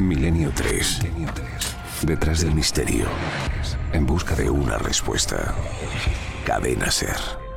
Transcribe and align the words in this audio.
Milenio 0.00 0.52
3. 0.54 1.00
Detrás 2.02 2.42
del 2.42 2.54
misterio. 2.54 3.06
En 3.92 4.06
busca 4.06 4.36
de 4.36 4.48
una 4.48 4.78
respuesta. 4.78 5.54
Cadena 6.44 6.90
Ser. 6.90 7.47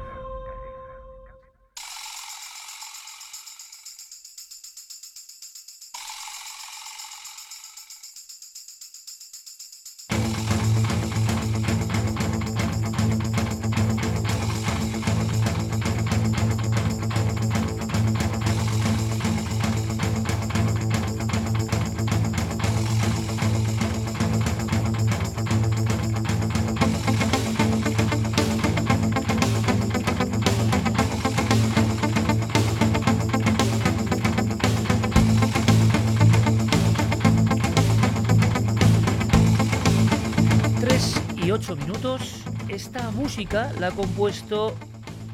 La 43.52 43.88
ha 43.88 43.92
compuesto 43.92 44.78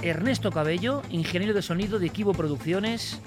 Ernesto 0.02 0.52
Cabello, 0.52 1.04
ingeniero 1.12 1.54
de 1.54 1.62
sonido 1.62 2.00
de 2.00 2.08
Equivo 2.08 2.34
Producciones. 2.34 3.20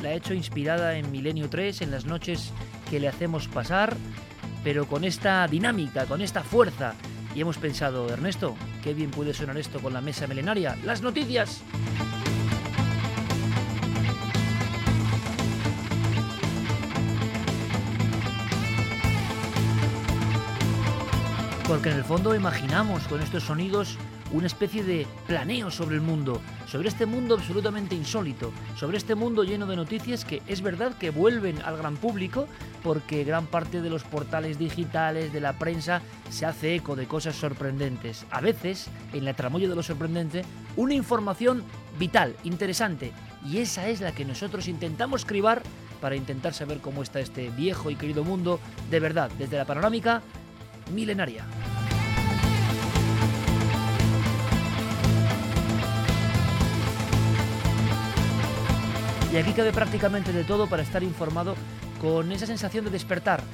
La 0.00 0.08
ha 0.08 0.12
hecho 0.14 0.32
inspirada 0.32 0.96
en 0.96 1.10
Milenio 1.10 1.50
3, 1.50 1.82
en 1.82 1.90
las 1.90 2.06
noches 2.06 2.50
que 2.88 2.98
le 2.98 3.08
hacemos 3.08 3.46
pasar, 3.48 3.94
pero 4.64 4.86
con 4.86 5.04
esta 5.04 5.46
dinámica, 5.48 6.06
con 6.06 6.22
esta 6.22 6.42
fuerza. 6.42 6.94
Y 7.34 7.42
hemos 7.42 7.58
pensado, 7.58 8.08
Ernesto, 8.08 8.56
qué 8.82 8.94
bien 8.94 9.10
puede 9.10 9.34
sonar 9.34 9.58
esto 9.58 9.80
con 9.80 9.92
la 9.92 10.00
mesa 10.00 10.26
milenaria. 10.26 10.78
¡Las 10.82 11.02
noticias! 11.02 11.60
Porque 21.70 21.90
en 21.90 21.98
el 21.98 22.04
fondo 22.04 22.34
imaginamos 22.34 23.06
con 23.06 23.22
estos 23.22 23.44
sonidos 23.44 23.96
una 24.32 24.48
especie 24.48 24.82
de 24.82 25.06
planeo 25.28 25.70
sobre 25.70 25.94
el 25.94 26.00
mundo, 26.00 26.40
sobre 26.66 26.88
este 26.88 27.06
mundo 27.06 27.36
absolutamente 27.36 27.94
insólito, 27.94 28.50
sobre 28.76 28.96
este 28.96 29.14
mundo 29.14 29.44
lleno 29.44 29.66
de 29.66 29.76
noticias 29.76 30.24
que 30.24 30.42
es 30.48 30.62
verdad 30.62 30.98
que 30.98 31.10
vuelven 31.10 31.62
al 31.62 31.76
gran 31.76 31.96
público 31.96 32.48
porque 32.82 33.22
gran 33.22 33.46
parte 33.46 33.82
de 33.82 33.88
los 33.88 34.02
portales 34.02 34.58
digitales, 34.58 35.32
de 35.32 35.38
la 35.38 35.60
prensa, 35.60 36.02
se 36.28 36.44
hace 36.44 36.74
eco 36.74 36.96
de 36.96 37.06
cosas 37.06 37.36
sorprendentes. 37.36 38.26
A 38.32 38.40
veces, 38.40 38.88
en 39.12 39.24
la 39.24 39.34
tramoya 39.34 39.68
de 39.68 39.76
lo 39.76 39.84
sorprendente, 39.84 40.44
una 40.74 40.94
información 40.94 41.62
vital, 42.00 42.34
interesante, 42.42 43.12
y 43.48 43.58
esa 43.58 43.88
es 43.88 44.00
la 44.00 44.10
que 44.10 44.24
nosotros 44.24 44.66
intentamos 44.66 45.24
cribar 45.24 45.62
para 46.00 46.16
intentar 46.16 46.52
saber 46.52 46.80
cómo 46.80 47.02
está 47.04 47.20
este 47.20 47.50
viejo 47.50 47.90
y 47.90 47.96
querido 47.96 48.24
mundo 48.24 48.58
de 48.90 48.98
verdad, 48.98 49.30
desde 49.38 49.56
la 49.56 49.66
panorámica 49.66 50.22
milenaria. 50.90 51.44
Y 59.32 59.36
aquí 59.36 59.52
cabe 59.52 59.72
prácticamente 59.72 60.32
de 60.32 60.42
todo 60.42 60.66
para 60.66 60.82
estar 60.82 61.04
informado 61.04 61.54
con 62.00 62.32
esa 62.32 62.46
sensación 62.46 62.84
de 62.84 62.90
despertar, 62.90 63.44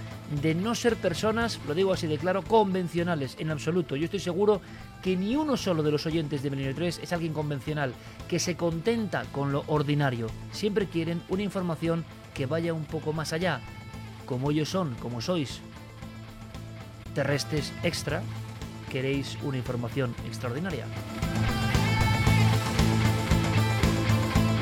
de 0.41 0.55
no 0.55 0.75
ser 0.75 0.97
personas, 0.97 1.61
lo 1.67 1.75
digo 1.75 1.93
así 1.93 2.07
de 2.07 2.17
claro, 2.17 2.43
convencionales 2.43 3.37
en 3.39 3.51
absoluto. 3.51 3.95
Yo 3.95 4.07
estoy 4.07 4.21
seguro 4.21 4.63
que 5.03 5.17
ni 5.17 5.37
uno 5.37 5.59
solo 5.59 5.83
de 5.83 5.91
los 5.91 6.07
oyentes 6.07 6.43
de 6.43 6.49
Milenio 6.49 6.75
3 6.75 7.01
es 7.03 7.13
alguien 7.13 7.35
convencional, 7.35 7.93
que 8.27 8.39
se 8.39 8.57
contenta 8.57 9.25
con 9.33 9.53
lo 9.53 9.65
ordinario. 9.67 10.29
Siempre 10.51 10.87
quieren 10.87 11.21
una 11.29 11.43
información 11.43 12.07
que 12.33 12.47
vaya 12.47 12.73
un 12.73 12.85
poco 12.87 13.13
más 13.13 13.35
allá, 13.35 13.61
como 14.25 14.51
ellos 14.51 14.71
son, 14.71 14.95
como 14.95 15.21
sois, 15.21 15.61
terrestres 17.17 17.73
extra, 17.83 18.23
queréis 18.93 19.39
una 19.43 19.57
información 19.57 20.15
extraordinaria. 20.27 20.85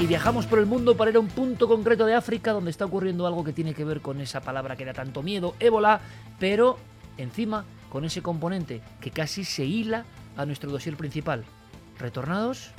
Y 0.00 0.06
viajamos 0.06 0.46
por 0.46 0.60
el 0.60 0.66
mundo 0.66 0.96
para 0.96 1.10
ir 1.10 1.16
a 1.16 1.20
un 1.20 1.26
punto 1.26 1.66
concreto 1.66 2.06
de 2.06 2.14
África 2.14 2.52
donde 2.52 2.70
está 2.70 2.84
ocurriendo 2.84 3.26
algo 3.26 3.42
que 3.42 3.52
tiene 3.52 3.74
que 3.74 3.84
ver 3.84 4.00
con 4.00 4.20
esa 4.20 4.40
palabra 4.40 4.76
que 4.76 4.84
da 4.84 4.92
tanto 4.92 5.20
miedo, 5.20 5.56
ébola, 5.58 6.00
pero 6.38 6.78
encima 7.18 7.64
con 7.90 8.04
ese 8.04 8.22
componente 8.22 8.82
que 9.00 9.10
casi 9.10 9.44
se 9.44 9.64
hila 9.64 10.04
a 10.36 10.46
nuestro 10.46 10.70
dossier 10.70 10.96
principal. 10.96 11.44
¿Retornados? 11.98 12.70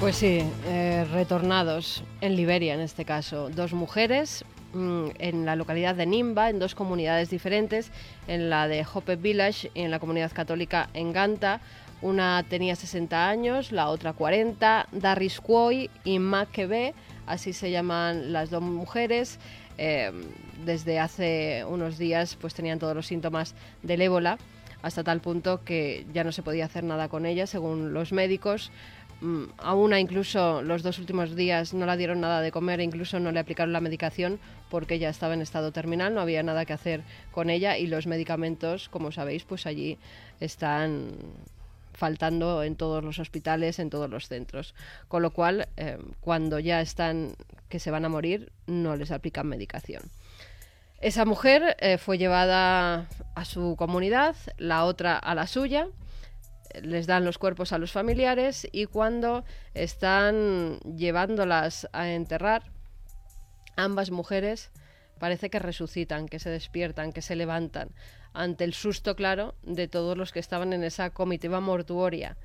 Pues 0.00 0.16
sí, 0.16 0.40
eh, 0.66 1.06
retornados 1.12 2.02
en 2.22 2.34
Liberia 2.34 2.72
en 2.72 2.80
este 2.80 3.04
caso. 3.04 3.50
Dos 3.50 3.74
mujeres 3.74 4.46
mm, 4.72 5.08
en 5.18 5.44
la 5.44 5.56
localidad 5.56 5.94
de 5.94 6.06
Nimba, 6.06 6.48
en 6.48 6.58
dos 6.58 6.74
comunidades 6.74 7.28
diferentes, 7.28 7.90
en 8.26 8.48
la 8.48 8.66
de 8.66 8.86
Hope 8.90 9.16
Village 9.16 9.70
y 9.74 9.82
en 9.82 9.90
la 9.90 9.98
comunidad 9.98 10.32
católica 10.32 10.88
en 10.94 11.12
Ganta. 11.12 11.60
Una 12.00 12.42
tenía 12.48 12.76
60 12.76 13.28
años, 13.28 13.72
la 13.72 13.90
otra 13.90 14.14
40, 14.14 14.86
Darrisquoy 14.90 15.90
y 16.02 16.18
Makebe, 16.18 16.94
así 17.26 17.52
se 17.52 17.70
llaman 17.70 18.32
las 18.32 18.48
dos 18.48 18.62
mujeres. 18.62 19.38
Eh, 19.76 20.10
desde 20.64 20.98
hace 20.98 21.62
unos 21.68 21.98
días 21.98 22.38
pues 22.40 22.54
tenían 22.54 22.78
todos 22.78 22.96
los 22.96 23.06
síntomas 23.06 23.54
del 23.82 24.00
ébola 24.00 24.38
hasta 24.82 25.04
tal 25.04 25.20
punto 25.20 25.62
que 25.64 26.06
ya 26.12 26.24
no 26.24 26.32
se 26.32 26.42
podía 26.42 26.64
hacer 26.64 26.84
nada 26.84 27.08
con 27.08 27.26
ellas 27.26 27.50
según 27.50 27.92
los 27.92 28.12
médicos 28.12 28.70
a 29.58 29.74
una 29.74 30.00
incluso 30.00 30.62
los 30.62 30.82
dos 30.82 30.98
últimos 30.98 31.36
días 31.36 31.74
no 31.74 31.84
la 31.84 31.96
dieron 31.96 32.20
nada 32.20 32.40
de 32.40 32.50
comer 32.50 32.80
e 32.80 32.84
incluso 32.84 33.20
no 33.20 33.32
le 33.32 33.40
aplicaron 33.40 33.72
la 33.72 33.80
medicación 33.80 34.40
porque 34.70 34.98
ya 34.98 35.10
estaba 35.10 35.34
en 35.34 35.42
estado 35.42 35.72
terminal, 35.72 36.14
no 36.14 36.20
había 36.20 36.42
nada 36.42 36.64
que 36.64 36.72
hacer 36.72 37.02
con 37.30 37.50
ella 37.50 37.76
y 37.76 37.86
los 37.86 38.06
medicamentos, 38.06 38.88
como 38.88 39.12
sabéis, 39.12 39.44
pues 39.44 39.66
allí 39.66 39.98
están 40.40 41.12
faltando 41.92 42.62
en 42.62 42.76
todos 42.76 43.04
los 43.04 43.18
hospitales, 43.18 43.78
en 43.78 43.90
todos 43.90 44.08
los 44.08 44.28
centros. 44.28 44.74
Con 45.08 45.22
lo 45.22 45.32
cual, 45.32 45.68
eh, 45.76 45.98
cuando 46.20 46.58
ya 46.58 46.80
están 46.80 47.34
que 47.68 47.78
se 47.78 47.90
van 47.90 48.04
a 48.04 48.08
morir, 48.08 48.52
no 48.66 48.96
les 48.96 49.10
aplican 49.10 49.46
medicación. 49.46 50.02
Esa 51.00 51.24
mujer 51.24 51.76
eh, 51.80 51.98
fue 51.98 52.16
llevada 52.16 53.06
a 53.34 53.44
su 53.44 53.76
comunidad, 53.76 54.34
la 54.56 54.84
otra 54.84 55.16
a 55.16 55.34
la 55.34 55.46
suya 55.46 55.88
les 56.82 57.06
dan 57.06 57.24
los 57.24 57.38
cuerpos 57.38 57.72
a 57.72 57.78
los 57.78 57.92
familiares 57.92 58.68
y 58.72 58.86
cuando 58.86 59.44
están 59.74 60.78
llevándolas 60.80 61.88
a 61.92 62.10
enterrar, 62.10 62.70
ambas 63.76 64.10
mujeres 64.10 64.70
parece 65.18 65.50
que 65.50 65.58
resucitan, 65.58 66.28
que 66.28 66.38
se 66.38 66.50
despiertan, 66.50 67.12
que 67.12 67.22
se 67.22 67.36
levantan, 67.36 67.90
ante 68.32 68.64
el 68.64 68.74
susto 68.74 69.14
claro 69.16 69.54
de 69.62 69.88
todos 69.88 70.16
los 70.16 70.32
que 70.32 70.40
estaban 70.40 70.72
en 70.72 70.84
esa 70.84 71.10
comitiva 71.10 71.60
mortuoria. 71.60 72.36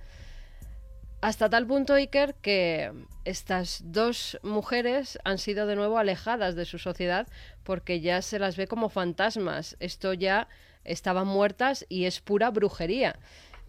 Hasta 1.21 1.49
tal 1.49 1.65
punto, 1.65 1.93
Iker, 1.93 2.35
que 2.35 2.91
estas 3.23 3.81
dos 3.85 4.37
mujeres 4.43 5.17
han 5.23 5.39
sido 5.39 5.65
de 5.65 5.75
nuevo 5.75 5.97
alejadas 5.97 6.55
de 6.55 6.65
su 6.65 6.77
sociedad 6.77 7.27
porque 7.63 7.99
ya 7.99 8.21
se 8.21 8.37
las 8.37 8.57
ve 8.57 8.67
como 8.67 8.89
fantasmas. 8.89 9.75
Esto 9.79 10.13
ya 10.13 10.47
estaban 10.83 11.25
muertas 11.25 11.85
y 11.89 12.05
es 12.05 12.21
pura 12.21 12.51
brujería 12.51 13.17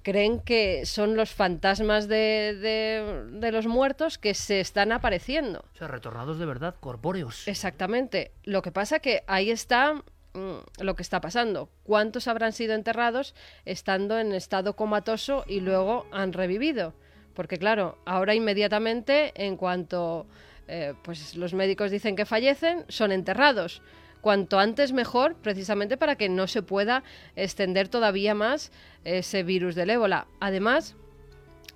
creen 0.06 0.38
que 0.38 0.86
son 0.86 1.16
los 1.16 1.34
fantasmas 1.34 2.06
de, 2.06 3.26
de, 3.32 3.50
los 3.50 3.66
muertos 3.66 4.18
que 4.18 4.34
se 4.34 4.60
están 4.60 4.92
apareciendo. 4.92 5.64
O 5.74 5.76
sea, 5.76 5.88
retornados 5.88 6.38
de 6.38 6.46
verdad, 6.46 6.76
corpóreos. 6.78 7.48
Exactamente. 7.48 8.30
Lo 8.44 8.62
que 8.62 8.70
pasa 8.70 9.00
que 9.00 9.24
ahí 9.26 9.50
está 9.50 9.94
mm, 9.94 10.58
lo 10.78 10.94
que 10.94 11.02
está 11.02 11.20
pasando. 11.20 11.70
¿Cuántos 11.82 12.28
habrán 12.28 12.52
sido 12.52 12.74
enterrados 12.74 13.34
estando 13.64 14.16
en 14.20 14.32
estado 14.32 14.76
comatoso 14.76 15.42
y 15.48 15.58
luego 15.58 16.06
han 16.12 16.32
revivido? 16.32 16.94
Porque 17.34 17.58
claro, 17.58 17.98
ahora 18.04 18.36
inmediatamente, 18.36 19.32
en 19.34 19.56
cuanto 19.56 20.28
eh, 20.68 20.94
pues 21.02 21.34
los 21.34 21.52
médicos 21.52 21.90
dicen 21.90 22.14
que 22.14 22.26
fallecen, 22.26 22.84
son 22.86 23.10
enterrados 23.10 23.82
cuanto 24.26 24.58
antes 24.58 24.92
mejor, 24.92 25.36
precisamente 25.36 25.96
para 25.96 26.16
que 26.16 26.28
no 26.28 26.48
se 26.48 26.60
pueda 26.60 27.04
extender 27.36 27.86
todavía 27.86 28.34
más 28.34 28.72
ese 29.04 29.44
virus 29.44 29.76
del 29.76 29.90
ébola. 29.90 30.26
Además, 30.40 30.96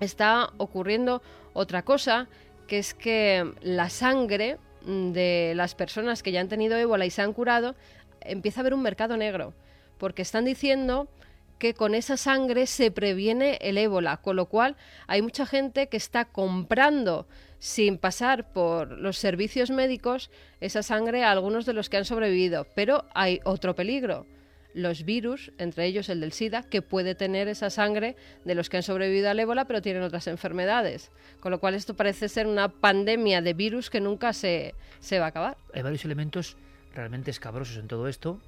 está 0.00 0.50
ocurriendo 0.56 1.22
otra 1.52 1.84
cosa, 1.84 2.26
que 2.66 2.78
es 2.78 2.92
que 2.92 3.52
la 3.62 3.88
sangre 3.88 4.58
de 4.84 5.52
las 5.54 5.76
personas 5.76 6.24
que 6.24 6.32
ya 6.32 6.40
han 6.40 6.48
tenido 6.48 6.76
ébola 6.76 7.06
y 7.06 7.10
se 7.10 7.22
han 7.22 7.34
curado, 7.34 7.76
empieza 8.20 8.58
a 8.58 8.62
haber 8.62 8.74
un 8.74 8.82
mercado 8.82 9.16
negro, 9.16 9.54
porque 9.96 10.22
están 10.22 10.44
diciendo 10.44 11.06
que 11.60 11.74
con 11.74 11.94
esa 11.94 12.16
sangre 12.16 12.66
se 12.66 12.90
previene 12.90 13.58
el 13.60 13.78
ébola, 13.78 14.16
con 14.16 14.34
lo 14.34 14.46
cual 14.46 14.76
hay 15.06 15.22
mucha 15.22 15.46
gente 15.46 15.88
que 15.88 15.96
está 15.98 16.24
comprando 16.24 17.28
sin 17.60 17.98
pasar 17.98 18.52
por 18.52 18.98
los 18.98 19.18
servicios 19.18 19.70
médicos 19.70 20.30
esa 20.60 20.82
sangre 20.82 21.22
a 21.22 21.30
algunos 21.30 21.66
de 21.66 21.74
los 21.74 21.90
que 21.90 21.98
han 21.98 22.06
sobrevivido. 22.06 22.66
Pero 22.74 23.04
hay 23.14 23.40
otro 23.44 23.76
peligro 23.76 24.26
los 24.72 25.04
virus, 25.04 25.52
entre 25.58 25.84
ellos 25.86 26.08
el 26.08 26.20
del 26.20 26.32
SIDA, 26.32 26.62
que 26.62 26.80
puede 26.80 27.14
tener 27.14 27.48
esa 27.48 27.70
sangre 27.70 28.16
de 28.44 28.54
los 28.54 28.68
que 28.70 28.76
han 28.76 28.82
sobrevivido 28.82 29.28
al 29.28 29.40
ébola 29.40 29.66
pero 29.66 29.82
tienen 29.82 30.02
otras 30.02 30.26
enfermedades. 30.28 31.10
Con 31.40 31.50
lo 31.50 31.60
cual 31.60 31.74
esto 31.74 31.94
parece 31.94 32.28
ser 32.28 32.46
una 32.46 32.68
pandemia 32.68 33.42
de 33.42 33.52
virus 33.52 33.90
que 33.90 34.00
nunca 34.00 34.32
se, 34.32 34.74
se 35.00 35.18
va 35.18 35.26
a 35.26 35.28
acabar. 35.28 35.56
Hay 35.74 35.82
varios 35.82 36.04
elementos 36.04 36.56
realmente 36.94 37.30
escabrosos 37.30 37.76
en 37.76 37.88
todo 37.88 38.08
esto. 38.08 38.40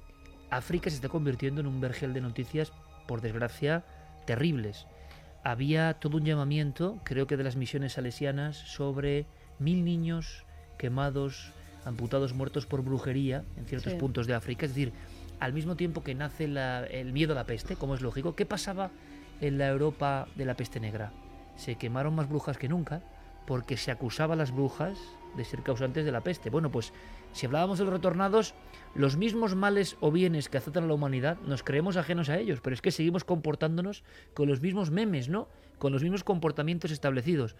África 0.49 0.89
se 0.89 0.97
está 0.97 1.09
convirtiendo 1.09 1.61
en 1.61 1.67
un 1.67 1.81
vergel 1.81 2.13
de 2.13 2.21
noticias, 2.21 2.71
por 3.07 3.21
desgracia, 3.21 3.83
terribles. 4.25 4.87
Había 5.43 5.93
todo 5.95 6.17
un 6.17 6.25
llamamiento, 6.25 6.99
creo 7.03 7.27
que 7.27 7.37
de 7.37 7.43
las 7.43 7.55
misiones 7.55 7.93
salesianas, 7.93 8.55
sobre 8.57 9.25
mil 9.59 9.83
niños 9.83 10.45
quemados, 10.77 11.51
amputados, 11.85 12.33
muertos 12.33 12.65
por 12.65 12.81
brujería 12.81 13.43
en 13.57 13.65
ciertos 13.65 13.93
puntos 13.95 14.27
de 14.27 14.33
África. 14.33 14.65
Es 14.65 14.71
decir, 14.73 14.93
al 15.39 15.53
mismo 15.53 15.75
tiempo 15.75 16.03
que 16.03 16.15
nace 16.15 16.45
el 16.45 17.11
miedo 17.11 17.33
a 17.33 17.35
la 17.35 17.45
peste, 17.45 17.75
como 17.75 17.95
es 17.95 18.01
lógico, 18.01 18.35
¿qué 18.35 18.45
pasaba 18.45 18.91
en 19.41 19.57
la 19.57 19.67
Europa 19.67 20.27
de 20.35 20.45
la 20.45 20.55
peste 20.55 20.79
negra? 20.79 21.11
Se 21.57 21.75
quemaron 21.75 22.15
más 22.15 22.29
brujas 22.29 22.57
que 22.57 22.69
nunca 22.69 23.01
porque 23.45 23.75
se 23.75 23.91
acusaba 23.91 24.35
a 24.35 24.37
las 24.37 24.51
brujas 24.51 24.97
de 25.35 25.43
ser 25.43 25.61
causantes 25.61 26.05
de 26.05 26.11
la 26.11 26.21
peste. 26.21 26.49
Bueno, 26.49 26.71
pues 26.71 26.93
si 27.33 27.47
hablábamos 27.47 27.79
de 27.79 27.85
los 27.85 27.93
retornados, 27.93 28.53
los 28.95 29.17
mismos 29.17 29.55
males 29.55 29.97
o 29.99 30.11
bienes 30.11 30.49
que 30.49 30.57
azotan 30.57 30.83
a 30.83 30.87
la 30.87 30.93
humanidad 30.93 31.37
nos 31.41 31.63
creemos 31.63 31.97
ajenos 31.97 32.29
a 32.29 32.37
ellos, 32.37 32.61
pero 32.61 32.75
es 32.75 32.81
que 32.81 32.91
seguimos 32.91 33.23
comportándonos 33.23 34.03
con 34.35 34.47
los 34.47 34.61
mismos 34.61 34.91
memes, 34.91 35.29
¿no? 35.29 35.49
Con 35.79 35.91
los 35.91 36.03
mismos 36.03 36.23
comportamientos 36.23 36.91
establecidos. 36.91 37.55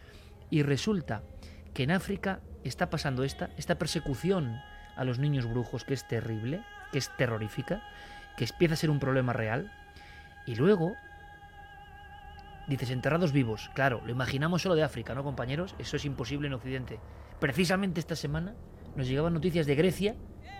Y 0.51 0.61
resulta 0.61 1.23
que 1.73 1.83
en 1.83 1.91
África 1.91 2.41
está 2.63 2.91
pasando 2.91 3.23
esta, 3.23 3.49
esta 3.57 3.79
persecución 3.79 4.61
a 4.95 5.03
los 5.03 5.17
niños 5.17 5.49
brujos, 5.49 5.83
que 5.83 5.95
es 5.95 6.07
terrible, 6.07 6.63
que 6.91 6.99
es 6.99 7.09
terrorífica, 7.17 7.81
que 8.37 8.45
empieza 8.45 8.75
a 8.75 8.77
ser 8.77 8.91
un 8.91 8.99
problema 8.99 9.33
real. 9.33 9.71
Y 10.45 10.55
luego, 10.55 10.93
dices, 12.67 12.91
enterrados 12.91 13.31
vivos. 13.31 13.71
Claro, 13.73 14.01
lo 14.05 14.11
imaginamos 14.11 14.61
solo 14.61 14.75
de 14.75 14.83
África, 14.83 15.15
¿no, 15.15 15.23
compañeros? 15.23 15.73
Eso 15.79 15.97
es 15.97 16.05
imposible 16.05 16.47
en 16.47 16.53
Occidente. 16.53 16.99
Precisamente 17.39 17.99
esta 17.99 18.15
semana 18.15 18.53
nos 18.95 19.07
llegaban 19.07 19.33
noticias 19.33 19.65
de 19.65 19.75
Grecia 19.75 20.15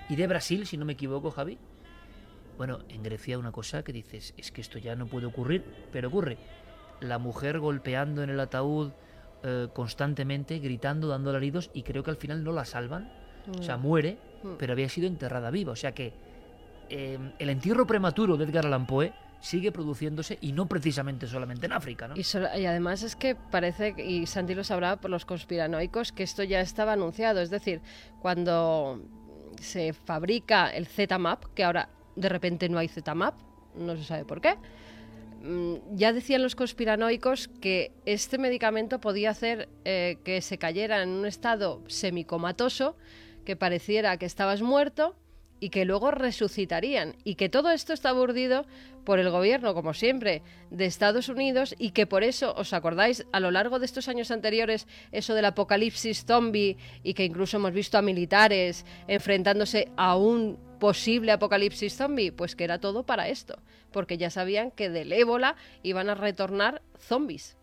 y 0.09 0.15
de 0.15 0.27
Brasil, 0.27 0.65
si 0.65 0.77
no 0.77 0.85
me 0.85 0.93
equivoco, 0.93 1.31
Javi. 1.31 1.57
Bueno, 2.57 2.79
en 2.89 3.03
Grecia 3.03 3.39
una 3.39 3.51
cosa 3.51 3.83
que 3.83 3.93
dices, 3.93 4.33
es 4.37 4.51
que 4.51 4.61
esto 4.61 4.77
ya 4.77 4.95
no 4.95 5.07
puede 5.07 5.25
ocurrir, 5.25 5.63
pero 5.91 6.07
ocurre. 6.07 6.37
La 6.99 7.17
mujer 7.17 7.59
golpeando 7.59 8.23
en 8.23 8.29
el 8.29 8.39
ataúd 8.39 8.91
eh, 9.43 9.67
constantemente, 9.73 10.59
gritando, 10.59 11.07
dando 11.07 11.29
alaridos, 11.31 11.71
y 11.73 11.83
creo 11.83 12.03
que 12.03 12.11
al 12.11 12.17
final 12.17 12.43
no 12.43 12.51
la 12.51 12.65
salvan 12.65 13.11
o 13.59 13.63
sea, 13.63 13.77
mm. 13.77 13.81
muere, 13.81 14.17
mm. 14.43 14.47
pero 14.57 14.73
había 14.73 14.89
sido 14.89 15.07
enterrada 15.07 15.51
viva. 15.51 15.73
O 15.73 15.75
sea 15.75 15.93
que 15.93 16.13
eh, 16.89 17.17
el 17.39 17.49
entierro 17.49 17.85
prematuro 17.85 18.37
de 18.37 18.45
Edgar 18.45 18.65
Allan 18.65 18.87
Poe 18.87 19.13
sigue 19.43 19.73
produciéndose 19.73 20.37
y 20.39 20.53
no 20.53 20.67
precisamente 20.67 21.27
solamente 21.27 21.65
en 21.65 21.73
África. 21.73 22.07
¿no? 22.07 22.15
Y, 22.15 22.65
además 22.65 23.03
es 23.03 23.17
que 23.17 23.35
parece, 23.35 23.93
y 23.97 24.25
Santi 24.25 24.55
lo 24.55 24.63
sabrá 24.63 24.95
por 24.95 25.11
los 25.11 25.25
conspiranoicos, 25.25 26.13
que 26.13 26.23
esto 26.23 26.43
ya 26.43 26.61
estaba 26.61 26.93
anunciado. 26.93 27.41
Es 27.41 27.49
decir, 27.49 27.81
cuando 28.21 29.01
se 29.59 29.91
fabrica 29.91 30.69
el 30.69 30.87
Z-Map, 30.87 31.53
que 31.53 31.65
ahora 31.65 31.89
de 32.15 32.29
repente 32.29 32.69
no 32.69 32.77
hay 32.79 32.87
Z-Map, 32.87 33.35
no 33.75 33.97
se 33.97 34.05
sabe 34.05 34.23
por 34.23 34.39
qué, 34.39 34.55
mm, 35.41 35.97
ya 35.97 36.13
decían 36.13 36.41
los 36.41 36.55
conspiranoicos 36.55 37.49
que 37.49 37.91
este 38.05 38.37
medicamento 38.37 39.01
podía 39.01 39.31
hacer 39.31 39.67
eh, 39.83 40.19
que 40.23 40.41
se 40.41 40.57
cayera 40.57 41.03
en 41.03 41.09
un 41.09 41.25
estado 41.25 41.83
semicomatoso 41.87 42.95
que 43.43 43.57
pareciera 43.57 44.15
que 44.15 44.25
estabas 44.25 44.61
muerto 44.61 45.17
y 45.63 45.69
que 45.69 45.85
luego 45.85 46.11
resucitarían. 46.11 47.15
Y 47.23 47.35
que 47.35 47.47
todo 47.47 47.71
esto 47.71 47.93
está 47.93 48.13
urdido 48.13 48.65
por 49.05 49.19
el 49.19 49.29
gobierno, 49.29 49.73
como 49.73 49.93
siempre, 49.93 50.41
de 50.71 50.83
Estados 50.83 51.29
Unidos 51.29 51.73
y 51.79 51.91
que 51.91 52.05
por 52.05 52.25
eso, 52.25 52.53
¿os 52.57 52.73
acordáis? 52.73 53.25
A 53.31 53.39
lo 53.39 53.49
largo 53.49 53.79
de 53.79 53.85
estos 53.85 54.09
años 54.09 54.29
anteriores, 54.29 54.87
eso 55.13 55.33
del 55.33 55.45
apocalipsis 55.45 56.25
zombie 56.25 56.75
y 57.01 57.13
que 57.13 57.23
incluso 57.23 57.55
hemos 57.55 57.71
visto 57.71 57.97
a 57.97 58.01
militares 58.01 58.85
enfrentándose 59.07 59.89
a 59.95 60.17
un 60.17 60.59
posible 60.81 61.31
apocalipsis 61.31 61.95
zombie, 61.95 62.33
pues 62.33 62.57
que 62.57 62.65
era 62.65 62.79
todo 62.79 63.05
para 63.05 63.29
esto, 63.29 63.57
porque 63.93 64.17
ya 64.17 64.29
sabían 64.29 64.69
que 64.69 64.89
del 64.89 65.13
ébola 65.13 65.55
iban 65.81 66.09
a 66.09 66.15
retornar 66.15 66.81
zombies. 66.99 67.55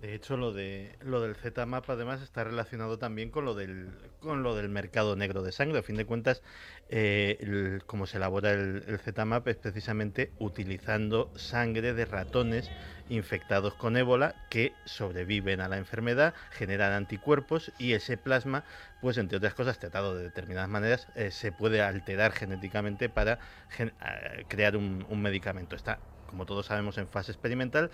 De 0.00 0.14
hecho, 0.14 0.38
lo 0.38 0.52
de 0.52 0.96
lo 1.02 1.20
del 1.20 1.36
Z-Map 1.36 1.90
además 1.90 2.22
está 2.22 2.42
relacionado 2.42 2.98
también 2.98 3.30
con 3.30 3.44
lo 3.44 3.54
del 3.54 3.90
con 4.20 4.42
lo 4.42 4.54
del 4.54 4.70
mercado 4.70 5.14
negro 5.14 5.42
de 5.42 5.52
sangre. 5.52 5.80
A 5.80 5.82
fin 5.82 5.96
de 5.96 6.06
cuentas, 6.06 6.42
eh, 6.88 7.80
como 7.84 8.06
se 8.06 8.16
elabora 8.16 8.52
el, 8.52 8.82
el 8.86 8.98
Z-Map 8.98 9.46
es 9.48 9.56
precisamente 9.56 10.32
utilizando 10.38 11.30
sangre 11.36 11.92
de 11.92 12.06
ratones 12.06 12.70
infectados 13.10 13.74
con 13.74 13.98
ébola 13.98 14.46
que 14.48 14.72
sobreviven 14.86 15.60
a 15.60 15.68
la 15.68 15.76
enfermedad, 15.76 16.32
generan 16.52 16.92
anticuerpos 16.92 17.70
y 17.78 17.92
ese 17.92 18.16
plasma, 18.16 18.64
pues 19.02 19.18
entre 19.18 19.36
otras 19.36 19.52
cosas, 19.52 19.78
tratado 19.78 20.16
de 20.16 20.22
determinadas 20.22 20.70
maneras, 20.70 21.08
eh, 21.14 21.30
se 21.30 21.52
puede 21.52 21.82
alterar 21.82 22.32
genéticamente 22.32 23.10
para 23.10 23.38
eh, 23.78 23.90
crear 24.48 24.78
un, 24.78 25.04
un 25.10 25.20
medicamento. 25.20 25.76
Está, 25.76 25.98
como 26.26 26.46
todos 26.46 26.66
sabemos, 26.66 26.96
en 26.96 27.08
fase 27.08 27.32
experimental 27.32 27.90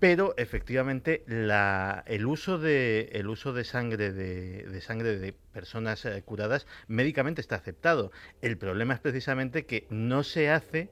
pero 0.00 0.34
efectivamente 0.36 1.24
el, 1.26 2.26
uso 2.26 2.58
de, 2.58 3.10
el 3.12 3.28
uso 3.28 3.52
de 3.52 3.64
sangre 3.64 4.12
de, 4.12 4.80
sangre 4.80 5.18
de 5.18 5.32
personas 5.32 6.04
eh, 6.04 6.22
curadas 6.24 6.66
médicamente 6.88 7.40
está 7.40 7.56
aceptado. 7.56 8.12
El 8.42 8.58
problema 8.58 8.94
es 8.94 9.00
precisamente 9.00 9.66
que 9.66 9.86
no 9.90 10.22
se 10.22 10.50
hace 10.50 10.90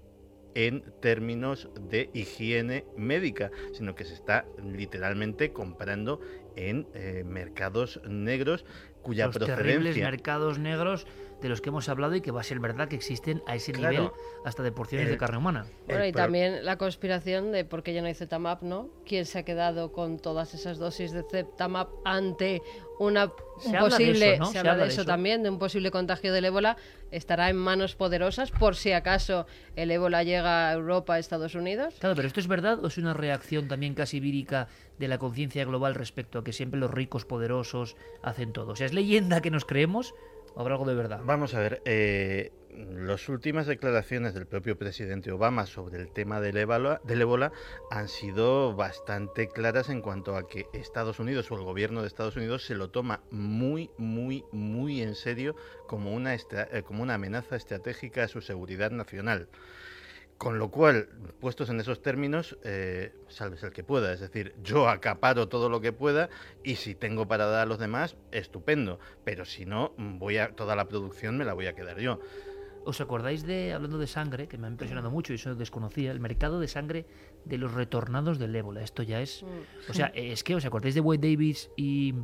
en 0.55 0.85
términos 1.01 1.69
de 1.81 2.11
higiene 2.13 2.85
médica, 2.97 3.51
sino 3.73 3.95
que 3.95 4.05
se 4.05 4.15
está 4.15 4.45
literalmente 4.63 5.53
comprando 5.53 6.21
en 6.57 6.87
eh, 6.95 7.25
mercados 7.27 8.01
negros 8.07 8.65
cuya 9.03 9.27
Los 9.27 9.37
procedencia... 9.37 9.65
terribles 9.65 9.97
mercados 9.97 10.59
negros 10.59 11.07
de 11.43 11.49
los 11.49 11.61
que 11.61 11.71
hemos 11.71 11.89
hablado 11.89 12.15
y 12.15 12.21
que 12.21 12.31
va 12.31 12.41
a 12.41 12.45
ser 12.45 12.61
verdad 12.61 12.89
que 12.89 12.97
existen 12.97 13.43
a 13.47 13.57
ese 13.57 13.73
nivel 13.73 14.11
hasta 14.45 14.63
de 14.63 14.73
porciones 14.73 15.09
de 15.09 15.19
carne 15.19 15.39
humana. 15.39 15.67
Bueno, 15.87 16.07
y 16.07 16.13
también 16.13 16.65
la 16.65 16.79
conspiración 16.79 17.53
de 17.53 17.65
por 17.65 17.83
qué 17.83 17.93
ya 17.93 18.01
no 18.01 18.07
hay 18.07 18.15
Zetamap, 18.15 18.63
¿no? 18.63 18.89
¿Quién 19.05 19.27
se 19.27 19.41
ha 19.41 19.45
quedado 19.45 19.93
con 19.93 20.19
todas 20.19 20.55
esas 20.55 20.79
dosis 20.79 21.13
de 21.13 21.25
Zetamap 21.29 21.91
ante 22.05 22.63
una 22.99 23.33
un 23.65 23.79
posible, 23.79 24.39
se 24.51 24.59
habla 24.59 24.77
de 24.77 24.89
eso, 24.89 25.05
también, 25.05 25.43
de 25.43 25.51
un 25.51 25.59
posible 25.59 25.91
contagio 25.91 26.33
del 26.33 26.45
ébola, 26.45 26.77
estará 27.11 27.49
en 27.49 27.57
manos 27.57 27.95
poderosas 27.95 28.51
por 28.51 28.77
si 28.77 28.93
acaso 28.93 29.47
el 29.77 29.91
ébola 29.91 30.23
llega 30.23 30.69
a 30.69 30.73
Europa, 30.73 31.15
a 31.15 31.19
Estados 31.19 31.55
Unidos. 31.55 31.95
Claro, 31.99 32.17
pero 32.17 32.27
esto 32.27 32.41
es 32.41 32.49
verdad 32.49 32.83
o 32.85 32.89
es 32.89 32.99
una 32.99 33.15
reacción 33.15 33.69
también 33.69 33.95
casi 33.95 34.21
vírica 34.21 34.69
de 34.99 35.09
la 35.09 35.19
conciencia 35.19 35.65
global 35.65 35.95
respecto 35.95 36.39
a 36.39 36.45
que 36.45 36.53
siempre 36.53 36.81
los 36.81 36.91
ricos 36.91 37.25
poderosos 37.25 37.97
hacen 38.23 38.53
todo. 38.53 38.73
O 38.73 38.77
sea, 38.77 38.87
es 38.87 38.93
leyenda 38.93 39.41
que 39.41 39.51
nos 39.51 39.65
creemos 39.65 40.15
habrá 40.57 40.75
algo 40.75 40.87
de 40.87 40.95
verdad? 40.95 41.21
Vamos 41.25 41.55
a 41.55 41.61
ver, 41.61 41.83
eh, 41.85 42.53
las 42.75 43.29
últimas 43.29 43.67
declaraciones 43.67 44.35
del 44.35 44.47
propio 44.47 44.79
presidente 44.79 45.31
Obama 45.31 45.67
sobre 45.67 46.01
el 46.01 46.11
tema 46.11 46.41
del 46.41 46.57
ébola, 46.57 47.53
han 47.91 48.09
sido 48.09 48.75
bastante 48.75 49.49
claras 49.49 49.89
en 49.91 50.01
cuanto 50.01 50.37
a 50.37 50.49
que 50.49 50.67
Estados 50.73 51.19
Unidos 51.19 51.51
o 51.51 51.57
el 51.57 51.65
gobierno 51.65 52.01
de 52.01 52.07
Estados 52.07 52.37
Unidos 52.37 52.65
se 52.65 52.75
lo 52.75 52.91
toma 52.91 53.23
muy, 53.31 53.91
muy, 53.99 54.45
muy 54.53 55.03
en 55.03 55.15
serio 55.15 55.55
como 55.87 56.13
una, 56.13 56.35
eh, 56.35 56.83
como 56.85 57.03
una 57.03 57.15
amenaza 57.15 57.57
estratégica 57.57 58.25
a 58.25 58.29
su 58.29 58.41
seguridad 58.41 58.91
nacional. 58.91 59.49
Con 60.43 60.59
lo 60.59 60.73
cual, 60.73 61.09
puestos 61.39 61.71
en 61.71 61.79
esos 61.79 62.03
términos, 62.03 62.59
eh, 62.65 63.15
salves 63.29 63.63
el 63.63 63.71
que 63.71 63.85
pueda. 63.85 64.13
Es 64.13 64.19
decir, 64.19 64.57
yo 64.65 64.89
acaparo 64.89 65.47
todo 65.47 65.69
lo 65.69 65.81
que 65.81 65.93
pueda 65.93 66.31
y 66.65 66.75
si 66.75 66.97
tengo 66.97 67.29
para 67.29 67.47
dar 67.47 67.61
a 67.63 67.67
los 67.67 67.79
demás, 67.79 68.17
estupendo. 68.33 68.99
Pero 69.23 69.45
si 69.45 69.67
no, 69.67 69.93
voy 69.97 70.39
a, 70.39 70.49
toda 70.57 70.75
la 70.75 70.89
producción 70.89 71.39
me 71.39 71.45
la 71.45 71.53
voy 71.53 71.67
a 71.69 71.77
quedar 71.77 72.01
yo. 72.01 72.19
¿Os 72.85 73.01
acordáis 73.01 73.47
de, 73.47 73.73
hablando 73.73 73.99
de 73.99 74.09
sangre, 74.09 74.49
que 74.49 74.59
me 74.59 74.67
ha 74.67 74.71
impresionado 74.71 75.13
mucho 75.13 75.33
y 75.33 75.37
eso 75.37 75.55
desconocía, 75.55 76.11
el 76.11 76.19
mercado 76.19 76.59
de 76.59 76.67
sangre 76.67 77.07
de 77.45 77.59
los 77.59 77.73
retornados 77.73 78.41
del 78.41 78.57
ébola? 78.57 78.83
Esto 78.83 79.05
ya 79.05 79.21
es... 79.21 79.45
Mm. 79.45 79.91
O 79.93 79.95
sea, 79.95 80.07
es 80.09 80.43
que 80.43 80.57
os 80.57 80.65
acordáis 80.65 80.97
de 80.97 81.03
Wade 81.03 81.19
Davis 81.19 81.71
y, 81.77 82.15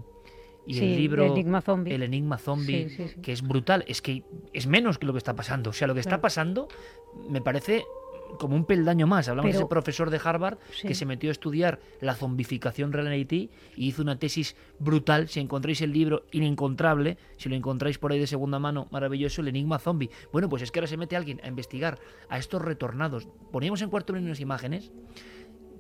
el 0.67 0.97
libro 0.97 1.25
El 1.25 1.31
Enigma 1.31 1.61
Zombie, 1.61 1.95
el 1.95 2.03
enigma 2.03 2.37
zombie 2.37 3.15
que 3.23 3.33
es 3.33 3.43
brutal. 3.43 3.85
Es 3.87 4.03
que 4.03 4.25
es 4.53 4.67
menos 4.67 4.99
que 4.99 5.07
lo 5.07 5.13
que 5.13 5.19
está 5.19 5.37
pasando. 5.37 5.71
O 5.71 5.73
sea, 5.73 5.87
lo 5.87 5.95
que 5.95 6.01
está 6.01 6.21
pasando 6.21 6.67
me 7.31 7.41
parece 7.41 7.85
como 8.39 8.55
un 8.57 8.65
peldaño 8.65 9.07
más. 9.07 9.29
Hablamos 9.29 9.53
de 9.53 9.59
ese 9.59 9.67
profesor 9.67 10.11
de 10.11 10.21
Harvard 10.23 10.59
Sí. 10.73 10.87
que 10.89 10.95
se 10.95 11.07
metió 11.07 11.31
a 11.31 11.33
estudiar 11.33 11.81
la 12.01 12.15
zombificación 12.15 12.93
real 12.93 13.07
en 13.07 13.13
Haití 13.15 13.51
y 13.77 13.89
hizo 13.89 14.03
una 14.03 14.19
tesis 14.19 14.57
brutal. 14.79 15.29
Si 15.29 15.41
encontráis 15.41 15.81
el 15.83 15.93
libro 15.93 16.25
inencontrable, 16.31 17.19
si 17.37 17.49
lo 17.49 17.55
encontráis 17.57 17.99
por 17.99 18.13
ahí 18.13 18.19
de 18.19 18.27
segunda 18.27 18.59
mano, 18.59 18.89
maravilloso, 18.91 19.41
el 19.41 19.49
enigma 19.49 19.79
zombie. 19.79 20.11
Bueno, 20.33 20.49
pues 20.49 20.63
es 20.63 20.71
que 20.71 20.79
ahora 20.79 20.89
se 20.89 20.97
mete 20.97 21.17
alguien 21.17 21.41
a 21.43 21.49
investigar 21.49 21.99
a 22.29 22.39
estos 22.39 22.63
retornados. 22.63 23.29
Poníamos 23.51 23.83
en 23.83 23.91
cuarto 23.91 24.13
unas 24.13 24.41
imágenes 24.41 24.91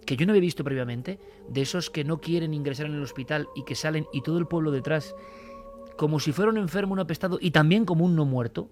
que 0.06 0.16
yo 0.16 0.24
no 0.24 0.32
había 0.32 0.40
visto 0.40 0.64
previamente, 0.64 1.18
de 1.50 1.60
esos 1.60 1.90
que 1.90 2.02
no 2.02 2.18
quieren 2.20 2.54
ingresar 2.54 2.86
en 2.86 2.94
el 2.94 3.02
hospital 3.02 3.46
y 3.54 3.64
que 3.64 3.74
salen 3.74 4.06
y 4.12 4.22
todo 4.22 4.38
el 4.38 4.46
pueblo 4.46 4.70
detrás, 4.70 5.14
como 5.98 6.18
si 6.18 6.32
fuera 6.32 6.50
un 6.50 6.56
enfermo, 6.56 6.94
un 6.94 7.00
apestado 7.00 7.38
y 7.40 7.50
también 7.50 7.84
como 7.84 8.06
un 8.06 8.16
no 8.16 8.24
muerto, 8.24 8.70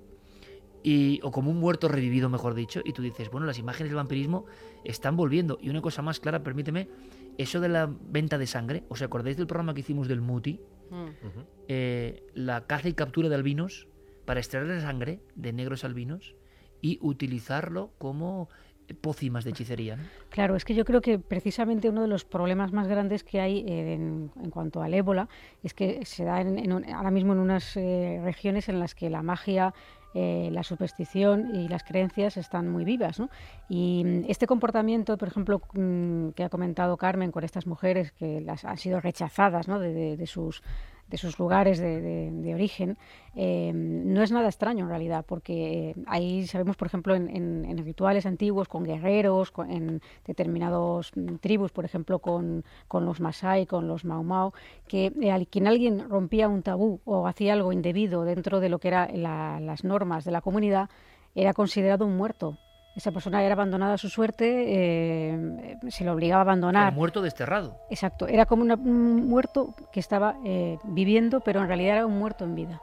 y, 0.88 1.18
o 1.24 1.32
como 1.32 1.50
un 1.50 1.58
muerto 1.58 1.88
revivido, 1.88 2.28
mejor 2.28 2.54
dicho, 2.54 2.80
y 2.84 2.92
tú 2.92 3.02
dices, 3.02 3.28
bueno, 3.28 3.44
las 3.44 3.58
imágenes 3.58 3.90
del 3.90 3.96
vampirismo 3.96 4.46
están 4.84 5.16
volviendo. 5.16 5.58
Y 5.60 5.68
una 5.68 5.80
cosa 5.82 6.00
más 6.00 6.20
clara, 6.20 6.44
permíteme, 6.44 6.88
eso 7.38 7.58
de 7.58 7.68
la 7.68 7.90
venta 8.08 8.38
de 8.38 8.46
sangre, 8.46 8.84
¿os 8.88 9.02
acordáis 9.02 9.36
del 9.36 9.48
programa 9.48 9.74
que 9.74 9.80
hicimos 9.80 10.06
del 10.06 10.20
Muti? 10.20 10.60
Mm. 10.90 11.06
Eh, 11.66 12.22
la 12.34 12.66
caza 12.68 12.88
y 12.88 12.92
captura 12.92 13.28
de 13.28 13.34
albinos 13.34 13.88
para 14.26 14.38
extraer 14.38 14.66
la 14.68 14.80
sangre 14.80 15.18
de 15.34 15.52
negros 15.52 15.82
albinos 15.82 16.36
y 16.80 16.98
utilizarlo 17.02 17.90
como 17.98 18.48
pócimas 19.00 19.42
de 19.42 19.50
hechicería. 19.50 19.96
¿no? 19.96 20.04
Claro, 20.30 20.54
es 20.54 20.64
que 20.64 20.72
yo 20.76 20.84
creo 20.84 21.00
que 21.00 21.18
precisamente 21.18 21.88
uno 21.88 22.02
de 22.02 22.06
los 22.08 22.24
problemas 22.24 22.72
más 22.72 22.86
grandes 22.86 23.24
que 23.24 23.40
hay 23.40 23.64
eh, 23.66 23.94
en, 23.94 24.30
en 24.40 24.50
cuanto 24.50 24.80
al 24.80 24.94
ébola 24.94 25.28
es 25.64 25.74
que 25.74 26.04
se 26.04 26.22
da 26.22 26.40
en- 26.40 26.60
en 26.60 26.72
un- 26.72 26.84
ahora 26.94 27.10
mismo 27.10 27.32
en 27.32 27.40
unas 27.40 27.76
eh, 27.76 28.20
regiones 28.22 28.68
en 28.68 28.78
las 28.78 28.94
que 28.94 29.10
la 29.10 29.22
magia, 29.22 29.74
eh, 30.18 30.49
la 30.50 30.62
superstición 30.62 31.54
y 31.54 31.68
las 31.68 31.85
creencias 31.85 32.38
están 32.38 32.70
muy 32.70 32.87
vivas. 32.87 33.20
¿no? 33.20 33.28
Y 33.68 34.02
mm, 34.02 34.25
este 34.28 34.46
comportamiento, 34.46 35.18
por 35.18 35.28
ejemplo, 35.28 35.61
mm, 35.75 36.30
que 36.30 36.42
ha 36.42 36.49
comentado 36.49 36.96
Carmen 36.96 37.30
con 37.30 37.44
estas 37.44 37.66
mujeres 37.66 38.12
que 38.12 38.40
las 38.40 38.64
han 38.64 38.78
sido 38.78 38.99
rechazadas 38.99 39.68
¿no? 39.68 39.78
de, 39.78 40.26
sus 40.26 40.62
de 41.08 41.16
sus 41.18 41.38
lugares 41.38 41.78
de, 41.78 42.00
de- 42.00 42.54
origen, 42.54 42.96
eh, 43.34 43.70
no 43.75 44.22
es 44.22 44.32
nada 44.32 44.48
extraño 44.48 44.84
en 44.84 44.88
realidad, 44.90 45.25
porque 45.26 45.90
eh, 45.90 45.94
ahí 46.06 46.46
sabemos, 46.46 46.76
por 46.76 46.86
ejemplo, 46.86 47.14
en, 47.14 47.78
rituales 47.84 48.25
antiguos 48.26 48.66
con 48.68 48.84
guerreros, 48.84 49.52
en 49.68 50.00
determinados 50.26 51.12
mm, 51.14 51.36
tribus, 51.36 51.70
por 51.72 51.84
ejemplo, 51.84 52.18
con, 52.18 52.64
con 52.88 53.04
los 53.04 53.20
Masai, 53.20 53.66
con 53.66 53.86
los 53.88 54.04
Mau 54.04 54.22
Mau, 54.25 54.52
que 54.88 55.12
eh, 55.20 55.46
quien 55.50 55.66
alguien 55.66 56.08
rompía 56.08 56.48
un 56.48 56.62
tabú 56.62 57.00
o 57.04 57.26
hacía 57.26 57.52
algo 57.52 57.72
indebido 57.72 58.25
dentro 58.25 58.60
de 58.60 58.68
lo 58.68 58.78
que 58.78 58.88
eran 58.88 59.22
las 59.22 59.84
normas 59.84 60.25
de 60.25 60.32
la 60.32 60.40
comunidad, 60.40 60.88
era 61.34 61.52
considerado 61.52 62.06
un 62.06 62.16
muerto. 62.16 62.56
Esa 62.96 63.12
persona 63.12 63.42
era 63.44 63.52
abandonada 63.52 63.94
a 63.94 63.98
su 63.98 64.08
suerte, 64.08 64.64
eh, 64.68 65.76
se 65.88 66.02
le 66.02 66.10
obligaba 66.10 66.40
a 66.40 66.42
abandonar. 66.42 66.88
El 66.88 66.94
muerto 66.94 67.20
desterrado. 67.20 67.78
Exacto, 67.90 68.26
era 68.26 68.46
como 68.46 68.62
una- 68.62 68.74
un 68.76 69.28
muerto 69.28 69.74
que 69.92 70.00
estaba 70.00 70.36
eh, 70.46 70.78
viviendo, 70.84 71.40
pero 71.40 71.60
en 71.60 71.68
realidad 71.68 71.96
era 71.96 72.06
un 72.06 72.18
muerto 72.18 72.44
en 72.44 72.54
vida. 72.54 72.80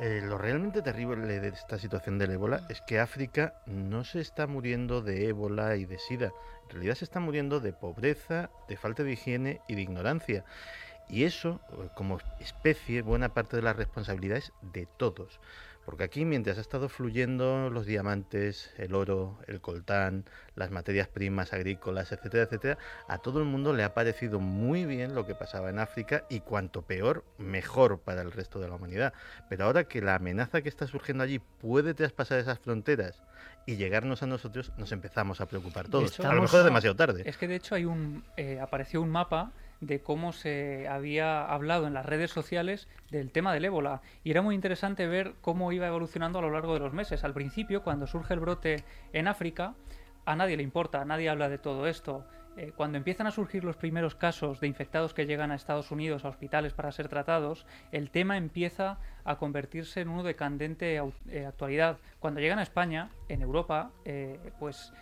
Eh, 0.00 0.22
lo 0.24 0.38
realmente 0.38 0.82
terrible 0.82 1.40
de 1.40 1.48
esta 1.48 1.78
situación 1.78 2.18
del 2.18 2.32
ébola 2.32 2.62
es 2.68 2.80
que 2.82 2.98
África 3.00 3.54
no 3.66 4.04
se 4.04 4.20
está 4.20 4.46
muriendo 4.48 5.02
de 5.02 5.28
ébola 5.28 5.76
y 5.76 5.84
de 5.86 5.98
sida. 5.98 6.32
En 6.64 6.70
realidad 6.70 6.94
se 6.96 7.04
está 7.04 7.20
muriendo 7.20 7.60
de 7.60 7.72
pobreza, 7.72 8.50
de 8.68 8.76
falta 8.76 9.02
de 9.04 9.12
higiene 9.12 9.60
y 9.68 9.76
de 9.76 9.82
ignorancia. 9.82 10.44
Y 11.08 11.24
eso, 11.24 11.60
eh, 11.72 11.88
como 11.94 12.18
especie, 12.40 13.02
buena 13.02 13.28
parte 13.30 13.56
de 13.56 13.62
la 13.62 13.72
responsabilidad 13.72 14.38
es 14.38 14.52
de 14.62 14.86
todos. 14.98 15.40
Porque 15.88 16.04
aquí, 16.04 16.26
mientras 16.26 16.58
ha 16.58 16.60
estado 16.60 16.90
fluyendo 16.90 17.70
los 17.70 17.86
diamantes, 17.86 18.74
el 18.76 18.94
oro, 18.94 19.38
el 19.46 19.62
coltán, 19.62 20.26
las 20.54 20.70
materias 20.70 21.08
primas 21.08 21.54
agrícolas, 21.54 22.12
etcétera, 22.12 22.42
etcétera, 22.42 22.78
a 23.08 23.16
todo 23.16 23.38
el 23.38 23.46
mundo 23.46 23.72
le 23.72 23.84
ha 23.84 23.94
parecido 23.94 24.38
muy 24.38 24.84
bien 24.84 25.14
lo 25.14 25.24
que 25.24 25.34
pasaba 25.34 25.70
en 25.70 25.78
África 25.78 26.24
y 26.28 26.40
cuanto 26.40 26.82
peor, 26.82 27.24
mejor 27.38 28.00
para 28.00 28.20
el 28.20 28.32
resto 28.32 28.60
de 28.60 28.68
la 28.68 28.74
humanidad. 28.74 29.14
Pero 29.48 29.64
ahora 29.64 29.84
que 29.84 30.02
la 30.02 30.16
amenaza 30.16 30.60
que 30.60 30.68
está 30.68 30.86
surgiendo 30.86 31.24
allí 31.24 31.38
puede 31.38 31.94
traspasar 31.94 32.38
esas 32.38 32.58
fronteras 32.58 33.22
y 33.64 33.76
llegarnos 33.76 34.22
a 34.22 34.26
nosotros, 34.26 34.72
nos 34.76 34.92
empezamos 34.92 35.40
a 35.40 35.46
preocupar 35.46 35.88
todos. 35.88 36.20
a 36.20 36.34
lo 36.34 36.42
mejor 36.42 36.58
es 36.60 36.66
demasiado 36.66 36.96
tarde. 36.96 37.22
Es 37.24 37.38
que 37.38 37.48
de 37.48 37.56
hecho 37.56 37.74
hay 37.74 37.86
un 37.86 38.24
eh, 38.36 38.60
apareció 38.60 39.00
un 39.00 39.08
mapa 39.08 39.52
de 39.80 40.00
cómo 40.00 40.32
se 40.32 40.88
había 40.88 41.44
hablado 41.44 41.86
en 41.86 41.94
las 41.94 42.06
redes 42.06 42.30
sociales 42.30 42.88
del 43.10 43.30
tema 43.30 43.52
del 43.52 43.64
ébola 43.64 44.02
y 44.24 44.30
era 44.30 44.42
muy 44.42 44.54
interesante 44.54 45.06
ver 45.06 45.34
cómo 45.40 45.72
iba 45.72 45.86
evolucionando 45.86 46.38
a 46.38 46.42
lo 46.42 46.50
largo 46.50 46.74
de 46.74 46.80
los 46.80 46.92
meses. 46.92 47.24
Al 47.24 47.34
principio, 47.34 47.82
cuando 47.82 48.06
surge 48.06 48.34
el 48.34 48.40
brote 48.40 48.84
en 49.12 49.28
África, 49.28 49.74
a 50.24 50.36
nadie 50.36 50.56
le 50.56 50.62
importa, 50.62 51.04
nadie 51.04 51.30
habla 51.30 51.48
de 51.48 51.58
todo 51.58 51.86
esto. 51.86 52.26
Eh, 52.58 52.72
cuando 52.74 52.98
empiezan 52.98 53.28
a 53.28 53.30
surgir 53.30 53.62
los 53.62 53.76
primeros 53.76 54.16
casos 54.16 54.58
de 54.58 54.66
infectados 54.66 55.14
que 55.14 55.26
llegan 55.26 55.52
a 55.52 55.54
Estados 55.54 55.92
Unidos 55.92 56.24
a 56.24 56.28
hospitales 56.28 56.72
para 56.72 56.90
ser 56.90 57.06
tratados, 57.08 57.66
el 57.92 58.10
tema 58.10 58.36
empieza 58.36 58.98
a 59.24 59.36
convertirse 59.38 60.00
en 60.00 60.08
uno 60.08 60.24
de 60.24 60.34
candente 60.34 61.00
eh, 61.28 61.46
actualidad. 61.46 61.98
Cuando 62.18 62.40
llegan 62.40 62.58
a 62.58 62.64
España, 62.64 63.10
en 63.28 63.42
Europa, 63.42 63.92
eh, 64.04 64.40
pues 64.58 64.92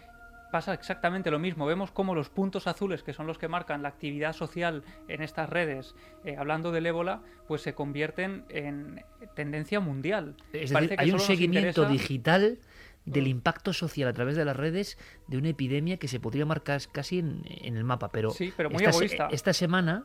pasa 0.56 0.72
exactamente 0.72 1.30
lo 1.30 1.38
mismo. 1.38 1.66
Vemos 1.66 1.90
cómo 1.90 2.14
los 2.14 2.30
puntos 2.30 2.66
azules, 2.66 3.02
que 3.02 3.12
son 3.12 3.26
los 3.26 3.36
que 3.36 3.46
marcan 3.46 3.82
la 3.82 3.88
actividad 3.88 4.32
social 4.32 4.82
en 5.06 5.20
estas 5.22 5.50
redes, 5.50 5.94
eh, 6.24 6.36
hablando 6.38 6.72
del 6.72 6.86
ébola, 6.86 7.20
pues 7.46 7.60
se 7.60 7.74
convierten 7.74 8.46
en 8.48 9.04
tendencia 9.34 9.80
mundial. 9.80 10.34
Es 10.54 10.72
Parece 10.72 10.92
decir, 10.92 10.96
que 10.98 11.04
hay 11.04 11.10
un 11.12 11.20
seguimiento 11.20 11.82
interesa- 11.82 11.88
digital 11.92 12.58
del 13.04 13.24
Mm. 13.24 13.36
impacto 13.36 13.74
social 13.74 14.08
a 14.08 14.14
través 14.14 14.34
de 14.34 14.46
las 14.46 14.56
redes 14.56 14.96
de 15.26 15.36
una 15.36 15.50
epidemia 15.50 15.98
que 15.98 16.08
se 16.08 16.20
podría 16.20 16.46
marcar 16.46 16.80
casi 16.90 17.18
en, 17.18 17.42
en 17.44 17.76
el 17.76 17.84
mapa. 17.84 18.08
Pero, 18.08 18.30
Sí, 18.30 18.50
pero 18.56 18.70
muy 18.70 18.82
esta, 18.82 18.90
egoísta. 18.96 19.28
esta 19.30 19.52
semana, 19.52 20.04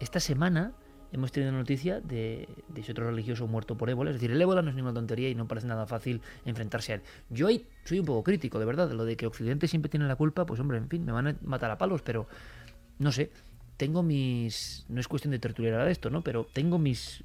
esta 0.00 0.18
semana 0.18 0.72
hemos 1.12 1.30
tenido 1.30 1.52
noticia 1.52 2.00
de, 2.00 2.48
de 2.68 2.80
ese 2.80 2.92
otro 2.92 3.06
religioso 3.06 3.46
muerto 3.46 3.76
por 3.76 3.90
ébola. 3.90 4.10
Es 4.10 4.16
decir, 4.16 4.30
el 4.30 4.40
ébola 4.40 4.62
no 4.62 4.70
es 4.70 4.74
ninguna 4.74 4.94
tontería 4.94 5.28
y 5.28 5.34
no 5.34 5.46
parece 5.46 5.66
nada 5.66 5.86
fácil 5.86 6.22
enfrentarse 6.44 6.92
a 6.92 6.94
él. 6.96 7.02
Yo 7.28 7.46
ahí 7.46 7.66
soy 7.84 8.00
un 8.00 8.06
poco 8.06 8.24
crítico, 8.24 8.58
de 8.58 8.64
verdad, 8.64 8.88
de 8.88 8.94
lo 8.94 9.04
de 9.04 9.16
que 9.16 9.26
Occidente 9.26 9.68
siempre 9.68 9.90
tiene 9.90 10.06
la 10.06 10.16
culpa. 10.16 10.46
Pues 10.46 10.58
hombre, 10.60 10.78
en 10.78 10.88
fin, 10.88 11.04
me 11.04 11.12
van 11.12 11.28
a 11.28 11.36
matar 11.42 11.70
a 11.70 11.78
palos, 11.78 12.02
pero 12.02 12.26
no 12.98 13.12
sé. 13.12 13.30
Tengo 13.76 14.02
mis. 14.02 14.86
No 14.88 15.00
es 15.00 15.08
cuestión 15.08 15.32
de 15.32 15.38
tertuliar 15.38 15.86
esto, 15.88 16.08
¿no? 16.08 16.22
Pero 16.22 16.46
tengo 16.52 16.78
mis 16.78 17.24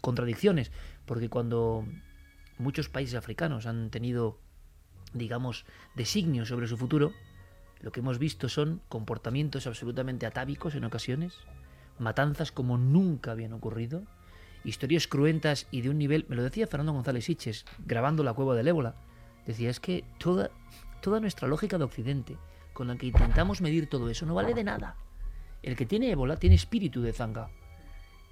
contradicciones. 0.00 0.70
Porque 1.06 1.28
cuando 1.28 1.86
muchos 2.58 2.88
países 2.88 3.14
africanos 3.14 3.66
han 3.66 3.90
tenido, 3.90 4.38
digamos, 5.14 5.64
designios 5.94 6.48
sobre 6.48 6.66
su 6.68 6.76
futuro, 6.76 7.12
lo 7.80 7.92
que 7.92 8.00
hemos 8.00 8.18
visto 8.18 8.48
son 8.48 8.82
comportamientos 8.88 9.66
absolutamente 9.66 10.26
atávicos 10.26 10.74
en 10.74 10.84
ocasiones, 10.84 11.38
matanzas 12.00 12.52
como 12.52 12.78
nunca 12.78 13.32
habían 13.32 13.52
ocurrido, 13.52 14.02
historias 14.64 15.06
cruentas 15.06 15.66
y 15.70 15.82
de 15.82 15.90
un 15.90 15.98
nivel, 15.98 16.26
me 16.28 16.36
lo 16.36 16.42
decía 16.42 16.66
Fernando 16.66 16.92
González 16.92 17.24
Siches, 17.24 17.64
grabando 17.86 18.24
La 18.24 18.34
Cueva 18.34 18.54
del 18.54 18.68
Ébola, 18.68 18.94
decía, 19.46 19.70
es 19.70 19.80
que 19.80 20.04
toda, 20.18 20.50
toda 21.00 21.20
nuestra 21.20 21.48
lógica 21.48 21.78
de 21.78 21.84
Occidente, 21.84 22.36
con 22.72 22.88
la 22.88 22.96
que 22.96 23.06
intentamos 23.06 23.60
medir 23.60 23.88
todo 23.88 24.08
eso, 24.10 24.26
no 24.26 24.34
vale 24.34 24.54
de 24.54 24.64
nada. 24.64 24.96
El 25.62 25.76
que 25.76 25.86
tiene 25.86 26.10
ébola 26.10 26.36
tiene 26.36 26.56
espíritu 26.56 27.02
de 27.02 27.12
zanga. 27.12 27.50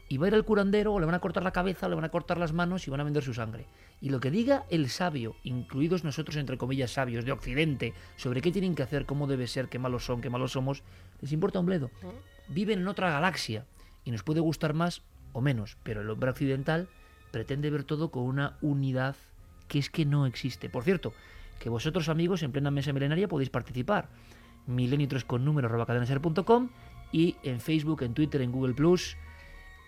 Y 0.09 0.17
va 0.17 0.27
a 0.27 0.29
ir 0.29 0.35
al 0.35 0.45
curandero, 0.45 0.95
o 0.95 1.01
le 1.01 1.07
van 1.07 1.15
a 1.15 1.21
cortar 1.21 1.43
la 1.43 1.53
cabeza, 1.53 1.87
o 1.87 1.89
le 1.91 1.95
van 1.95 2.05
a 2.05 2.11
cortar 2.11 2.39
las 2.39 2.53
manos 2.53 2.87
y 2.87 2.91
van 2.91 3.01
a 3.01 3.05
vender 3.05 3.23
su 3.23 3.35
sangre. 3.35 3.67
Y 4.01 4.09
lo 4.09 4.21
que 4.21 4.31
diga 4.31 4.65
el 4.71 4.89
sabio, 4.89 5.37
incluidos 5.43 6.03
nosotros 6.03 6.37
entre 6.37 6.57
comillas 6.57 6.93
sabios 6.93 7.25
de 7.25 7.33
Occidente, 7.33 7.93
sobre 8.17 8.41
qué 8.41 8.51
tienen 8.51 8.75
que 8.75 8.83
hacer, 8.83 9.05
cómo 9.05 9.27
debe 9.27 9.47
ser, 9.47 9.69
qué 9.69 9.79
malos 9.79 10.07
son, 10.07 10.21
qué 10.21 10.31
malos 10.31 10.53
somos, 10.53 10.83
les 11.21 11.33
importa 11.33 11.61
un 11.61 11.67
bledo. 11.67 11.91
Viven 12.49 12.81
en 12.81 12.89
otra 12.89 13.11
galaxia 13.11 13.67
y 14.05 14.11
nos 14.11 14.23
puede 14.23 14.41
gustar 14.41 14.73
más 14.73 15.03
o 15.33 15.41
menos, 15.41 15.77
pero 15.83 16.01
el 16.01 16.09
hombre 16.09 16.31
occidental 16.31 16.89
pretende 17.31 17.71
ver 17.71 17.85
todo 17.85 18.11
con 18.11 18.23
una 18.23 18.57
unidad 18.63 19.17
que 19.69 19.79
es 19.79 19.91
que 19.91 20.07
no 20.07 20.27
existe. 20.27 20.71
Por 20.71 20.85
cierto, 20.85 21.13
que 21.59 21.69
vosotros 21.69 22.09
amigos 22.09 22.43
en 22.43 22.53
plena 22.53 22.71
mesa 22.71 22.93
milenaria 22.93 23.29
podéis 23.29 23.51
participar. 23.51 24.09
Milenio 24.67 25.09
3 25.09 25.25
con 25.25 25.45
número 25.45 25.69
y 27.11 27.37
en 27.43 27.61
Facebook, 27.61 28.03
en 28.03 28.15
Twitter, 28.15 28.43
en 28.43 28.53
Google 28.53 28.75
Plus, 28.75 29.17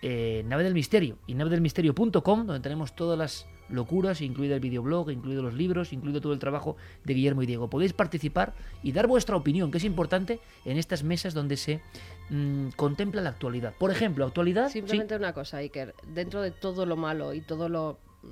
eh, 0.01 0.43
Nave 0.47 0.63
del 0.63 0.73
Misterio 0.73 1.17
y 1.27 1.35
navedelmisterio.com, 1.35 2.45
donde 2.45 2.59
tenemos 2.59 2.95
todas 2.95 3.17
las 3.17 3.47
locuras, 3.69 4.21
incluido 4.21 4.55
el 4.55 4.59
videoblog, 4.59 5.11
incluido 5.11 5.41
los 5.41 5.53
libros, 5.53 5.93
incluido 5.93 6.21
todo 6.21 6.33
el 6.33 6.39
trabajo 6.39 6.75
de 7.03 7.13
Guillermo 7.13 7.43
y 7.43 7.45
Diego. 7.45 7.69
Podéis 7.69 7.93
participar 7.93 8.53
y 8.83 8.91
dar 8.91 9.07
vuestra 9.07 9.35
opinión, 9.35 9.71
que 9.71 9.77
es 9.77 9.83
importante 9.83 10.39
en 10.65 10.77
estas 10.77 11.03
mesas 11.03 11.33
donde 11.33 11.57
se 11.57 11.81
mm, 12.29 12.69
contempla 12.75 13.21
la 13.21 13.29
actualidad. 13.29 13.73
Por 13.77 13.91
ejemplo, 13.91 14.25
actualidad. 14.25 14.69
Simplemente 14.69 15.15
una 15.15 15.33
cosa, 15.33 15.57
Iker. 15.57 15.95
Dentro 16.07 16.41
de 16.41 16.51
todo 16.51 16.85
lo 16.85 16.97
malo 16.97 17.33
y 17.33 17.41
todo 17.41 17.69
lo 17.69 17.99
mm, 18.23 18.27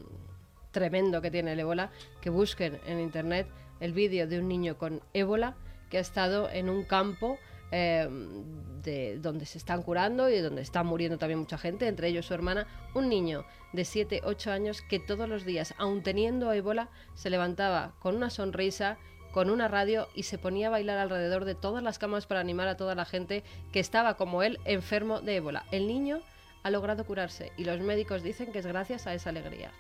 tremendo 0.72 1.22
que 1.22 1.32
tiene 1.32 1.54
el 1.54 1.60
ébola, 1.60 1.92
que 2.22 2.30
busquen 2.30 2.80
en 2.86 3.00
internet 3.00 3.48
el 3.80 3.94
vídeo 3.94 4.28
de 4.28 4.40
un 4.40 4.48
niño 4.48 4.78
con 4.78 5.02
ébola 5.14 5.56
que 5.90 5.98
ha 5.98 6.02
estado 6.02 6.50
en 6.50 6.70
un 6.70 6.84
campo 6.84 7.38
em, 7.72 8.82
de 8.82 9.20
donde 9.20 9.46
se 9.46 9.58
están 9.58 9.84
curando 9.84 10.30
y 10.30 10.40
donde 10.40 10.62
está 10.62 10.84
muriendo 10.84 11.18
también 11.18 11.40
mucha 11.40 11.58
gente, 11.58 11.88
entre 11.88 12.08
ellos 12.08 12.26
su 12.26 12.34
hermana, 12.34 12.68
un 12.94 13.10
niño 13.10 13.46
de 13.74 13.86
7, 13.86 14.22
8 14.24 14.52
años 14.52 14.82
que 14.82 15.00
todos 15.00 15.28
los 15.28 15.46
días, 15.46 15.74
aun 15.78 16.02
teniendo 16.02 16.52
ébola, 16.52 16.90
se 17.14 17.30
levantaba 17.30 17.94
con 18.00 18.16
una 18.16 18.30
sonrisa, 18.30 18.98
con 19.32 19.50
una 19.50 19.68
radio 19.68 20.08
y 20.16 20.24
se 20.24 20.38
ponía 20.38 20.68
a 20.68 20.72
bailar 20.72 20.98
alrededor 20.98 21.46
de 21.46 21.56
todas 21.56 21.84
las 21.84 22.00
camas 22.00 22.26
para 22.26 22.40
animar 22.40 22.68
a 22.68 22.78
toda 22.78 22.96
la 22.96 23.06
gente 23.06 23.44
que 23.72 23.80
estaba 23.80 24.16
como 24.16 24.42
él 24.42 24.60
enfermo 24.66 25.22
de 25.22 25.36
ébola. 25.36 25.66
El 25.72 25.88
niño 25.88 26.22
ha 26.64 26.72
logrado 26.72 27.06
curarse 27.06 27.52
y 27.58 27.66
los 27.66 27.80
médicos 27.80 28.24
dicen 28.24 28.52
que 28.52 28.60
es 28.60 28.66
gracias 28.66 29.06
a 29.08 29.14
esa 29.14 29.30
alegría. 29.30 29.72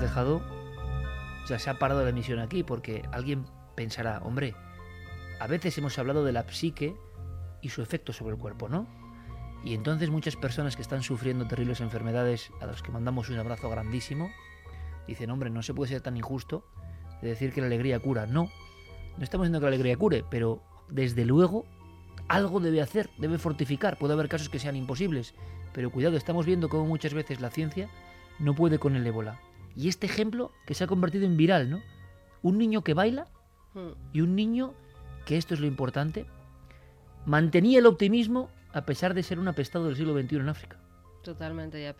Dejado, 0.00 0.42
o 1.46 1.48
sea, 1.48 1.60
se 1.60 1.70
ha 1.70 1.78
parado 1.78 2.02
la 2.02 2.10
emisión 2.10 2.40
aquí 2.40 2.64
porque 2.64 3.04
alguien 3.12 3.46
pensará, 3.76 4.18
hombre, 4.24 4.56
a 5.38 5.46
veces 5.46 5.78
hemos 5.78 5.96
hablado 5.96 6.24
de 6.24 6.32
la 6.32 6.42
psique 6.48 6.96
y 7.62 7.68
su 7.68 7.82
efecto 7.82 8.12
sobre 8.12 8.34
el 8.34 8.40
cuerpo, 8.40 8.68
¿no? 8.68 8.88
Y 9.64 9.72
entonces 9.74 10.10
muchas 10.10 10.34
personas 10.34 10.74
que 10.74 10.82
están 10.82 11.04
sufriendo 11.04 11.46
terribles 11.46 11.80
enfermedades, 11.80 12.50
a 12.60 12.66
las 12.66 12.82
que 12.82 12.90
mandamos 12.90 13.28
un 13.28 13.38
abrazo 13.38 13.70
grandísimo, 13.70 14.28
dicen, 15.06 15.30
hombre, 15.30 15.48
no 15.48 15.62
se 15.62 15.72
puede 15.72 15.92
ser 15.92 16.00
tan 16.00 16.16
injusto 16.16 16.66
de 17.22 17.28
decir 17.28 17.52
que 17.52 17.60
la 17.60 17.68
alegría 17.68 18.00
cura. 18.00 18.26
No, 18.26 18.50
no 19.16 19.22
estamos 19.22 19.44
diciendo 19.44 19.60
que 19.60 19.66
la 19.66 19.76
alegría 19.76 19.96
cure, 19.96 20.24
pero 20.28 20.64
desde 20.88 21.24
luego 21.24 21.64
algo 22.26 22.58
debe 22.58 22.82
hacer, 22.82 23.08
debe 23.18 23.38
fortificar. 23.38 23.98
Puede 23.98 24.14
haber 24.14 24.28
casos 24.28 24.48
que 24.48 24.58
sean 24.58 24.74
imposibles, 24.74 25.32
pero 25.72 25.92
cuidado, 25.92 26.16
estamos 26.16 26.44
viendo 26.44 26.68
cómo 26.68 26.86
muchas 26.86 27.14
veces 27.14 27.40
la 27.40 27.50
ciencia 27.50 27.88
no 28.40 28.52
puede 28.56 28.80
con 28.80 28.96
el 28.96 29.06
ébola. 29.06 29.38
Y 29.76 29.88
este 29.88 30.06
ejemplo 30.06 30.52
que 30.66 30.74
se 30.74 30.84
ha 30.84 30.86
convertido 30.86 31.26
en 31.26 31.36
viral, 31.36 31.70
¿no? 31.70 31.82
Un 32.42 32.58
niño 32.58 32.82
que 32.82 32.94
baila 32.94 33.26
y 34.12 34.22
un 34.22 34.34
niño, 34.34 34.72
que 35.26 35.36
esto 35.36 35.52
es 35.52 35.60
lo 35.60 35.66
importante, 35.66 36.24
mantenía 37.26 37.78
el 37.78 37.86
optimismo 37.86 38.48
a 38.72 38.86
pesar 38.86 39.12
de 39.12 39.22
ser 39.22 39.38
un 39.38 39.48
apestado 39.48 39.86
del 39.86 39.96
siglo 39.96 40.18
XXI 40.18 40.36
en 40.36 40.48
África. 40.48 40.78
Totalmente, 41.22 41.82
y 41.82 41.86
a 41.86 41.94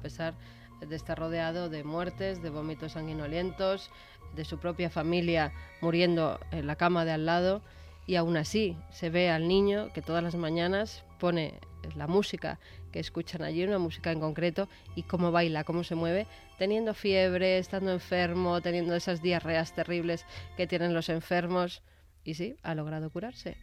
pesar 0.00 0.34
de 0.80 0.96
estar 0.96 1.18
rodeado 1.18 1.68
de 1.68 1.84
muertes, 1.84 2.42
de 2.42 2.50
vómitos 2.50 2.92
sanguinolentos, 2.92 3.90
de 4.34 4.44
su 4.44 4.58
propia 4.58 4.88
familia 4.88 5.52
muriendo 5.80 6.38
en 6.50 6.66
la 6.66 6.76
cama 6.76 7.04
de 7.04 7.12
al 7.12 7.26
lado, 7.26 7.62
y 8.06 8.16
aún 8.16 8.38
así 8.38 8.76
se 8.90 9.10
ve 9.10 9.30
al 9.30 9.48
niño 9.48 9.88
que 9.92 10.00
todas 10.00 10.22
las 10.22 10.34
mañanas 10.34 11.04
pone 11.18 11.60
la 11.94 12.06
música 12.06 12.58
que 12.92 13.00
escuchan 13.00 13.42
allí, 13.42 13.64
una 13.64 13.78
música 13.78 14.12
en 14.12 14.20
concreto, 14.20 14.68
y 14.94 15.02
cómo 15.02 15.32
baila, 15.32 15.64
cómo 15.64 15.84
se 15.84 15.94
mueve, 15.94 16.26
teniendo 16.58 16.94
fiebre, 16.94 17.58
estando 17.58 17.92
enfermo, 17.92 18.60
teniendo 18.60 18.94
esas 18.94 19.22
diarreas 19.22 19.74
terribles 19.74 20.24
que 20.56 20.66
tienen 20.66 20.94
los 20.94 21.08
enfermos, 21.08 21.82
y 22.24 22.34
sí, 22.34 22.56
ha 22.62 22.74
logrado 22.74 23.10
curarse. 23.10 23.56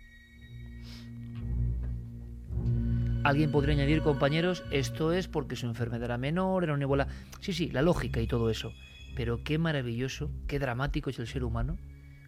Alguien 3.24 3.52
podría 3.52 3.74
añadir, 3.74 4.04
compañeros, 4.04 4.64
esto 4.70 5.12
es 5.12 5.28
porque 5.28 5.56
su 5.56 5.66
enfermedad 5.66 6.04
era 6.04 6.18
menor, 6.20 6.64
era 6.64 6.74
una 6.74 6.84
ébola. 6.84 7.08
Sí, 7.40 7.54
sí, 7.54 7.72
la 7.72 7.82
lógica 7.82 8.22
y 8.22 8.28
todo 8.28 8.52
eso. 8.52 8.72
Pero 9.16 9.44
qué 9.44 9.58
maravilloso, 9.58 10.30
qué 10.48 10.60
dramático 10.60 11.10
es 11.10 11.18
el 11.18 11.26
ser 11.26 11.44
humano, 11.44 11.78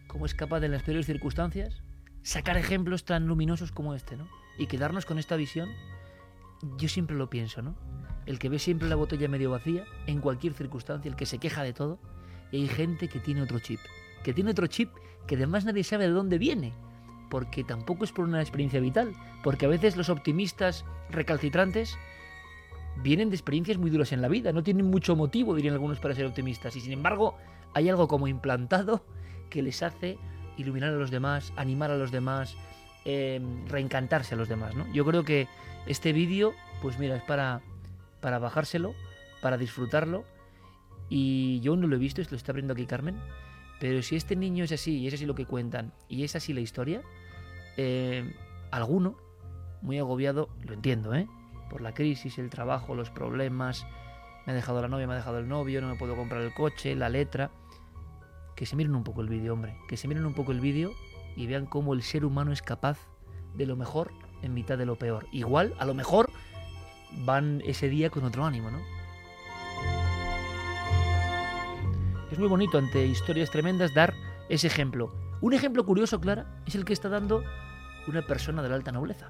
cómo 0.08 0.26
es 0.26 0.34
capaz 0.34 0.58
de 0.58 0.66
en 0.66 0.72
las 0.72 0.82
peores 0.82 1.06
circunstancias 1.06 1.82
sacar 2.22 2.56
ejemplos 2.56 3.04
tan 3.04 3.26
luminosos 3.26 3.70
como 3.70 3.94
este, 3.94 4.16
¿no? 4.16 4.28
Y 4.58 4.66
quedarnos 4.66 5.06
con 5.06 5.18
esta 5.18 5.36
visión. 5.36 5.68
Yo 6.76 6.88
siempre 6.88 7.16
lo 7.16 7.30
pienso, 7.30 7.62
¿no? 7.62 7.74
El 8.26 8.38
que 8.38 8.48
ve 8.48 8.58
siempre 8.58 8.88
la 8.88 8.96
botella 8.96 9.28
medio 9.28 9.50
vacía, 9.50 9.84
en 10.06 10.20
cualquier 10.20 10.54
circunstancia, 10.54 11.08
el 11.08 11.16
que 11.16 11.26
se 11.26 11.38
queja 11.38 11.62
de 11.62 11.72
todo. 11.72 11.98
Y 12.50 12.62
hay 12.62 12.68
gente 12.68 13.08
que 13.08 13.20
tiene 13.20 13.42
otro 13.42 13.58
chip. 13.58 13.80
Que 14.22 14.34
tiene 14.34 14.50
otro 14.50 14.66
chip 14.66 14.90
que 15.26 15.36
además 15.36 15.64
nadie 15.64 15.84
sabe 15.84 16.06
de 16.06 16.12
dónde 16.12 16.38
viene 16.38 16.72
porque 17.28 17.64
tampoco 17.64 18.04
es 18.04 18.12
por 18.12 18.24
una 18.24 18.40
experiencia 18.40 18.80
vital, 18.80 19.12
porque 19.42 19.66
a 19.66 19.68
veces 19.68 19.96
los 19.96 20.08
optimistas 20.08 20.84
recalcitrantes 21.10 21.98
vienen 23.02 23.30
de 23.30 23.36
experiencias 23.36 23.78
muy 23.78 23.90
duras 23.90 24.12
en 24.12 24.22
la 24.22 24.28
vida, 24.28 24.52
no 24.52 24.62
tienen 24.62 24.86
mucho 24.86 25.14
motivo, 25.14 25.54
dirían 25.54 25.74
algunos, 25.74 26.00
para 26.00 26.14
ser 26.14 26.26
optimistas, 26.26 26.76
y 26.76 26.80
sin 26.80 26.92
embargo 26.92 27.36
hay 27.74 27.88
algo 27.88 28.08
como 28.08 28.28
implantado 28.28 29.04
que 29.50 29.62
les 29.62 29.82
hace 29.82 30.18
iluminar 30.56 30.90
a 30.90 30.96
los 30.96 31.10
demás, 31.10 31.52
animar 31.56 31.90
a 31.90 31.96
los 31.96 32.10
demás, 32.10 32.56
eh, 33.10 33.40
reencantarse 33.68 34.34
a 34.34 34.36
los 34.36 34.50
demás, 34.50 34.74
¿no? 34.74 34.86
Yo 34.92 35.02
creo 35.06 35.24
que 35.24 35.48
este 35.86 36.12
vídeo, 36.12 36.52
pues 36.82 36.98
mira, 36.98 37.16
es 37.16 37.22
para, 37.22 37.62
para 38.20 38.38
bajárselo, 38.38 38.94
para 39.40 39.56
disfrutarlo, 39.56 40.24
y 41.08 41.58
yo 41.60 41.74
no 41.74 41.86
lo 41.86 41.96
he 41.96 41.98
visto, 41.98 42.20
esto 42.20 42.34
lo 42.34 42.36
está 42.36 42.52
abriendo 42.52 42.74
aquí 42.74 42.84
Carmen, 42.84 43.16
pero 43.80 44.02
si 44.02 44.14
este 44.14 44.36
niño 44.36 44.62
es 44.64 44.72
así 44.72 44.98
y 44.98 45.06
es 45.06 45.14
así 45.14 45.24
lo 45.24 45.34
que 45.34 45.46
cuentan 45.46 45.94
y 46.06 46.24
es 46.24 46.36
así 46.36 46.52
la 46.52 46.60
historia, 46.60 47.00
eh, 47.78 48.30
alguno, 48.70 49.16
muy 49.80 49.98
agobiado, 49.98 50.50
lo 50.66 50.74
entiendo, 50.74 51.14
¿eh? 51.14 51.26
Por 51.70 51.80
la 51.80 51.94
crisis, 51.94 52.36
el 52.36 52.50
trabajo, 52.50 52.94
los 52.94 53.08
problemas, 53.08 53.86
me 54.44 54.52
ha 54.52 54.54
dejado 54.54 54.82
la 54.82 54.88
novia, 54.88 55.06
me 55.06 55.14
ha 55.14 55.16
dejado 55.16 55.38
el 55.38 55.48
novio, 55.48 55.80
no 55.80 55.88
me 55.88 55.94
puedo 55.94 56.14
comprar 56.14 56.42
el 56.42 56.52
coche, 56.52 56.94
la 56.94 57.08
letra. 57.08 57.50
Que 58.54 58.66
se 58.66 58.76
miren 58.76 58.94
un 58.94 59.04
poco 59.04 59.22
el 59.22 59.28
vídeo, 59.28 59.54
hombre, 59.54 59.78
que 59.88 59.96
se 59.96 60.08
miren 60.08 60.26
un 60.26 60.34
poco 60.34 60.52
el 60.52 60.60
vídeo 60.60 60.92
y 61.36 61.46
vean 61.46 61.66
cómo 61.66 61.94
el 61.94 62.02
ser 62.02 62.24
humano 62.24 62.52
es 62.52 62.62
capaz 62.62 62.98
de 63.54 63.66
lo 63.66 63.76
mejor 63.76 64.12
en 64.42 64.54
mitad 64.54 64.78
de 64.78 64.86
lo 64.86 64.96
peor. 64.96 65.26
Igual, 65.32 65.74
a 65.78 65.84
lo 65.84 65.94
mejor, 65.94 66.30
van 67.24 67.62
ese 67.64 67.88
día 67.88 68.10
con 68.10 68.24
otro 68.24 68.44
ánimo, 68.44 68.70
¿no? 68.70 68.78
Es 72.30 72.38
muy 72.38 72.48
bonito 72.48 72.78
ante 72.78 73.06
historias 73.06 73.50
tremendas 73.50 73.94
dar 73.94 74.14
ese 74.48 74.66
ejemplo. 74.66 75.12
Un 75.40 75.54
ejemplo 75.54 75.84
curioso, 75.84 76.20
Clara, 76.20 76.60
es 76.66 76.74
el 76.74 76.84
que 76.84 76.92
está 76.92 77.08
dando 77.08 77.42
una 78.06 78.22
persona 78.22 78.62
de 78.62 78.68
la 78.68 78.74
alta 78.74 78.92
nobleza. 78.92 79.28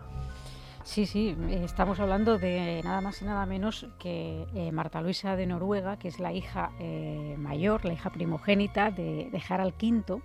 Sí, 0.84 1.04
sí, 1.04 1.36
estamos 1.50 2.00
hablando 2.00 2.38
de 2.38 2.80
nada 2.82 3.02
más 3.02 3.20
y 3.20 3.26
nada 3.26 3.44
menos 3.44 3.86
que 3.98 4.46
eh, 4.54 4.72
Marta 4.72 5.02
Luisa 5.02 5.36
de 5.36 5.46
Noruega, 5.46 5.98
que 5.98 6.08
es 6.08 6.18
la 6.18 6.32
hija 6.32 6.70
eh, 6.80 7.36
mayor, 7.38 7.84
la 7.84 7.92
hija 7.92 8.10
primogénita 8.10 8.90
de, 8.90 9.28
de 9.30 9.42
Harald 9.48 9.74
V 9.80 10.22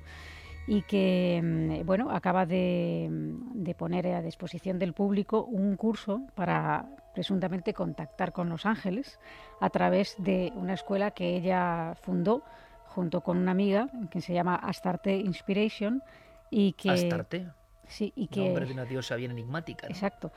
y 0.67 0.83
que 0.83 1.41
mm, 1.43 1.85
bueno 1.85 2.11
acaba 2.11 2.45
de, 2.45 3.09
de 3.11 3.75
poner 3.75 4.07
a 4.07 4.21
disposición 4.21 4.79
del 4.79 4.93
público 4.93 5.43
un 5.43 5.75
curso 5.75 6.21
para 6.35 6.85
presuntamente 7.13 7.73
contactar 7.73 8.31
con 8.31 8.49
los 8.49 8.65
ángeles 8.65 9.19
a 9.59 9.69
través 9.69 10.15
de 10.17 10.51
una 10.55 10.73
escuela 10.73 11.11
que 11.11 11.35
ella 11.35 11.95
fundó 12.01 12.43
junto 12.87 13.21
con 13.21 13.37
una 13.37 13.51
amiga 13.51 13.89
que 14.11 14.21
se 14.21 14.33
llama 14.33 14.55
Astarte 14.55 15.15
Inspiration 15.15 16.03
y 16.49 16.73
que 16.73 16.91
Astarte, 16.91 17.47
sí 17.87 18.13
y 18.15 18.27
que 18.27 18.45
nombre 18.45 18.65
de 18.65 18.73
una 18.73 18.85
diosa 18.85 19.15
bien 19.15 19.31
enigmática. 19.31 19.87
¿no? 19.87 19.93
Exacto. 19.93 20.31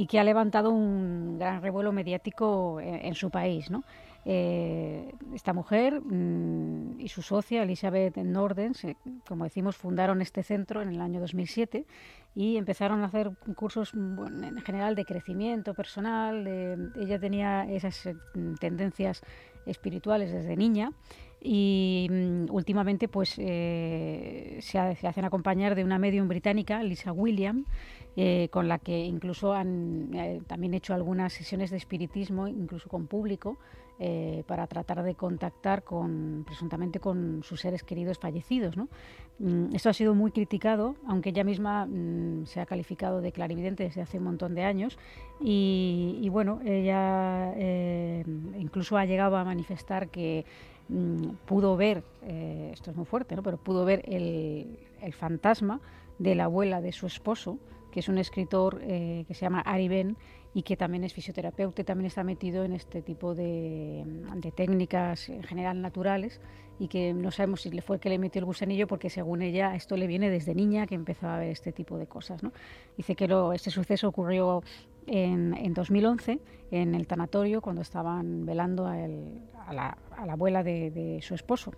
Y 0.00 0.06
que 0.06 0.20
ha 0.20 0.22
levantado 0.22 0.70
un 0.70 1.40
gran 1.40 1.60
revuelo 1.60 1.90
mediático 1.90 2.78
en, 2.80 3.16
su 3.16 3.30
país. 3.30 3.68
¿no? 3.68 3.82
Eh, 4.30 5.10
esta 5.34 5.54
mujer 5.54 6.02
mm, 6.02 7.00
y 7.00 7.08
su 7.08 7.22
socia, 7.22 7.62
Elizabeth 7.62 8.18
Nordens, 8.18 8.84
eh, 8.84 8.96
como 9.26 9.44
decimos, 9.44 9.74
fundaron 9.74 10.20
este 10.20 10.42
centro 10.42 10.82
en 10.82 10.90
el 10.90 11.00
año 11.00 11.18
2007 11.18 11.86
y 12.34 12.58
empezaron 12.58 13.00
a 13.00 13.06
hacer 13.06 13.30
cursos 13.56 13.94
mm, 13.94 14.16
bueno, 14.16 14.46
en 14.46 14.60
general 14.60 14.94
de 14.96 15.06
crecimiento 15.06 15.72
personal. 15.72 16.46
ella 17.00 17.18
tenía 17.18 17.64
esas 17.70 18.04
eh, 18.04 18.16
tendencias 18.60 19.22
espirituales 19.64 20.30
desde 20.30 20.56
niña 20.56 20.92
y 21.40 22.08
mm, 22.10 22.50
últimamente 22.50 23.08
pues 23.08 23.30
se, 23.30 24.58
se 24.60 24.78
hacen 24.78 25.24
acompañar 25.24 25.74
de 25.74 25.84
una 25.84 25.98
medium 25.98 26.28
británica, 26.28 26.82
Lisa 26.82 27.12
William, 27.12 27.64
eh, 28.20 28.48
con 28.50 28.66
la 28.66 28.80
que 28.80 28.98
incluso 29.04 29.52
han 29.52 30.12
eh, 30.12 30.40
también 30.48 30.74
hecho 30.74 30.92
algunas 30.92 31.32
sesiones 31.32 31.70
de 31.70 31.76
espiritismo, 31.76 32.48
incluso 32.48 32.88
con 32.88 33.06
público, 33.06 33.58
eh, 34.00 34.42
para 34.48 34.66
tratar 34.66 35.04
de 35.04 35.14
contactar 35.14 35.84
con 35.84 36.42
presuntamente 36.44 36.98
con 36.98 37.44
sus 37.44 37.60
seres 37.60 37.84
queridos 37.84 38.18
fallecidos. 38.18 38.76
¿no? 38.76 38.88
Mm, 39.38 39.72
Esto 39.72 39.90
ha 39.90 39.92
sido 39.92 40.16
muy 40.16 40.32
criticado, 40.32 40.96
aunque 41.06 41.28
ella 41.28 41.44
misma 41.44 41.86
mm, 41.86 42.46
se 42.46 42.60
ha 42.60 42.66
calificado 42.66 43.20
de 43.20 43.30
clarividente 43.30 43.84
desde 43.84 44.02
hace 44.02 44.18
un 44.18 44.24
montón 44.24 44.56
de 44.56 44.64
años. 44.64 44.98
Y, 45.40 46.28
bueno, 46.32 46.58
ella 46.64 47.54
incluso 48.58 48.96
ha 48.96 49.04
llegado 49.04 49.36
a 49.36 49.44
manifestar 49.44 50.08
que 50.08 50.44
mm, 50.88 51.34
pudo 51.46 51.76
ver, 51.76 52.02
esto 52.72 52.90
es 52.90 52.96
muy 52.96 53.06
fuerte, 53.06 53.36
¿no? 53.36 53.44
pero 53.44 53.58
pudo 53.58 53.84
ver 53.84 54.02
el, 54.06 54.76
el 55.02 55.12
fantasma 55.12 55.80
de 56.18 56.34
la 56.34 56.46
abuela 56.46 56.80
de 56.80 56.90
su 56.90 57.06
esposo, 57.06 57.58
que 57.98 58.00
es 58.02 58.08
un 58.08 58.18
escritor 58.18 58.80
eh, 58.84 59.24
que 59.26 59.34
se 59.34 59.40
llama 59.40 59.60
Ari 59.60 59.88
Ben 59.88 60.16
y 60.54 60.62
que 60.62 60.76
también 60.76 61.02
es 61.02 61.12
fisioterapeuta 61.12 61.82
y 61.82 61.84
también 61.84 62.06
está 62.06 62.22
metido 62.22 62.62
en 62.62 62.72
este 62.72 63.02
tipo 63.02 63.34
de, 63.34 64.04
de 64.36 64.52
técnicas 64.52 65.28
en 65.28 65.42
general 65.42 65.82
naturales 65.82 66.40
y 66.78 66.86
que 66.86 67.12
no 67.12 67.32
sabemos 67.32 67.62
si 67.62 67.70
le 67.70 67.82
fue 67.82 67.98
que 67.98 68.08
le 68.08 68.20
metió 68.20 68.38
el 68.38 68.44
gusanillo 68.44 68.86
porque 68.86 69.10
según 69.10 69.42
ella 69.42 69.74
esto 69.74 69.96
le 69.96 70.06
viene 70.06 70.30
desde 70.30 70.54
niña 70.54 70.86
que 70.86 70.94
empezó 70.94 71.26
a 71.26 71.40
ver 71.40 71.50
este 71.50 71.72
tipo 71.72 71.98
de 71.98 72.06
cosas. 72.06 72.40
¿no? 72.40 72.52
Dice 72.96 73.16
que 73.16 73.26
lo, 73.26 73.52
este 73.52 73.72
suceso 73.72 74.06
ocurrió 74.06 74.62
en, 75.08 75.56
en 75.56 75.74
2011 75.74 76.38
en 76.70 76.94
el 76.94 77.08
tanatorio 77.08 77.60
cuando 77.60 77.82
estaban 77.82 78.46
velando 78.46 78.86
a, 78.86 79.72
la, 79.72 79.98
abuela 80.16 80.62
de 80.62 81.18
su 81.20 81.34
esposo. 81.34 81.72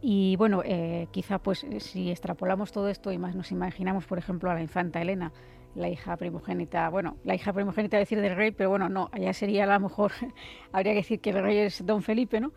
Y 0.00 0.36
bueno, 0.36 0.62
eh, 0.64 1.08
quizá 1.10 1.38
pues 1.38 1.66
si 1.80 2.10
extrapolamos 2.10 2.70
todo 2.70 2.88
esto 2.88 3.10
y 3.10 3.18
más 3.18 3.34
nos 3.34 3.50
imaginamos, 3.50 4.06
por 4.06 4.18
ejemplo, 4.18 4.50
a 4.50 4.54
la 4.54 4.62
infanta 4.62 5.02
Elena, 5.02 5.32
la 5.74 5.88
hija 5.88 6.16
primogénita, 6.16 6.88
bueno, 6.88 7.16
la 7.24 7.34
hija 7.34 7.52
primogénita 7.52 7.98
decir 7.98 8.20
del 8.20 8.36
rey, 8.36 8.52
pero 8.52 8.70
bueno, 8.70 8.88
no, 8.88 9.08
allá 9.12 9.32
sería 9.32 9.64
a 9.64 9.66
lo 9.66 9.80
mejor, 9.80 10.12
habría 10.72 10.92
que 10.92 10.98
decir 10.98 11.20
que 11.20 11.30
el 11.30 11.42
rey 11.42 11.58
es 11.58 11.84
don 11.84 12.02
Felipe, 12.02 12.40
¿no? 12.40 12.52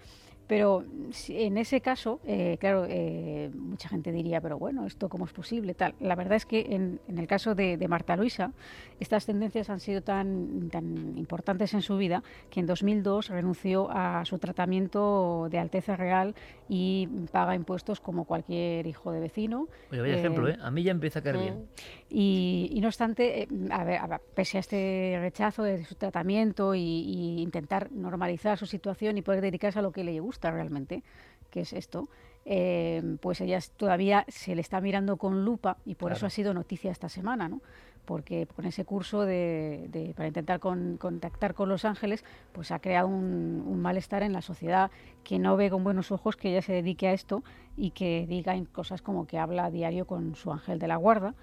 Pero 0.52 0.84
en 1.30 1.58
ese 1.58 1.80
caso, 1.80 2.20
eh, 2.26 2.58
claro, 2.60 2.86
eh, 2.86 3.50
mucha 3.56 3.88
gente 3.88 4.12
diría, 4.12 4.42
pero 4.42 4.60
bueno, 4.60 4.86
¿esto 4.86 5.08
cómo 5.08 5.24
es 5.24 5.32
posible? 5.32 5.76
Tal. 5.76 5.96
La 6.02 6.14
verdad 6.14 6.36
es 6.36 6.46
que 6.46 6.76
en, 6.76 7.00
el 7.08 7.26
caso 7.26 7.56
de, 7.56 7.78
Marta 7.88 8.18
Luisa, 8.18 8.52
estas 9.00 9.26
tendencias 9.26 9.70
han 9.70 9.80
sido 9.80 10.02
tan, 10.02 10.70
tan 10.70 11.18
importantes 11.18 11.74
en 11.74 11.82
su 11.82 11.96
vida 11.96 12.22
que 12.50 12.60
en 12.60 12.66
2002 12.66 13.30
renunció 13.30 13.90
a 13.92 14.26
su 14.26 14.40
tratamiento 14.40 15.48
de 15.50 15.58
Alteza 15.58 15.96
Real 15.96 16.36
y 16.68 17.08
paga 17.32 17.56
impuestos 17.56 18.02
como 18.02 18.26
cualquier 18.26 18.88
hijo 18.88 19.14
de 19.14 19.22
vecino. 19.22 19.70
Oye, 19.90 20.02
vaya 20.02 20.16
ejemplo, 20.18 20.50
¿eh? 20.50 20.58
A 20.62 20.70
mí 20.70 20.84
ya 20.84 20.92
empieza 20.92 21.20
a 21.20 21.22
caer 21.22 21.38
bien. 21.38 21.68
Y, 22.10 22.78
no 22.82 22.88
obstante, 22.88 23.48
a 23.70 23.84
ver, 23.86 24.02
pese 24.36 24.58
a 24.58 24.60
este 24.60 25.18
rechazo 25.22 25.64
de 25.64 25.86
su 25.86 25.96
tratamiento 25.96 26.76
y, 26.76 26.82
y 26.82 27.42
intentar 27.42 27.90
normalizar 27.92 28.58
su 28.58 28.66
situación 28.66 29.18
y 29.18 29.22
poder 29.22 29.40
dedicarse 29.40 29.80
a 29.80 29.82
lo 29.82 29.94
que 29.94 30.04
le 30.04 30.20
gusta, 30.20 30.41
realmente, 30.50 31.04
que 31.52 31.62
es 31.62 31.74
esto, 31.74 32.10
eh, 32.46 33.18
pues 33.22 33.42
ella 33.42 33.60
todavía 33.78 34.26
se 34.28 34.56
le 34.56 34.62
está 34.62 34.82
mirando 34.82 35.18
con 35.18 35.46
lupa 35.46 35.78
y 35.86 35.94
por 35.94 36.12
eso 36.12 36.26
ha 36.26 36.32
sido 36.32 36.56
noticia 36.56 36.90
esta 36.90 37.10
semana, 37.10 37.48
¿no? 37.48 37.62
porque 38.06 38.48
con 38.48 38.66
ese 38.66 38.86
curso 38.86 39.26
de, 39.26 40.14
para 40.16 40.28
intentar 40.28 40.60
contactar 40.60 41.54
con 41.54 41.70
Los 41.70 41.86
Ángeles, 41.86 42.24
pues 42.52 42.72
ha 42.72 42.80
creado 42.80 43.08
un, 43.08 43.82
malestar 43.82 44.24
en 44.24 44.34
la 44.34 44.42
sociedad 44.42 44.92
que 45.24 45.40
no 45.40 45.56
ve 45.58 45.70
con 45.70 45.84
buenos 45.84 46.12
ojos 46.12 46.36
que 46.36 46.50
ella 46.50 46.62
se 46.62 46.74
dedique 46.74 47.08
a 47.08 47.14
esto 47.14 47.44
y 47.78 47.92
que 47.92 48.26
diga 48.28 48.56
cosas 48.72 49.02
como 49.02 49.28
que 49.28 49.40
habla 49.40 49.66
a 49.66 49.72
diario 49.72 50.06
con 50.06 50.36
su 50.36 50.52
ángel 50.52 50.78
de 50.78 50.88
la 50.88 50.98
guarda. 50.98 51.34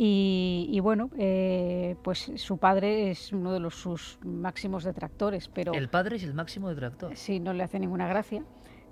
Y, 0.00 0.78
bueno, 0.80 1.10
eh, 1.18 1.96
pues 2.04 2.30
su 2.36 2.58
padre 2.58 3.10
es 3.10 3.32
uno 3.32 3.52
de 3.52 3.58
los 3.58 3.74
sus 3.74 4.20
máximos 4.24 4.84
detractores, 4.84 5.48
pero... 5.48 5.74
El 5.74 5.88
padre 5.88 6.16
es 6.16 6.22
el 6.22 6.34
máximo 6.34 6.68
detractor. 6.68 7.16
Sí, 7.16 7.40
no 7.40 7.52
le 7.52 7.64
hace 7.64 7.80
ninguna 7.80 8.06
gracia 8.06 8.44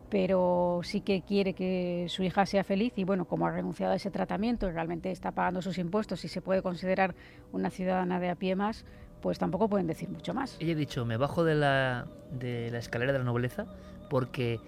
pero 0.09 0.81
sí 0.85 1.01
que 1.01 1.23
quiere 1.23 1.53
que 1.53 2.07
su 2.09 2.23
hija 2.23 2.47
sea 2.47 2.63
feliz 2.63 2.93
y 2.97 3.03
bueno, 3.03 3.25
como 3.25 3.47
ha 3.47 3.51
renunciado 3.51 3.93
a 3.93 3.97
ese 3.97 4.11
tratamiento 4.13 4.69
y 4.69 4.71
realmente 4.71 5.11
está 5.11 5.33
pagando 5.33 5.63
sus 5.63 5.79
impuestos 5.79 6.25
y 6.25 6.29
se 6.29 6.41
puede 6.41 6.63
considerar 6.63 7.17
una 7.51 7.71
ciudadana 7.71 8.21
de 8.21 8.31
a 8.31 8.37
pie 8.37 8.55
más, 8.55 8.85
pues 9.21 9.41
tampoco 9.41 9.69
pueden 9.69 9.89
decir 9.89 10.09
mucho 10.09 10.33
más. 10.33 10.57
Ella 10.61 10.75
ha 10.75 10.77
dicho, 10.77 11.05
me 11.05 11.17
bajo 11.17 11.43
de 11.43 11.57
la, 11.57 12.07
de 12.31 12.71
la 12.71 12.79
escalera 12.79 13.13
de 13.13 13.19
la 13.19 13.25
nobleza 13.25 13.67
porque 14.09 14.61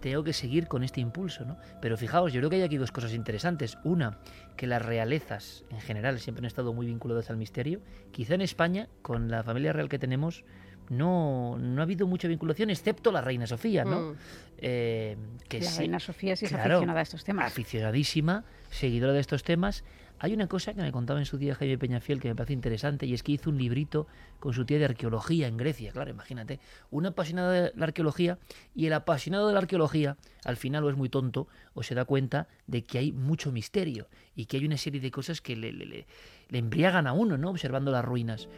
tengo 0.00 0.24
que 0.24 0.32
seguir 0.32 0.66
con 0.66 0.82
este 0.82 1.00
impulso, 1.00 1.44
¿no? 1.44 1.56
Pero 1.80 1.96
fijaos, 1.96 2.32
yo 2.32 2.40
creo 2.40 2.50
que 2.50 2.56
hay 2.56 2.62
aquí 2.62 2.76
dos 2.76 2.90
cosas 2.90 3.12
interesantes. 3.12 3.78
Una, 3.84 4.18
que 4.60 4.66
las 4.66 4.84
realezas 4.84 5.64
en 5.70 5.80
general 5.80 6.20
siempre 6.20 6.42
han 6.42 6.44
estado 6.44 6.74
muy 6.74 6.84
vinculadas 6.84 7.30
al 7.30 7.38
misterio. 7.38 7.80
Quizá 8.12 8.34
en 8.34 8.42
España, 8.42 8.90
con 9.00 9.30
la 9.30 9.42
familia 9.42 9.72
real 9.72 9.88
que 9.88 9.98
tenemos, 9.98 10.44
no, 10.90 11.56
no 11.58 11.80
ha 11.80 11.84
habido 11.84 12.06
mucha 12.06 12.28
vinculación, 12.28 12.68
excepto 12.68 13.10
la 13.10 13.22
reina 13.22 13.46
Sofía, 13.46 13.86
¿no? 13.86 14.00
Mm. 14.00 14.16
Eh, 14.58 15.16
que 15.48 15.62
la 15.62 15.76
reina 15.78 15.98
Sofía 15.98 16.36
sí 16.36 16.44
es 16.44 16.52
aficionada 16.52 17.00
a 17.00 17.02
estos 17.02 17.24
temas. 17.24 17.46
Aficionadísima, 17.46 18.44
seguidora 18.70 19.14
de 19.14 19.20
estos 19.20 19.44
temas. 19.44 19.82
Hay 20.22 20.34
una 20.34 20.48
cosa 20.48 20.74
que 20.74 20.82
me 20.82 20.92
contaba 20.92 21.18
en 21.18 21.24
su 21.24 21.38
día 21.38 21.54
Jaime 21.54 21.78
Peñafiel 21.78 22.20
que 22.20 22.28
me 22.28 22.34
parece 22.34 22.52
interesante 22.52 23.06
y 23.06 23.14
es 23.14 23.22
que 23.22 23.32
hizo 23.32 23.48
un 23.48 23.56
librito 23.56 24.06
con 24.38 24.52
su 24.52 24.66
tía 24.66 24.78
de 24.78 24.84
arqueología 24.84 25.48
en 25.48 25.56
Grecia. 25.56 25.92
Claro, 25.92 26.10
imagínate, 26.10 26.60
un 26.90 27.06
apasionado 27.06 27.50
de 27.50 27.72
la 27.74 27.86
arqueología 27.86 28.38
y 28.74 28.84
el 28.84 28.92
apasionado 28.92 29.48
de 29.48 29.54
la 29.54 29.60
arqueología 29.60 30.18
al 30.44 30.58
final 30.58 30.84
o 30.84 30.90
es 30.90 30.96
muy 30.96 31.08
tonto 31.08 31.48
o 31.72 31.82
se 31.82 31.94
da 31.94 32.04
cuenta 32.04 32.48
de 32.66 32.84
que 32.84 32.98
hay 32.98 33.12
mucho 33.12 33.50
misterio 33.50 34.08
y 34.36 34.44
que 34.44 34.58
hay 34.58 34.66
una 34.66 34.76
serie 34.76 35.00
de 35.00 35.10
cosas 35.10 35.40
que 35.40 35.56
le, 35.56 35.72
le, 35.72 35.86
le, 35.86 36.06
embriagan 36.50 37.06
a 37.06 37.14
uno, 37.14 37.38
¿no? 37.38 37.48
Observando 37.48 37.90
las 37.90 38.04
ruinas. 38.04 38.50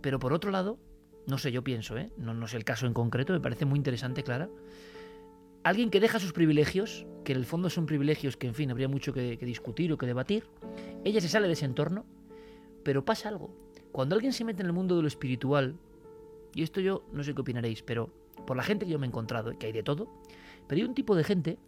Pero 0.00 0.18
por 0.18 0.32
otro 0.32 0.50
lado, 0.50 0.78
no 1.26 1.36
sé, 1.36 1.52
yo 1.52 1.62
pienso, 1.62 1.98
¿eh? 1.98 2.10
no, 2.16 2.32
no 2.32 2.48
sé 2.48 2.56
el 2.56 2.64
caso 2.64 2.86
en 2.86 2.94
concreto, 2.94 3.34
me 3.34 3.40
parece 3.40 3.66
muy 3.66 3.76
interesante, 3.76 4.22
Clara. 4.22 4.48
Alguien 5.62 5.90
que 5.90 6.00
deja 6.00 6.18
sus 6.18 6.32
privilegios, 6.32 7.06
que 7.24 7.32
en 7.32 7.38
el 7.38 7.44
fondo 7.44 7.68
son 7.68 7.84
privilegios 7.84 8.36
que, 8.36 8.46
en 8.46 8.54
fin, 8.54 8.70
habría 8.70 8.88
mucho 8.88 9.12
que, 9.12 9.36
discutir 9.36 9.92
o 9.92 9.98
que 9.98 10.06
debatir, 10.06 10.44
ella 11.04 11.20
se 11.20 11.28
sale 11.28 11.48
de 11.48 11.52
ese 11.52 11.66
entorno, 11.66 12.06
pero 12.82 13.04
pasa 13.04 13.28
algo. 13.28 13.50
Cuando 13.92 14.14
alguien 14.14 14.32
se 14.32 14.44
mete 14.44 14.62
en 14.62 14.66
el 14.66 14.72
mundo 14.72 14.96
de 14.96 15.02
lo 15.02 15.08
espiritual, 15.08 15.76
y 16.54 16.62
esto 16.62 16.80
yo 16.80 17.04
no 17.12 17.22
sé 17.22 17.34
qué 17.34 17.42
opinaréis, 17.42 17.82
pero 17.82 18.10
por 18.46 18.56
la 18.56 18.62
gente 18.62 18.86
que 18.86 18.92
yo 18.92 18.98
me 18.98 19.06
he 19.06 19.08
encontrado, 19.08 19.56
que 19.58 19.66
hay 19.66 19.72
de 19.72 19.82
todo, 19.82 20.08
pero 20.66 20.80
hay 20.80 20.88
un 20.88 20.94
tipo 20.94 21.14
de 21.14 21.24
gente 21.24 21.58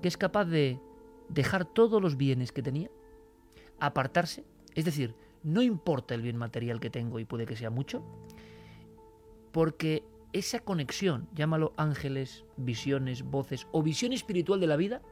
que 0.00 0.08
es 0.08 0.16
capaz 0.16 0.46
de 0.46 0.80
dejar 1.28 1.66
todos 1.66 2.00
los 2.00 2.16
bienes 2.16 2.52
que 2.52 2.62
tenía, 2.62 2.90
apartarse, 3.80 4.44
es 4.74 4.86
decir, 4.86 5.14
no 5.42 5.60
importa 5.60 6.14
el 6.14 6.22
bien 6.22 6.36
material 6.36 6.80
que 6.80 6.88
tengo 6.88 7.18
y 7.18 7.24
puede 7.24 7.46
que 7.46 7.56
sea 7.56 7.70
mucho, 7.70 8.02
porque 9.50 10.04
esa 10.32 10.60
conexión, 10.60 11.28
llámalo 11.34 11.72
ángeles, 11.76 12.44
visiones, 12.56 13.22
voces 13.22 13.66
o 13.72 13.82
visión 13.82 14.12
espiritual 14.12 14.60
de 14.60 14.66
la 14.66 14.76
vida, 14.76 15.02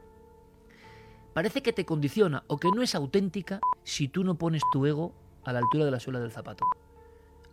parece 1.33 1.61
que 1.61 1.73
te 1.73 1.85
condiciona 1.85 2.43
o 2.47 2.57
que 2.57 2.71
no 2.71 2.81
es 2.81 2.95
auténtica 2.95 3.59
si 3.83 4.07
tú 4.07 4.23
no 4.23 4.37
pones 4.37 4.61
tu 4.71 4.85
ego 4.85 5.13
a 5.43 5.53
la 5.53 5.59
altura 5.59 5.85
de 5.85 5.91
la 5.91 5.99
suela 5.99 6.19
del 6.19 6.31
zapato. 6.31 6.65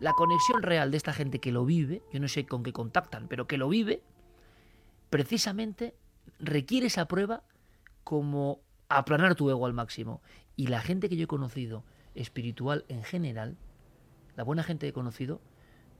La 0.00 0.12
conexión 0.12 0.62
real 0.62 0.90
de 0.90 0.96
esta 0.96 1.12
gente 1.12 1.40
que 1.40 1.52
lo 1.52 1.64
vive, 1.64 2.02
yo 2.12 2.20
no 2.20 2.28
sé 2.28 2.46
con 2.46 2.62
qué 2.62 2.72
contactan, 2.72 3.28
pero 3.28 3.46
que 3.46 3.58
lo 3.58 3.68
vive, 3.68 4.02
precisamente 5.10 5.94
requiere 6.38 6.86
esa 6.86 7.08
prueba 7.08 7.42
como 8.04 8.60
aplanar 8.88 9.34
tu 9.34 9.50
ego 9.50 9.66
al 9.66 9.72
máximo. 9.74 10.22
Y 10.56 10.68
la 10.68 10.80
gente 10.80 11.08
que 11.08 11.16
yo 11.16 11.24
he 11.24 11.28
conocido, 11.28 11.84
espiritual 12.14 12.84
en 12.88 13.02
general, 13.04 13.56
la 14.36 14.44
buena 14.44 14.62
gente 14.62 14.86
que 14.86 14.90
he 14.90 14.92
conocido, 14.92 15.40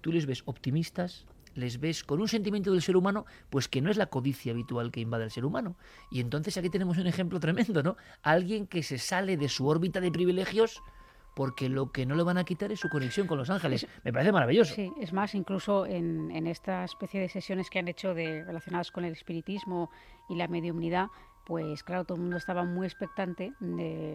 tú 0.00 0.12
les 0.12 0.26
ves 0.26 0.42
optimistas, 0.46 1.26
les 1.58 1.80
ves 1.80 2.04
con 2.04 2.20
un 2.20 2.28
sentimiento 2.28 2.72
del 2.72 2.82
ser 2.82 2.96
humano, 2.96 3.26
pues 3.50 3.68
que 3.68 3.82
no 3.82 3.90
es 3.90 3.96
la 3.96 4.06
codicia 4.06 4.52
habitual 4.52 4.90
que 4.90 5.00
invade 5.00 5.24
el 5.24 5.30
ser 5.30 5.44
humano. 5.44 5.76
Y 6.10 6.20
entonces 6.20 6.56
aquí 6.56 6.70
tenemos 6.70 6.96
un 6.98 7.06
ejemplo 7.06 7.40
tremendo, 7.40 7.82
¿no? 7.82 7.96
Alguien 8.22 8.66
que 8.66 8.82
se 8.82 8.98
sale 8.98 9.36
de 9.36 9.48
su 9.48 9.66
órbita 9.66 10.00
de 10.00 10.10
privilegios 10.10 10.80
porque 11.38 11.68
lo 11.68 11.92
que 11.92 12.04
no 12.04 12.16
le 12.16 12.24
van 12.24 12.36
a 12.36 12.42
quitar 12.42 12.72
es 12.72 12.80
su 12.80 12.88
conexión 12.88 13.28
con 13.28 13.38
los 13.38 13.48
ángeles. 13.48 13.86
Me 14.02 14.12
parece 14.12 14.32
maravilloso. 14.32 14.74
Sí, 14.74 14.92
es 15.00 15.12
más, 15.12 15.36
incluso 15.36 15.86
en, 15.86 16.32
en 16.32 16.48
esta 16.48 16.82
especie 16.82 17.20
de 17.20 17.28
sesiones 17.28 17.70
que 17.70 17.78
han 17.78 17.86
hecho 17.86 18.12
de, 18.12 18.42
relacionadas 18.42 18.90
con 18.90 19.04
el 19.04 19.12
espiritismo 19.12 19.88
y 20.28 20.34
la 20.34 20.48
mediumnidad, 20.48 21.06
pues 21.46 21.84
claro, 21.84 22.04
todo 22.04 22.16
el 22.16 22.22
mundo 22.22 22.38
estaba 22.38 22.64
muy 22.64 22.88
expectante 22.88 23.52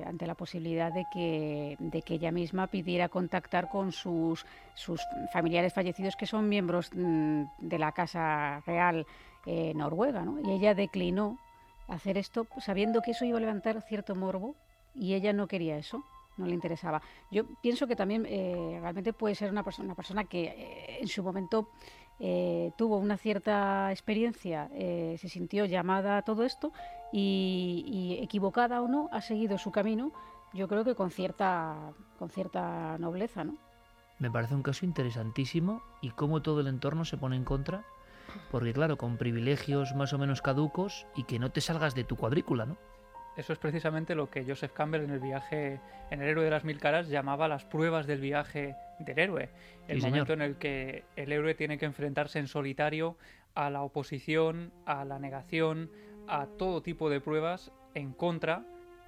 ante 0.06 0.28
la 0.28 0.36
posibilidad 0.36 0.92
de 0.92 1.06
que, 1.14 1.78
de 1.80 2.02
que 2.02 2.16
ella 2.16 2.34
misma 2.34 2.68
pidiera 2.68 3.08
contactar 3.08 3.70
con 3.70 3.94
sus, 3.94 4.46
sus 4.76 5.00
familiares 5.32 5.74
fallecidos 5.74 6.18
que 6.18 6.26
son 6.26 6.50
miembros 6.50 6.90
mm, 6.94 7.44
de 7.60 7.80
la 7.80 7.94
Casa 7.94 8.62
Real 8.66 9.08
eh, 9.46 9.72
Noruega, 9.74 10.26
¿no? 10.26 10.42
Y 10.42 10.52
ella 10.52 10.76
declinó 10.76 11.40
hacer 11.88 12.18
esto 12.18 12.48
sabiendo 12.60 13.02
que 13.02 13.12
eso 13.12 13.24
iba 13.24 13.38
a 13.38 13.42
levantar 13.42 13.82
cierto 13.84 14.14
morbo 14.14 14.58
y 14.94 15.14
ella 15.14 15.32
no 15.32 15.48
quería 15.48 15.78
eso 15.78 16.04
no 16.38 16.46
le 16.46 16.54
interesaba. 16.54 17.02
Yo 17.32 17.46
pienso 17.62 17.88
que 17.88 17.96
también 17.96 18.26
eh, 18.28 18.78
realmente 18.82 19.14
puede 19.14 19.36
ser 19.36 19.52
una 19.52 19.64
persona, 19.64 19.86
una 19.86 19.96
persona 19.96 20.24
que 20.26 20.44
eh, 20.44 20.98
en 21.02 21.08
su 21.08 21.24
momento 21.24 21.70
eh, 22.20 22.72
tuvo 22.78 22.98
una 22.98 23.18
cierta 23.18 23.92
experiencia, 23.92 24.70
se 24.70 25.30
sintió 25.30 25.66
llamada 25.66 26.18
a 26.18 26.22
todo 26.22 26.44
esto 26.44 26.72
y, 27.12 28.20
equivocada 28.22 28.82
o 28.82 28.88
no, 28.88 29.10
ha 29.12 29.22
seguido 29.22 29.58
su 29.58 29.72
camino, 29.72 30.12
yo 30.54 30.68
creo 30.68 30.84
que 30.84 30.96
con 30.96 31.12
cierta, 31.12 31.94
con 32.20 32.30
cierta 32.30 32.98
nobleza, 33.00 33.44
¿no? 33.44 33.56
Me 34.20 34.30
parece 34.30 34.56
un 34.56 34.62
caso 34.62 34.86
interesantísimo 34.86 35.82
y 36.02 36.12
cómo 36.12 36.42
todo 36.42 36.62
el 36.62 36.68
entorno 36.68 37.04
se 37.04 37.18
pone 37.18 37.36
en 37.36 37.44
contra, 37.44 37.84
porque 38.52 38.74
claro, 38.74 38.98
con 38.98 39.18
privilegios 39.18 39.96
más 39.96 40.14
o 40.14 40.18
menos 40.18 40.42
caducos 40.42 41.08
y 41.16 41.24
que 41.24 41.40
no 41.40 41.52
te 41.52 41.62
salgas 41.62 41.96
de 41.96 42.04
tu 42.04 42.16
cuadrícula, 42.16 42.66
¿no? 42.66 42.78
Eso 43.36 43.54
es 43.54 43.60
precisamente 43.60 44.14
lo 44.14 44.30
que 44.30 44.46
Joseph 44.46 44.74
Campbell 44.74 45.04
en 45.04 45.10
el 45.10 45.20
viaje, 45.20 45.80
en 46.12 46.22
el 46.22 46.30
héroe 46.30 46.46
de 46.46 46.52
las 46.52 46.64
mil 46.64 46.80
caras, 46.80 47.10
llamaba 47.10 47.48
las 47.48 47.66
pruebas 47.66 48.06
del 48.06 48.22
viaje 48.22 48.76
del 49.00 49.18
héroe. 49.18 49.50
El 49.88 50.02
momento 50.02 50.34
en 50.34 50.42
el 50.42 50.58
que 50.58 51.04
el 51.16 51.32
héroe 51.32 51.56
tiene 51.56 51.78
que 51.78 51.86
enfrentarse 51.86 52.40
en 52.40 52.48
solitario 52.48 53.18
a 53.56 53.70
la 53.70 53.82
oposición, 53.82 54.72
a 54.86 55.04
la 55.04 55.18
negación, 55.18 55.90
a 56.28 56.46
todo 56.46 56.82
tipo 56.82 57.10
de 57.10 57.22
pruebas 57.22 57.72
en 57.96 58.14
contra 58.14 58.64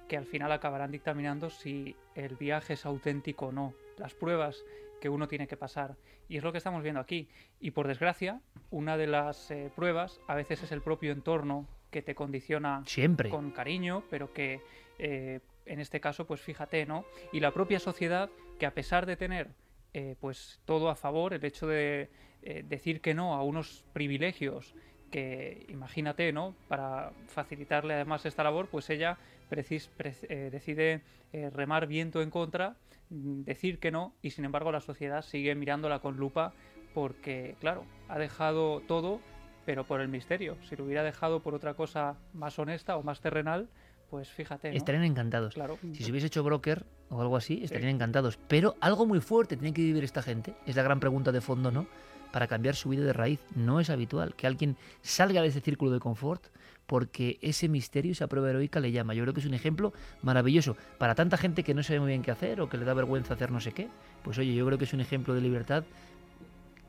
que 0.08 0.16
al 0.16 0.26
final 0.26 0.52
acabarán 0.52 0.92
dictaminando 0.92 1.50
si 1.50 1.96
el 2.14 2.36
viaje 2.36 2.74
es 2.74 2.86
auténtico 2.86 3.46
o 3.46 3.52
no. 3.52 3.74
Las 3.96 4.14
pruebas 4.14 4.64
que 5.00 5.08
uno 5.08 5.28
tiene 5.28 5.46
que 5.46 5.56
pasar. 5.56 5.96
Y 6.28 6.36
es 6.36 6.44
lo 6.44 6.52
que 6.52 6.58
estamos 6.58 6.82
viendo 6.82 7.00
aquí. 7.00 7.28
Y 7.60 7.72
por 7.72 7.86
desgracia, 7.86 8.40
una 8.70 8.96
de 8.96 9.06
las 9.06 9.50
eh, 9.50 9.70
pruebas 9.74 10.20
a 10.26 10.34
veces 10.34 10.62
es 10.62 10.72
el 10.72 10.82
propio 10.82 11.12
entorno 11.12 11.66
que 11.90 12.02
te 12.02 12.14
condiciona 12.14 12.82
Siempre. 12.86 13.30
con 13.30 13.50
cariño, 13.50 14.04
pero 14.10 14.32
que 14.32 14.60
eh, 14.98 15.40
en 15.64 15.80
este 15.80 16.00
caso, 16.00 16.26
pues 16.26 16.40
fíjate, 16.40 16.86
¿no? 16.86 17.04
Y 17.32 17.40
la 17.40 17.52
propia 17.52 17.78
sociedad 17.78 18.30
que 18.58 18.66
a 18.66 18.74
pesar 18.74 19.06
de 19.06 19.16
tener 19.16 19.50
eh, 19.94 20.16
pues 20.20 20.60
todo 20.64 20.88
a 20.90 20.94
favor, 20.96 21.34
el 21.34 21.44
hecho 21.44 21.66
de 21.66 22.10
eh, 22.42 22.64
decir 22.66 23.00
que 23.00 23.14
no 23.14 23.34
a 23.34 23.42
unos 23.42 23.84
privilegios 23.92 24.74
que 25.10 25.66
imagínate, 25.68 26.32
¿no? 26.32 26.54
Para 26.68 27.12
facilitarle 27.28 27.94
además 27.94 28.26
esta 28.26 28.44
labor, 28.44 28.68
pues 28.68 28.90
ella 28.90 29.18
eh, 29.50 30.48
decide 30.50 31.02
eh, 31.32 31.50
remar 31.50 31.86
viento 31.86 32.22
en 32.22 32.30
contra, 32.30 32.76
mm, 33.10 33.42
decir 33.42 33.78
que 33.78 33.90
no, 33.90 34.14
y 34.22 34.30
sin 34.30 34.44
embargo 34.44 34.72
la 34.72 34.80
sociedad 34.80 35.22
sigue 35.22 35.54
mirándola 35.54 36.00
con 36.00 36.16
lupa 36.16 36.52
porque, 36.94 37.54
claro, 37.60 37.84
ha 38.08 38.18
dejado 38.18 38.80
todo, 38.80 39.20
pero 39.66 39.84
por 39.84 40.00
el 40.00 40.08
misterio. 40.08 40.56
Si 40.66 40.76
lo 40.76 40.84
hubiera 40.84 41.02
dejado 41.02 41.40
por 41.40 41.54
otra 41.54 41.74
cosa 41.74 42.16
más 42.32 42.58
honesta 42.58 42.96
o 42.96 43.02
más 43.02 43.20
terrenal, 43.20 43.68
pues 44.08 44.30
fíjate. 44.30 44.74
Estarían 44.74 45.02
encantados. 45.02 45.54
Claro. 45.54 45.76
Si 45.92 46.04
se 46.04 46.10
hubiese 46.12 46.28
hecho 46.28 46.44
broker 46.44 46.86
o 47.10 47.20
algo 47.20 47.36
así, 47.36 47.60
estarían 47.64 47.90
encantados. 47.90 48.38
Pero 48.48 48.76
algo 48.80 49.04
muy 49.04 49.20
fuerte 49.20 49.56
tiene 49.56 49.74
que 49.74 49.82
vivir 49.82 50.04
esta 50.04 50.22
gente. 50.22 50.54
Es 50.64 50.76
la 50.76 50.84
gran 50.84 51.00
pregunta 51.00 51.32
de 51.32 51.40
fondo, 51.40 51.72
¿no? 51.72 51.88
Para 52.32 52.46
cambiar 52.46 52.76
su 52.76 52.88
vida 52.90 53.04
de 53.04 53.12
raíz. 53.12 53.40
No 53.56 53.80
es 53.80 53.90
habitual 53.90 54.36
que 54.36 54.46
alguien 54.46 54.76
salga 55.02 55.42
de 55.42 55.48
ese 55.48 55.60
círculo 55.60 55.90
de 55.90 55.98
confort 55.98 56.46
porque 56.86 57.38
ese 57.42 57.68
misterio, 57.68 58.12
esa 58.12 58.28
prueba 58.28 58.50
heroica 58.50 58.78
le 58.78 58.92
llama. 58.92 59.14
Yo 59.14 59.24
creo 59.24 59.34
que 59.34 59.40
es 59.40 59.46
un 59.46 59.54
ejemplo 59.54 59.92
maravilloso 60.22 60.76
para 60.98 61.16
tanta 61.16 61.36
gente 61.36 61.64
que 61.64 61.74
no 61.74 61.82
sabe 61.82 61.98
muy 61.98 62.10
bien 62.10 62.22
qué 62.22 62.30
hacer 62.30 62.60
o 62.60 62.68
que 62.68 62.76
le 62.76 62.84
da 62.84 62.94
vergüenza 62.94 63.34
hacer 63.34 63.50
no 63.50 63.60
sé 63.60 63.72
qué. 63.72 63.88
Pues 64.22 64.38
oye, 64.38 64.54
yo 64.54 64.64
creo 64.64 64.78
que 64.78 64.84
es 64.84 64.92
un 64.92 65.00
ejemplo 65.00 65.34
de 65.34 65.40
libertad. 65.40 65.82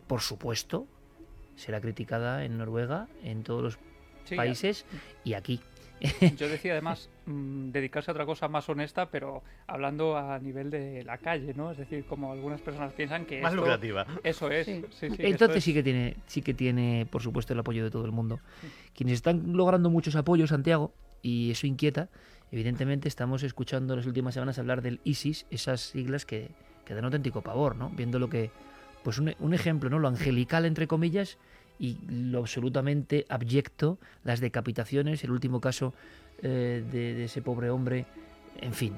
Por 0.05 0.21
supuesto, 0.21 0.87
será 1.57 1.81
criticada 1.81 2.45
en 2.45 2.57
Noruega, 2.57 3.07
en 3.23 3.43
todos 3.43 3.61
los 3.61 3.79
países 4.35 4.85
y 5.25 5.33
aquí. 5.33 5.59
Yo 6.37 6.47
decía 6.47 6.73
además 6.73 7.09
mm, 7.25 7.71
dedicarse 7.71 8.11
a 8.11 8.13
otra 8.13 8.25
cosa 8.25 8.47
más 8.47 8.69
honesta, 8.69 9.09
pero 9.09 9.43
hablando 9.65 10.15
a 10.15 10.37
nivel 10.39 10.69
de 10.69 11.03
la 11.03 11.17
calle, 11.17 11.53
¿no? 11.55 11.71
Es 11.71 11.77
decir, 11.77 12.05
como 12.05 12.31
algunas 12.31 12.61
personas 12.61 12.93
piensan 12.93 13.25
que 13.25 13.41
más 13.41 13.53
lucrativa. 13.53 14.05
Eso 14.23 14.49
es. 14.51 14.67
Entonces 14.67 15.63
sí 15.63 15.73
que 15.73 15.83
tiene, 15.83 16.17
sí 16.27 16.41
que 16.41 16.53
tiene, 16.53 17.07
por 17.09 17.21
supuesto, 17.21 17.53
el 17.53 17.59
apoyo 17.59 17.83
de 17.83 17.91
todo 17.91 18.05
el 18.05 18.11
mundo. 18.11 18.39
Quienes 18.95 19.15
están 19.15 19.53
logrando 19.53 19.89
muchos 19.89 20.15
apoyos, 20.15 20.49
Santiago, 20.49 20.93
y 21.21 21.51
eso 21.51 21.65
inquieta. 21.67 22.09
Evidentemente 22.51 23.07
estamos 23.07 23.43
escuchando 23.43 23.93
en 23.93 23.99
las 23.99 24.05
últimas 24.05 24.33
semanas 24.33 24.57
hablar 24.59 24.81
del 24.81 25.01
ISIS, 25.03 25.47
esas 25.49 25.81
siglas 25.81 26.25
que, 26.25 26.51
que 26.85 26.93
dan 26.93 27.03
auténtico 27.03 27.41
pavor, 27.41 27.75
¿no? 27.75 27.89
Viendo 27.89 28.19
lo 28.19 28.29
que, 28.29 28.51
pues 29.07 29.19
un, 29.19 29.53
ejemplo, 29.53 29.89
¿no? 29.89 29.99
Lo 29.99 30.09
angelical 30.09 30.65
entre 30.65 30.85
comillas 30.85 31.37
y 31.79 31.97
lo 32.09 32.39
absolutamente 32.39 33.25
abyecto, 33.29 33.99
las 34.25 34.41
decapitaciones, 34.41 35.23
el 35.23 35.31
último 35.31 35.61
caso 35.61 35.93
eh, 36.43 36.83
de, 36.91 37.23
ese 37.23 37.41
pobre 37.41 37.69
hombre, 37.69 38.05
en 38.59 38.73
fin, 38.73 38.91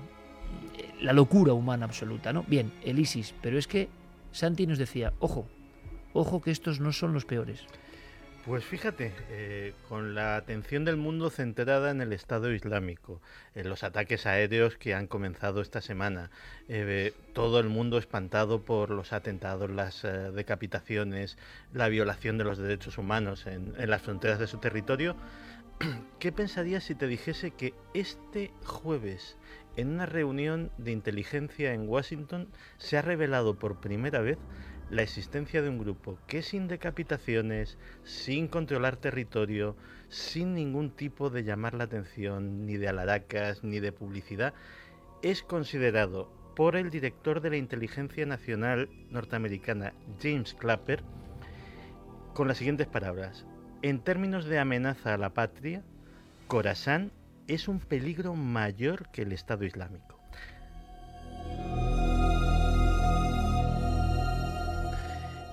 la 1.00 1.14
locura 1.14 1.54
humana 1.54 1.86
absoluta, 1.86 2.34
¿no? 2.34 2.44
Bien, 2.48 2.72
el 2.84 2.98
ISIS, 2.98 3.36
pero 3.40 3.60
es 3.60 3.68
que 3.68 3.88
Santi 4.32 4.66
nos 4.66 4.80
decía, 4.80 5.14
ojo, 5.20 5.46
ojo 6.14 6.42
que 6.42 6.50
estos 6.50 6.80
no 6.80 6.92
son 6.92 7.14
los 7.14 7.26
peores. 7.26 7.68
Pues 8.46 8.64
fíjate, 8.64 9.12
eh, 9.30 9.74
con 9.90 10.16
la 10.16 10.38
atención 10.38 10.86
del 10.86 10.96
mundo 10.96 11.30
centrada 11.30 11.92
en 11.92 12.00
el 12.00 12.14
Estado 12.14 12.52
Islámico, 12.54 13.22
en 13.54 13.70
los 13.70 13.84
ataques 13.84 14.26
aéreos 14.26 14.78
que 14.78 14.96
han 14.96 15.08
comenzado 15.08 15.62
esta 15.62 15.82
semana, 15.82 16.32
eh, 16.70 17.14
todo 17.34 17.60
el 17.60 17.68
mundo 17.68 17.98
espantado 17.98 18.64
por 18.64 18.92
los 18.92 19.12
atentados, 19.12 19.70
las 19.70 20.06
eh, 20.06 20.32
decapitaciones, 20.32 21.38
la 21.74 21.90
violación 21.90 22.38
de 22.38 22.46
los 22.46 22.58
derechos 22.58 22.98
humanos 22.98 23.46
en, 23.46 23.74
en 23.78 23.90
las 23.90 24.04
fronteras 24.04 24.40
de 24.40 24.48
su 24.48 24.58
territorio, 24.58 25.18
¿qué 26.20 26.32
pensarías 26.32 26.86
si 26.86 26.96
te 26.96 27.08
dijese 27.08 27.52
que 27.52 27.74
este 27.94 28.54
jueves, 28.64 29.38
en 29.76 29.90
una 29.90 30.06
reunión 30.06 30.72
de 30.78 30.92
inteligencia 30.92 31.74
en 31.74 31.90
Washington, 31.90 32.48
se 32.78 32.98
ha 32.98 33.02
revelado 33.02 33.60
por 33.60 33.82
primera 33.82 34.22
vez 34.22 34.38
la 34.90 35.04
existencia 35.04 35.62
de 35.62 35.70
un 35.70 35.78
grupo 35.78 36.18
que 36.28 36.42
sin 36.42 36.68
decapitaciones, 36.68 37.78
sin 38.04 38.48
controlar 38.48 38.98
territorio, 38.98 39.76
sin 40.08 40.54
ningún 40.56 40.90
tipo 40.92 41.30
de 41.30 41.44
llamar 41.44 41.76
la 41.76 41.84
atención, 41.84 42.66
ni 42.66 42.78
de 42.78 42.88
alaracas, 42.88 43.64
ni 43.64 43.80
de 43.80 43.92
publicidad, 43.92 44.54
es 45.22 45.44
considerado 45.44 46.32
por 46.56 46.76
el 46.76 46.90
director 46.90 47.40
de 47.42 47.52
la 47.52 47.58
Inteligencia 47.58 48.26
Nacional 48.26 48.90
norteamericana, 49.12 49.94
James 50.22 50.54
Clapper, 50.56 51.04
con 52.34 52.48
las 52.48 52.58
siguientes 52.58 52.88
palabras. 52.88 53.46
En 53.82 54.00
términos 54.00 54.46
de 54.46 54.60
amenaza 54.60 55.14
a 55.14 55.18
la 55.18 55.34
patria, 55.34 55.84
Khorasan 56.48 57.12
es 57.48 57.68
un 57.68 57.80
peligro 57.80 58.36
mayor 58.36 59.10
que 59.12 59.22
el 59.22 59.32
Estado 59.32 59.64
Islámico. 59.66 60.19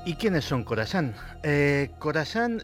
¿Y 0.07 0.15
quiénes 0.15 0.45
son 0.45 0.63
Corasán? 0.63 1.17
Eh, 1.43 1.91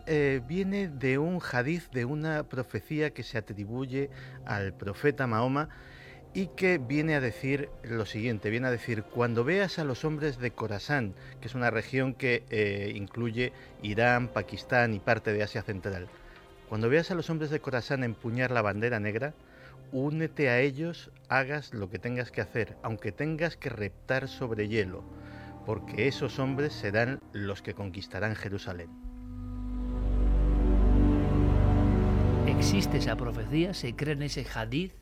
eh, 0.07 0.41
viene 0.47 0.87
de 0.87 1.19
un 1.19 1.41
hadith, 1.43 1.91
de 1.91 2.05
una 2.05 2.45
profecía 2.45 3.11
que 3.11 3.25
se 3.25 3.37
atribuye 3.37 4.11
al 4.47 4.73
profeta 4.75 5.27
Mahoma 5.27 5.69
y 6.35 6.47
que 6.55 6.79
viene 6.79 7.17
a 7.17 7.21
decir 7.21 7.69
lo 7.83 8.07
siguiente, 8.07 8.49
viene 8.49 8.69
a 8.69 8.71
decir, 8.71 9.03
cuando 9.03 9.43
veas 9.43 9.81
a 9.81 9.85
los 9.85 10.05
hombres 10.05 10.39
de 10.39 10.53
Corasán, 10.53 11.15
que 11.41 11.49
es 11.49 11.57
una 11.57 11.73
región 11.73 12.15
que 12.15 12.45
eh, 12.51 12.93
incluye 12.95 13.53
Irán, 13.83 14.29
Pakistán 14.29 14.95
y 14.95 15.01
parte 15.01 15.33
de 15.33 15.43
Asia 15.43 15.63
Central, 15.63 16.07
cuando 16.69 16.89
veas 16.89 17.11
a 17.11 17.17
los 17.17 17.29
hombres 17.29 17.51
de 17.51 17.59
Corasán 17.59 18.05
empuñar 18.05 18.53
la 18.53 18.63
bandera 18.63 19.01
negra, 19.01 19.35
únete 19.91 20.49
a 20.49 20.61
ellos, 20.61 21.11
hagas 21.29 21.75
lo 21.75 21.91
que 21.91 21.99
tengas 21.99 22.31
que 22.31 22.41
hacer, 22.41 22.77
aunque 22.85 23.11
tengas 23.11 23.57
que 23.57 23.69
reptar 23.69 24.29
sobre 24.29 24.69
hielo 24.69 25.03
porque 25.65 26.09
esos 26.09 26.39
hombres 26.39 26.73
serán 26.73 27.21
los 27.33 27.63
que 27.63 27.75
conquistarán 27.75 28.35
Jerusalén. 28.35 28.91
¿Existe 32.47 32.99
esa 32.99 33.17
profecía? 33.17 33.75
¿Se 33.75 33.95
cree 33.95 34.15
en 34.15 34.23
ese 34.23 34.47
hadith? 34.55 34.93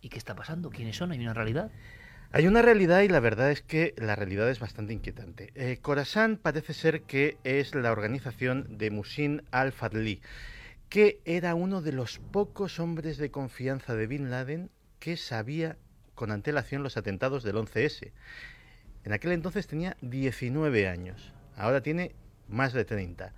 ¿Y 0.00 0.08
qué 0.08 0.18
está 0.18 0.34
pasando? 0.34 0.70
¿Quiénes 0.70 0.96
son? 0.96 1.12
¿Hay 1.12 1.20
una 1.20 1.34
realidad? 1.34 1.70
Hay 2.32 2.48
una 2.48 2.62
realidad 2.62 3.02
y 3.02 3.08
la 3.08 3.20
verdad 3.20 3.52
es 3.52 3.62
que 3.62 3.94
la 3.96 4.16
realidad 4.16 4.50
es 4.50 4.58
bastante 4.58 4.92
inquietante. 4.92 5.52
Eh, 5.54 5.78
Khorasan 5.80 6.36
parece 6.36 6.74
ser 6.74 7.02
que 7.02 7.36
es 7.44 7.74
la 7.74 7.92
organización 7.92 8.76
de 8.76 8.90
Musin 8.90 9.42
al-Fadli, 9.52 10.20
que 10.88 11.20
era 11.24 11.54
uno 11.54 11.80
de 11.80 11.92
los 11.92 12.18
pocos 12.18 12.80
hombres 12.80 13.18
de 13.18 13.30
confianza 13.30 13.94
de 13.94 14.08
Bin 14.08 14.30
Laden 14.30 14.70
que 14.98 15.16
sabía 15.16 15.76
con 16.14 16.32
antelación 16.32 16.82
los 16.82 16.96
atentados 16.96 17.44
del 17.44 17.56
11S. 17.56 18.10
En 19.04 19.12
aquel 19.12 19.32
entonces 19.32 19.66
tenía 19.66 19.96
19 20.00 20.88
años, 20.88 21.32
ahora 21.56 21.82
tiene 21.82 22.14
más 22.48 22.72
de 22.72 22.84
30 22.84 23.32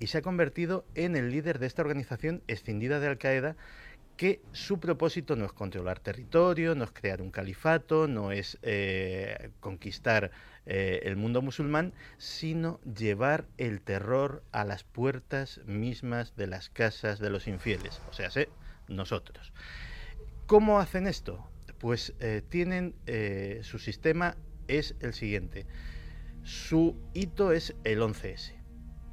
y 0.00 0.08
se 0.08 0.18
ha 0.18 0.22
convertido 0.22 0.84
en 0.96 1.14
el 1.14 1.30
líder 1.30 1.60
de 1.60 1.66
esta 1.66 1.82
organización 1.82 2.42
escindida 2.48 2.98
de 2.98 3.06
Al 3.06 3.18
Qaeda 3.18 3.56
que 4.16 4.40
su 4.52 4.78
propósito 4.78 5.36
no 5.36 5.44
es 5.44 5.52
controlar 5.52 6.00
territorio, 6.00 6.74
no 6.74 6.84
es 6.84 6.90
crear 6.90 7.22
un 7.22 7.30
califato, 7.30 8.08
no 8.08 8.30
es 8.30 8.58
eh, 8.62 9.50
conquistar 9.60 10.32
eh, 10.66 11.00
el 11.04 11.16
mundo 11.16 11.40
musulmán, 11.40 11.92
sino 12.18 12.80
llevar 12.80 13.46
el 13.58 13.80
terror 13.80 14.42
a 14.52 14.64
las 14.64 14.84
puertas 14.84 15.60
mismas 15.66 16.36
de 16.36 16.46
las 16.46 16.68
casas 16.68 17.20
de 17.20 17.30
los 17.30 17.46
infieles, 17.46 18.00
o 18.10 18.12
sea, 18.12 18.28
nosotros. 18.88 19.52
¿Cómo 20.46 20.78
hacen 20.78 21.06
esto? 21.06 21.48
Pues 21.78 22.12
eh, 22.20 22.42
tienen 22.48 22.94
su 23.62 23.78
sistema 23.78 24.36
es 24.78 24.94
el 25.00 25.14
siguiente. 25.14 25.66
Su 26.42 26.96
hito 27.14 27.52
es 27.52 27.74
el 27.84 28.00
11S. 28.00 28.52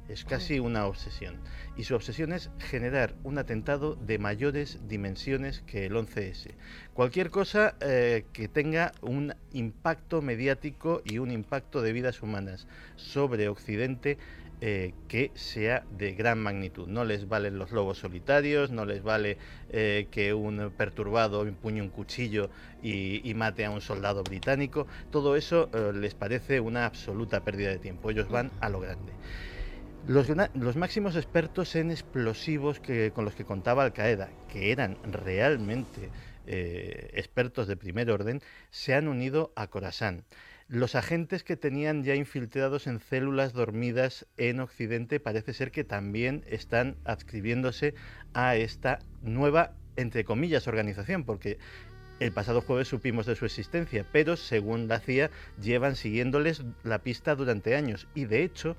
Es 0.08 0.24
casi 0.24 0.58
una 0.58 0.86
obsesión. 0.86 1.36
Y 1.76 1.84
su 1.84 1.94
obsesión 1.94 2.32
es 2.32 2.50
generar 2.58 3.14
un 3.22 3.38
atentado 3.38 3.94
de 3.94 4.18
mayores 4.18 4.80
dimensiones 4.88 5.60
que 5.60 5.86
el 5.86 5.94
11S. 5.94 6.50
Cualquier 6.94 7.30
cosa 7.30 7.76
eh, 7.80 8.24
que 8.32 8.48
tenga 8.48 8.92
un 9.02 9.34
impacto 9.52 10.20
mediático 10.20 11.00
y 11.04 11.18
un 11.18 11.30
impacto 11.30 11.80
de 11.80 11.92
vidas 11.92 12.22
humanas 12.22 12.66
sobre 12.96 13.48
Occidente 13.48 14.18
eh, 14.62 14.92
que 15.08 15.30
sea 15.34 15.84
de 15.90 16.12
gran 16.12 16.38
magnitud. 16.38 16.86
No 16.86 17.06
les 17.06 17.26
valen 17.26 17.58
los 17.58 17.72
lobos 17.72 17.96
solitarios, 17.96 18.70
no 18.70 18.84
les 18.84 19.02
vale 19.02 19.38
eh, 19.70 20.06
que 20.10 20.34
un 20.34 20.70
perturbado 20.76 21.46
empuñe 21.46 21.80
un 21.80 21.88
cuchillo 21.88 22.50
y, 22.82 23.32
mate 23.34 23.64
a 23.64 23.70
un 23.70 23.80
soldado 23.80 24.22
británico. 24.22 24.86
Todo 25.10 25.34
eso 25.34 25.70
eh, 25.72 25.92
les 25.94 26.14
parece 26.14 26.60
una 26.60 26.84
absoluta 26.84 27.42
pérdida 27.42 27.70
de 27.70 27.78
tiempo. 27.78 28.10
Ellos 28.10 28.28
van 28.28 28.50
a 28.60 28.68
lo 28.68 28.80
grande. 28.80 29.14
Los, 30.06 30.76
máximos 30.76 31.16
expertos 31.16 31.74
en 31.74 31.90
explosivos 31.90 32.80
que, 32.80 33.12
con 33.12 33.24
los 33.24 33.34
que 33.34 33.46
contaba 33.46 33.84
Al 33.84 33.94
Qaeda, 33.94 34.28
que 34.52 34.72
eran 34.72 34.98
realmente 35.04 36.10
expertos 36.46 37.68
de 37.68 37.76
primer 37.76 38.10
orden, 38.10 38.42
se 38.70 38.94
han 38.94 39.08
unido 39.08 39.52
a 39.54 39.68
Khorasan. 39.68 40.24
Los 40.70 40.94
agentes 40.94 41.42
que 41.42 41.56
tenían 41.56 42.04
ya 42.04 42.14
infiltrados 42.14 42.86
en 42.86 43.00
células 43.00 43.52
dormidas 43.52 44.28
en 44.36 44.60
Occidente 44.60 45.18
parece 45.18 45.52
ser 45.52 45.72
que 45.72 45.82
también 45.82 46.44
están 46.46 46.94
adscribiéndose 47.04 47.94
a 48.34 48.54
esta 48.54 49.00
nueva, 49.20 49.72
entre 49.96 50.24
comillas, 50.24 50.68
organización, 50.68 51.24
porque 51.24 51.58
el 52.20 52.30
pasado 52.30 52.60
jueves 52.60 52.86
supimos 52.86 53.26
de 53.26 53.34
su 53.34 53.46
existencia, 53.46 54.06
pero 54.12 54.36
según 54.36 54.86
la 54.86 55.00
CIA 55.00 55.32
llevan 55.60 55.96
siguiéndoles 55.96 56.62
la 56.84 57.00
pista 57.00 57.34
durante 57.34 57.74
años 57.74 58.06
y 58.14 58.26
de 58.26 58.44
hecho 58.44 58.76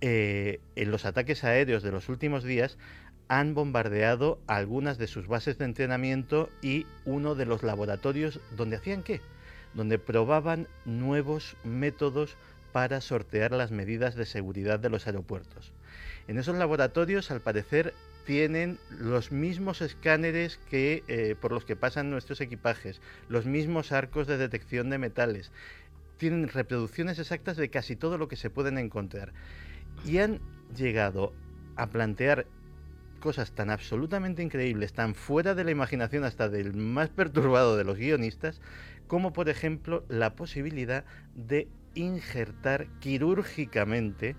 eh, 0.00 0.60
en 0.76 0.92
los 0.92 1.04
ataques 1.04 1.42
aéreos 1.42 1.82
de 1.82 1.90
los 1.90 2.08
últimos 2.08 2.44
días 2.44 2.78
han 3.26 3.54
bombardeado 3.54 4.38
algunas 4.46 4.98
de 4.98 5.08
sus 5.08 5.26
bases 5.26 5.58
de 5.58 5.64
entrenamiento 5.64 6.48
y 6.62 6.86
uno 7.04 7.34
de 7.34 7.46
los 7.46 7.64
laboratorios 7.64 8.38
donde 8.56 8.76
hacían 8.76 9.02
qué? 9.02 9.20
Donde 9.74 9.98
probaban 9.98 10.68
nuevos 10.84 11.56
métodos 11.64 12.36
para 12.72 13.00
sortear 13.00 13.52
las 13.52 13.70
medidas 13.70 14.14
de 14.14 14.26
seguridad 14.26 14.80
de 14.80 14.90
los 14.90 15.06
aeropuertos. 15.06 15.72
En 16.26 16.38
esos 16.38 16.56
laboratorios, 16.56 17.30
al 17.30 17.40
parecer, 17.40 17.94
tienen 18.24 18.78
los 18.90 19.32
mismos 19.32 19.82
escáneres 19.82 20.58
que 20.70 21.04
eh, 21.08 21.36
por 21.40 21.52
los 21.52 21.64
que 21.64 21.76
pasan 21.76 22.10
nuestros 22.10 22.40
equipajes, 22.40 23.00
los 23.28 23.46
mismos 23.46 23.92
arcos 23.92 24.26
de 24.26 24.38
detección 24.38 24.90
de 24.90 24.98
metales, 24.98 25.52
tienen 26.16 26.48
reproducciones 26.48 27.18
exactas 27.18 27.56
de 27.56 27.68
casi 27.68 27.96
todo 27.96 28.18
lo 28.18 28.28
que 28.28 28.36
se 28.36 28.50
pueden 28.50 28.78
encontrar 28.78 29.32
y 30.04 30.18
han 30.18 30.40
llegado 30.74 31.32
a 31.76 31.88
plantear 31.88 32.46
cosas 33.20 33.52
tan 33.52 33.70
absolutamente 33.70 34.42
increíbles, 34.42 34.92
tan 34.92 35.14
fuera 35.14 35.54
de 35.54 35.64
la 35.64 35.70
imaginación 35.70 36.24
hasta 36.24 36.48
del 36.48 36.74
más 36.74 37.08
perturbado 37.16 37.76
de 37.76 37.84
los 37.84 37.98
guionistas, 37.98 38.60
como 39.06 39.32
por 39.32 39.48
ejemplo 39.48 40.04
la 40.08 40.34
posibilidad 40.34 41.04
de 41.34 41.68
injertar 41.94 42.88
quirúrgicamente 43.00 44.36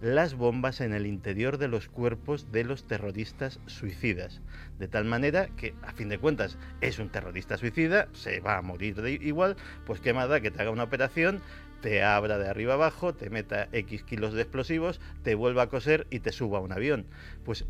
las 0.00 0.34
bombas 0.34 0.80
en 0.80 0.92
el 0.92 1.06
interior 1.06 1.56
de 1.56 1.68
los 1.68 1.88
cuerpos 1.88 2.52
de 2.52 2.64
los 2.64 2.86
terroristas 2.86 3.60
suicidas. 3.66 4.42
De 4.78 4.88
tal 4.88 5.04
manera 5.06 5.48
que, 5.56 5.74
a 5.82 5.92
fin 5.92 6.08
de 6.08 6.18
cuentas, 6.18 6.58
es 6.80 6.98
un 6.98 7.08
terrorista 7.08 7.56
suicida, 7.56 8.08
se 8.12 8.40
va 8.40 8.58
a 8.58 8.62
morir 8.62 9.00
de 9.00 9.12
igual, 9.12 9.56
pues 9.86 10.00
qué 10.00 10.12
más 10.12 10.28
da 10.28 10.40
que 10.40 10.50
te 10.50 10.60
haga 10.60 10.70
una 10.70 10.84
operación, 10.84 11.40
te 11.80 12.02
abra 12.02 12.38
de 12.38 12.48
arriba 12.48 12.74
abajo, 12.74 13.14
te 13.14 13.30
meta 13.30 13.68
X 13.72 14.02
kilos 14.02 14.34
de 14.34 14.42
explosivos, 14.42 15.00
te 15.22 15.34
vuelva 15.34 15.62
a 15.62 15.68
coser 15.68 16.06
y 16.10 16.20
te 16.20 16.32
suba 16.32 16.58
a 16.58 16.62
un 16.62 16.72
avión. 16.72 17.06
Pues 17.44 17.64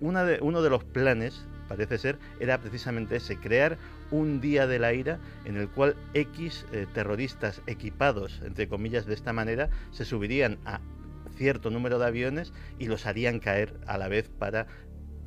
una 0.00 0.24
de, 0.24 0.38
uno 0.40 0.62
de 0.62 0.70
los 0.70 0.84
planes, 0.84 1.44
parece 1.68 1.98
ser, 1.98 2.18
era 2.40 2.58
precisamente 2.58 3.16
ese, 3.16 3.36
crear 3.36 3.78
un 4.10 4.40
día 4.40 4.66
de 4.66 4.78
la 4.78 4.92
ira 4.92 5.18
en 5.44 5.56
el 5.56 5.68
cual 5.68 5.96
X 6.14 6.66
eh, 6.72 6.86
terroristas 6.92 7.62
equipados, 7.66 8.40
entre 8.44 8.68
comillas, 8.68 9.06
de 9.06 9.14
esta 9.14 9.32
manera, 9.32 9.70
se 9.90 10.04
subirían 10.04 10.58
a 10.64 10.80
cierto 11.36 11.70
número 11.70 11.98
de 11.98 12.06
aviones 12.06 12.52
y 12.78 12.86
los 12.86 13.06
harían 13.06 13.38
caer 13.38 13.78
a 13.86 13.98
la 13.98 14.08
vez 14.08 14.28
para 14.28 14.66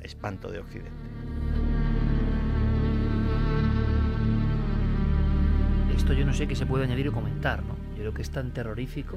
espanto 0.00 0.50
de 0.50 0.58
Occidente. 0.58 0.90
Esto 5.96 6.12
yo 6.14 6.26
no 6.26 6.34
sé 6.34 6.48
qué 6.48 6.56
se 6.56 6.66
puede 6.66 6.84
añadir 6.84 7.08
o 7.08 7.12
comentar, 7.12 7.62
¿no? 7.62 7.76
Yo 7.92 7.98
creo 7.98 8.14
que 8.14 8.22
es 8.22 8.30
tan 8.30 8.52
terrorífico 8.52 9.16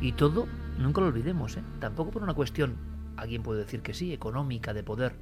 y 0.00 0.12
todo, 0.12 0.46
nunca 0.78 1.00
lo 1.00 1.06
olvidemos, 1.06 1.56
¿eh? 1.56 1.62
Tampoco 1.80 2.10
por 2.10 2.22
una 2.22 2.34
cuestión, 2.34 2.76
alguien 3.16 3.42
puede 3.42 3.60
decir 3.60 3.80
que 3.80 3.94
sí, 3.94 4.12
económica, 4.12 4.74
de 4.74 4.82
poder, 4.82 5.14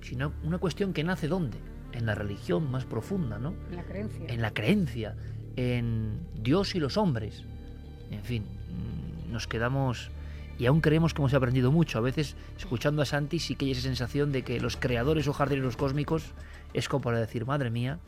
sino 0.00 0.32
una 0.44 0.58
cuestión 0.58 0.92
que 0.92 1.04
nace 1.04 1.26
¿dónde? 1.28 1.58
En 1.92 2.06
la 2.06 2.14
religión 2.14 2.70
más 2.70 2.84
profunda, 2.84 3.38
¿no? 3.38 3.54
En 3.70 3.76
la 3.76 3.84
creencia. 3.84 4.26
En 4.28 4.42
la 4.42 4.50
creencia, 4.52 5.16
en 5.56 6.20
Dios 6.34 6.74
y 6.74 6.80
los 6.80 6.96
hombres. 6.96 7.44
En 8.10 8.22
fin, 8.22 8.44
nos 9.30 9.46
quedamos 9.46 10.10
y 10.58 10.66
aún 10.66 10.80
creemos 10.80 11.14
que 11.14 11.22
hemos 11.22 11.34
aprendido 11.34 11.72
mucho. 11.72 11.98
A 11.98 12.02
veces, 12.02 12.36
escuchando 12.58 13.02
a 13.02 13.04
Santi, 13.04 13.38
sí 13.38 13.56
que 13.56 13.64
hay 13.64 13.72
esa 13.72 13.82
sensación 13.82 14.32
de 14.32 14.42
que 14.42 14.60
los 14.60 14.76
creadores 14.76 15.26
o 15.28 15.32
jardineros 15.32 15.76
cósmicos 15.76 16.32
es 16.74 16.88
como 16.88 17.02
para 17.02 17.18
decir, 17.18 17.46
madre 17.46 17.70
mía, 17.70 17.98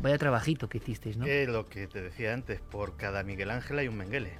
vaya 0.00 0.18
trabajito 0.18 0.68
que 0.68 0.78
hicisteis, 0.78 1.16
¿no? 1.16 1.26
Es 1.26 1.48
lo 1.48 1.66
que 1.66 1.86
te 1.86 2.02
decía 2.02 2.34
antes, 2.34 2.60
por 2.60 2.96
cada 2.96 3.22
Miguel 3.22 3.50
Ángel 3.50 3.78
hay 3.78 3.88
un 3.88 3.96
Menguele. 3.96 4.32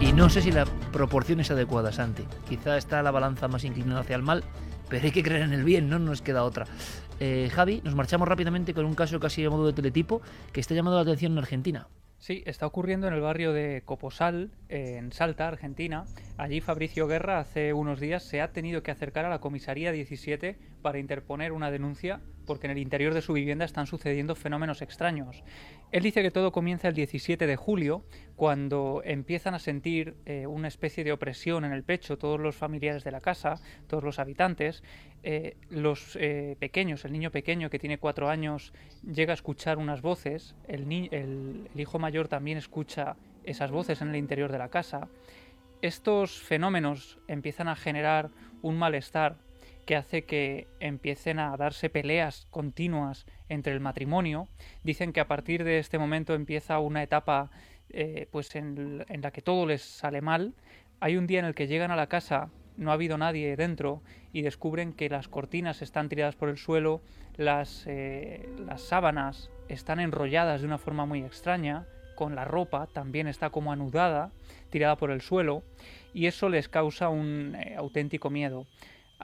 Y 0.00 0.12
no 0.12 0.28
sé 0.28 0.42
si 0.42 0.52
la 0.52 0.66
proporción 0.92 1.40
es 1.40 1.50
adecuada, 1.50 1.92
Santi. 1.92 2.24
Quizá 2.48 2.76
está 2.76 3.02
la 3.02 3.10
balanza 3.10 3.48
más 3.48 3.64
inclinada 3.64 4.00
hacia 4.00 4.16
el 4.16 4.22
mal, 4.22 4.44
pero 4.88 5.04
hay 5.04 5.12
que 5.12 5.22
creer 5.22 5.42
en 5.42 5.52
el 5.52 5.64
bien, 5.64 5.88
no 5.88 5.98
nos 5.98 6.22
queda 6.22 6.44
otra. 6.44 6.66
Eh, 7.20 7.50
Javi, 7.52 7.80
nos 7.84 7.94
marchamos 7.94 8.28
rápidamente 8.28 8.74
con 8.74 8.84
un 8.84 8.94
caso 8.94 9.20
casi 9.20 9.44
a 9.44 9.50
modo 9.50 9.66
de 9.66 9.72
teletipo 9.72 10.20
que 10.52 10.60
está 10.60 10.74
llamando 10.74 10.96
la 10.96 11.02
atención 11.02 11.32
en 11.32 11.38
Argentina. 11.38 11.88
Sí, 12.18 12.42
está 12.46 12.66
ocurriendo 12.66 13.06
en 13.06 13.12
el 13.12 13.20
barrio 13.20 13.52
de 13.52 13.82
Coposal, 13.84 14.50
en 14.70 15.12
Salta, 15.12 15.46
Argentina. 15.46 16.06
Allí 16.38 16.62
Fabricio 16.62 17.06
Guerra 17.06 17.38
hace 17.38 17.74
unos 17.74 18.00
días 18.00 18.22
se 18.22 18.40
ha 18.40 18.52
tenido 18.52 18.82
que 18.82 18.90
acercar 18.90 19.26
a 19.26 19.28
la 19.28 19.40
comisaría 19.40 19.92
17 19.92 20.56
para 20.80 20.98
interponer 20.98 21.52
una 21.52 21.70
denuncia 21.70 22.22
porque 22.46 22.66
en 22.66 22.72
el 22.72 22.78
interior 22.78 23.14
de 23.14 23.22
su 23.22 23.32
vivienda 23.34 23.64
están 23.64 23.86
sucediendo 23.86 24.34
fenómenos 24.34 24.82
extraños. 24.82 25.42
Él 25.94 26.02
dice 26.02 26.22
que 26.22 26.32
todo 26.32 26.50
comienza 26.50 26.88
el 26.88 26.94
17 26.94 27.46
de 27.46 27.54
julio, 27.54 28.02
cuando 28.34 29.00
empiezan 29.04 29.54
a 29.54 29.60
sentir 29.60 30.16
eh, 30.26 30.44
una 30.44 30.66
especie 30.66 31.04
de 31.04 31.12
opresión 31.12 31.64
en 31.64 31.70
el 31.70 31.84
pecho 31.84 32.18
todos 32.18 32.40
los 32.40 32.56
familiares 32.56 33.04
de 33.04 33.12
la 33.12 33.20
casa, 33.20 33.60
todos 33.86 34.02
los 34.02 34.18
habitantes. 34.18 34.82
Eh, 35.22 35.56
los 35.70 36.18
eh, 36.20 36.56
pequeños, 36.58 37.04
el 37.04 37.12
niño 37.12 37.30
pequeño 37.30 37.70
que 37.70 37.78
tiene 37.78 37.98
cuatro 37.98 38.28
años 38.28 38.72
llega 39.04 39.34
a 39.34 39.34
escuchar 39.34 39.78
unas 39.78 40.02
voces, 40.02 40.56
el, 40.66 40.90
el 41.12 41.68
hijo 41.76 42.00
mayor 42.00 42.26
también 42.26 42.58
escucha 42.58 43.14
esas 43.44 43.70
voces 43.70 44.02
en 44.02 44.08
el 44.08 44.16
interior 44.16 44.50
de 44.50 44.58
la 44.58 44.70
casa. 44.70 45.06
Estos 45.80 46.40
fenómenos 46.40 47.20
empiezan 47.28 47.68
a 47.68 47.76
generar 47.76 48.30
un 48.62 48.76
malestar 48.76 49.36
que 49.84 49.96
hace 49.96 50.24
que 50.24 50.66
empiecen 50.80 51.38
a 51.38 51.56
darse 51.56 51.90
peleas 51.90 52.46
continuas 52.50 53.26
entre 53.48 53.72
el 53.72 53.80
matrimonio. 53.80 54.48
Dicen 54.82 55.12
que 55.12 55.20
a 55.20 55.28
partir 55.28 55.64
de 55.64 55.78
este 55.78 55.98
momento 55.98 56.34
empieza 56.34 56.78
una 56.78 57.02
etapa 57.02 57.50
eh, 57.90 58.26
pues 58.30 58.54
en, 58.56 59.04
la 59.08 59.30
que 59.30 59.42
todo 59.42 59.66
les 59.66 59.82
sale 59.82 60.20
mal. 60.20 60.54
Hay 61.00 61.16
un 61.16 61.26
día 61.26 61.38
en 61.38 61.44
el 61.44 61.54
que 61.54 61.66
llegan 61.66 61.90
a 61.90 61.96
la 61.96 62.08
casa, 62.08 62.50
no 62.76 62.90
ha 62.90 62.94
habido 62.94 63.18
nadie 63.18 63.56
dentro 63.56 64.02
y 64.32 64.42
descubren 64.42 64.92
que 64.92 65.08
las 65.08 65.28
cortinas 65.28 65.82
están 65.82 66.08
tiradas 66.08 66.34
por 66.34 66.48
el 66.48 66.56
suelo, 66.56 67.02
las, 67.36 67.84
eh, 67.86 68.48
las 68.66 68.82
sábanas 68.82 69.50
están 69.68 70.00
enrolladas 70.00 70.60
de 70.60 70.66
una 70.66 70.78
forma 70.78 71.06
muy 71.06 71.20
extraña, 71.20 71.86
con 72.14 72.34
la 72.34 72.44
ropa 72.44 72.86
también 72.86 73.26
está 73.26 73.50
como 73.50 73.72
anudada, 73.72 74.30
tirada 74.70 74.96
por 74.96 75.10
el 75.10 75.20
suelo, 75.20 75.62
y 76.12 76.26
eso 76.26 76.48
les 76.48 76.68
causa 76.68 77.08
un 77.08 77.56
eh, 77.56 77.74
auténtico 77.76 78.30
miedo 78.30 78.66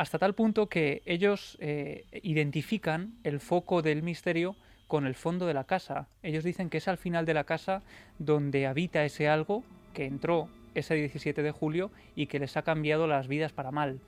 hasta 0.00 0.18
tal 0.18 0.34
punto 0.34 0.66
que 0.66 1.02
ellos 1.04 1.58
eh, 1.60 2.06
identifican 2.22 3.12
el 3.22 3.38
foco 3.38 3.82
del 3.82 4.02
misterio 4.02 4.56
con 4.88 5.06
el 5.06 5.14
fondo 5.14 5.44
de 5.44 5.52
la 5.52 5.64
casa. 5.64 6.08
Ellos 6.22 6.42
dicen 6.42 6.70
que 6.70 6.78
es 6.78 6.88
al 6.88 6.96
final 6.96 7.26
de 7.26 7.34
la 7.34 7.44
casa 7.44 7.82
donde 8.18 8.66
habita 8.66 9.04
ese 9.04 9.28
algo 9.28 9.62
que 9.92 10.06
entró 10.06 10.48
ese 10.74 10.94
17 10.94 11.42
de 11.42 11.50
julio 11.50 11.90
y 12.16 12.28
que 12.28 12.38
les 12.38 12.56
ha 12.56 12.62
cambiado 12.62 13.06
las 13.06 13.28
vidas 13.28 13.52
para 13.52 13.72
mal. 13.72 14.00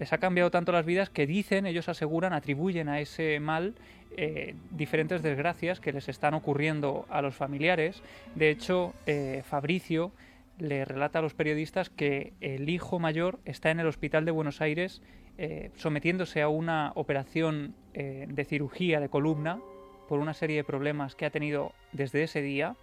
Les 0.00 0.12
ha 0.12 0.18
cambiado 0.18 0.50
tanto 0.50 0.72
las 0.72 0.84
vidas 0.84 1.10
que 1.10 1.28
dicen, 1.28 1.64
ellos 1.64 1.88
aseguran, 1.88 2.32
atribuyen 2.32 2.88
a 2.88 2.98
ese 2.98 3.38
mal 3.38 3.76
eh, 4.16 4.56
diferentes 4.72 5.22
desgracias 5.22 5.78
que 5.78 5.92
les 5.92 6.08
están 6.08 6.34
ocurriendo 6.34 7.06
a 7.08 7.22
los 7.22 7.36
familiares. 7.36 8.02
De 8.34 8.50
hecho, 8.50 8.92
eh, 9.06 9.44
Fabricio 9.48 10.10
le 10.58 10.84
relata 10.84 11.18
a 11.18 11.22
los 11.22 11.34
periodistas 11.34 11.90
que 11.90 12.32
el 12.40 12.68
hijo 12.68 12.98
mayor 12.98 13.40
está 13.44 13.70
en 13.70 13.80
el 13.80 13.86
hospital 13.86 14.24
de 14.24 14.30
Buenos 14.30 14.60
Aires 14.60 15.02
eh, 15.36 15.70
sometiéndose 15.74 16.42
a 16.42 16.48
una 16.48 16.92
operación 16.94 17.74
eh, 17.92 18.26
de 18.28 18.44
cirugía 18.44 19.00
de 19.00 19.08
columna 19.08 19.60
por 20.08 20.20
una 20.20 20.34
serie 20.34 20.56
de 20.56 20.64
problemas 20.64 21.16
que 21.16 21.26
ha 21.26 21.30
tenido 21.30 21.72
desde 21.92 22.22
ese 22.22 22.40
día 22.40 22.76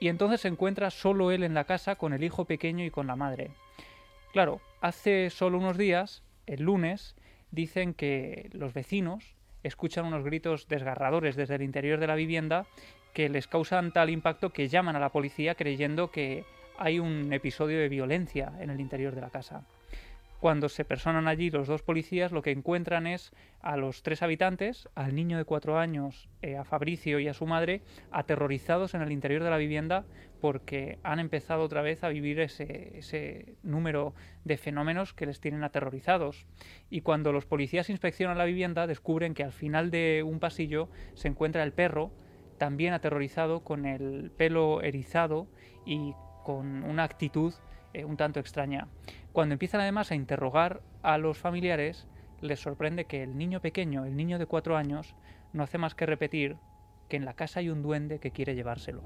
y 0.00 0.08
entonces 0.08 0.40
se 0.42 0.48
encuentra 0.48 0.90
solo 0.90 1.30
él 1.30 1.44
en 1.44 1.54
la 1.54 1.64
casa 1.64 1.94
con 1.96 2.12
el 2.12 2.24
hijo 2.24 2.44
pequeño 2.44 2.84
y 2.84 2.90
con 2.90 3.06
la 3.06 3.16
madre. 3.16 3.52
Claro, 4.32 4.60
hace 4.80 5.30
solo 5.30 5.58
unos 5.58 5.78
días, 5.78 6.24
el 6.46 6.64
lunes, 6.64 7.14
dicen 7.52 7.94
que 7.94 8.50
los 8.52 8.74
vecinos 8.74 9.36
escuchan 9.62 10.04
unos 10.04 10.24
gritos 10.24 10.68
desgarradores 10.68 11.36
desde 11.36 11.54
el 11.54 11.62
interior 11.62 12.00
de 12.00 12.06
la 12.08 12.16
vivienda 12.16 12.66
que 13.14 13.28
les 13.28 13.46
causan 13.46 13.92
tal 13.92 14.10
impacto 14.10 14.50
que 14.50 14.68
llaman 14.68 14.96
a 14.96 15.00
la 15.00 15.10
policía 15.10 15.54
creyendo 15.54 16.10
que 16.10 16.44
hay 16.82 16.98
un 16.98 17.32
episodio 17.32 17.78
de 17.78 17.88
violencia 17.88 18.52
en 18.58 18.68
el 18.68 18.80
interior 18.80 19.14
de 19.14 19.20
la 19.20 19.30
casa. 19.30 19.64
Cuando 20.40 20.68
se 20.68 20.84
personan 20.84 21.28
allí 21.28 21.48
los 21.50 21.68
dos 21.68 21.82
policías, 21.82 22.32
lo 22.32 22.42
que 22.42 22.50
encuentran 22.50 23.06
es 23.06 23.30
a 23.60 23.76
los 23.76 24.02
tres 24.02 24.22
habitantes, 24.22 24.88
al 24.96 25.14
niño 25.14 25.38
de 25.38 25.44
cuatro 25.44 25.78
años, 25.78 26.28
eh, 26.42 26.56
a 26.56 26.64
Fabricio 26.64 27.20
y 27.20 27.28
a 27.28 27.34
su 27.34 27.46
madre, 27.46 27.82
aterrorizados 28.10 28.94
en 28.94 29.02
el 29.02 29.12
interior 29.12 29.44
de 29.44 29.50
la 29.50 29.58
vivienda 29.58 30.04
porque 30.40 30.98
han 31.04 31.20
empezado 31.20 31.62
otra 31.62 31.82
vez 31.82 32.02
a 32.02 32.08
vivir 32.08 32.40
ese, 32.40 32.98
ese 32.98 33.54
número 33.62 34.12
de 34.42 34.56
fenómenos 34.56 35.14
que 35.14 35.26
les 35.26 35.38
tienen 35.38 35.62
aterrorizados. 35.62 36.46
Y 36.90 37.02
cuando 37.02 37.30
los 37.32 37.46
policías 37.46 37.90
inspeccionan 37.90 38.38
la 38.38 38.44
vivienda, 38.44 38.88
descubren 38.88 39.34
que 39.34 39.44
al 39.44 39.52
final 39.52 39.92
de 39.92 40.24
un 40.26 40.40
pasillo 40.40 40.88
se 41.14 41.28
encuentra 41.28 41.62
el 41.62 41.72
perro, 41.72 42.10
también 42.58 42.92
aterrorizado, 42.92 43.62
con 43.62 43.86
el 43.86 44.32
pelo 44.36 44.82
erizado 44.82 45.46
y 45.86 46.14
con 46.42 46.84
una 46.84 47.04
actitud 47.04 47.54
eh, 47.92 48.04
un 48.04 48.16
tanto 48.16 48.40
extraña. 48.40 48.88
Cuando 49.32 49.54
empiezan 49.54 49.80
además 49.80 50.10
a 50.10 50.14
interrogar 50.14 50.80
a 51.02 51.18
los 51.18 51.38
familiares, 51.38 52.06
les 52.40 52.60
sorprende 52.60 53.04
que 53.04 53.22
el 53.22 53.36
niño 53.36 53.60
pequeño, 53.60 54.04
el 54.04 54.16
niño 54.16 54.38
de 54.38 54.46
cuatro 54.46 54.76
años, 54.76 55.14
no 55.52 55.62
hace 55.62 55.78
más 55.78 55.94
que 55.94 56.06
repetir 56.06 56.56
que 57.08 57.16
en 57.16 57.24
la 57.24 57.34
casa 57.34 57.60
hay 57.60 57.68
un 57.68 57.82
duende 57.82 58.18
que 58.18 58.30
quiere 58.30 58.54
llevárselo. 58.54 59.02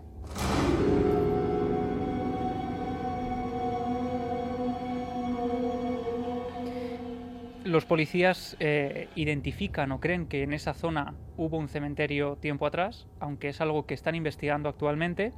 los 7.66 7.84
policías 7.84 8.56
eh, 8.60 9.08
identifican 9.16 9.90
o 9.92 10.00
creen 10.00 10.26
que 10.26 10.42
en 10.42 10.52
esa 10.52 10.72
zona 10.72 11.14
hubo 11.36 11.58
un 11.58 11.68
cementerio 11.68 12.36
tiempo 12.36 12.66
atrás, 12.66 13.06
aunque 13.18 13.48
es 13.48 13.60
algo 13.60 13.86
que 13.86 13.94
están 13.94 14.14
investigando 14.14 14.68
actualmente. 14.68 15.32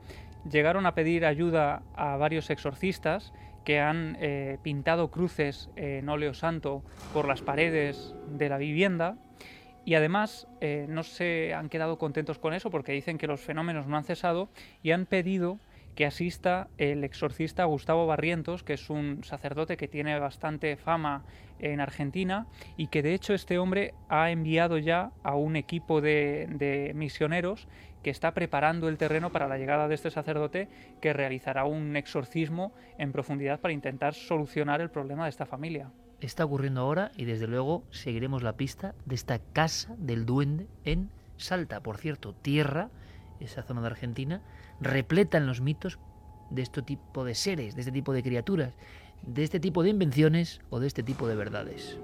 Llegaron 0.51 0.87
a 0.87 0.95
pedir 0.95 1.25
ayuda 1.25 1.83
a 1.95 2.17
varios 2.17 2.51
exorcistas 2.51 3.33
que 3.65 3.81
han 3.81 4.17
eh, 4.21 4.59
pintado 4.63 5.11
cruces 5.11 5.69
en 5.77 6.09
óleo 6.09 6.33
santo 6.33 6.83
por 7.13 7.29
las 7.29 7.43
paredes 7.43 8.15
de 8.31 8.49
la 8.49 8.59
vivienda. 8.59 9.17
Y 9.85 9.95
además 9.95 10.47
eh, 10.61 10.87
no 10.89 11.03
se 11.03 11.55
han 11.55 11.69
quedado 11.69 11.99
contentos 11.99 12.39
con 12.39 12.55
eso 12.55 12.71
porque 12.71 12.93
dicen 12.93 13.19
que 13.19 13.27
los 13.27 13.41
fenómenos 13.41 13.87
no 13.87 13.97
han 13.97 14.05
cesado 14.05 14.49
y 14.83 14.93
han 14.93 15.07
pedido 15.07 15.59
que 15.99 16.07
asista 16.07 16.69
el 16.79 17.03
exorcista 17.03 17.65
Gustavo 17.65 18.07
Barrientos, 18.07 18.63
que 18.63 18.75
es 18.75 18.89
un 18.89 19.25
sacerdote 19.25 19.77
que 19.77 19.89
tiene 19.89 20.17
bastante 20.21 20.77
fama 20.77 21.25
en 21.59 21.81
Argentina 21.81 22.47
y 22.77 22.87
que 22.87 23.03
de 23.03 23.15
hecho 23.15 23.35
este 23.35 23.59
hombre 23.59 23.95
ha 24.09 24.31
enviado 24.31 24.79
ya 24.79 25.11
a 25.25 25.35
un 25.35 25.57
equipo 25.57 26.01
de, 26.01 26.93
misioneros 26.95 27.67
que 28.03 28.11
está 28.11 28.33
preparando 28.33 28.89
el 28.89 28.99
terreno 28.99 29.31
para 29.31 29.49
la 29.49 29.59
llegada 29.59 29.89
de 29.89 29.95
este 29.95 30.11
sacerdote 30.11 30.69
que 31.01 31.13
realizará 31.13 31.65
un 31.65 31.97
exorcismo 31.97 32.73
en 32.99 33.13
profundidad 33.13 33.61
para 33.61 33.75
intentar 33.75 34.15
solucionar 34.15 34.81
el 34.81 34.91
problema 34.91 35.25
de 35.25 35.31
esta 35.31 35.47
familia. 35.47 35.91
Está 36.21 36.45
ocurriendo 36.45 36.81
ahora 36.81 37.13
y 37.17 37.25
desde 37.25 37.47
luego 37.47 37.85
seguiremos 37.91 38.43
la 38.43 38.55
pista 38.57 38.95
de 39.05 39.15
esta 39.15 39.39
casa 39.39 39.95
del 39.99 40.27
duende 40.27 40.67
en 40.85 41.11
Salta, 41.37 41.81
por 41.81 41.99
cierto, 41.99 42.35
tierra, 42.35 42.91
esa 43.39 43.63
zona 43.63 43.81
de 43.81 43.87
Argentina, 43.87 44.43
repleta 44.81 45.39
en 45.39 45.47
los 45.47 45.61
mitos 45.61 46.01
de 46.51 46.63
este 46.63 46.83
tipo 46.83 47.25
de 47.25 47.37
seres, 47.37 47.77
de 47.77 47.83
este 47.83 47.93
tipo 47.93 48.13
de 48.13 48.23
criaturas, 48.23 48.75
de 49.23 49.45
este 49.45 49.61
tipo 49.61 49.83
de 49.83 49.91
invenciones 49.91 50.61
o 50.71 50.81
de 50.81 50.89
este 50.89 51.03
tipo 51.05 51.29
de 51.29 51.37
verdades. 51.37 51.99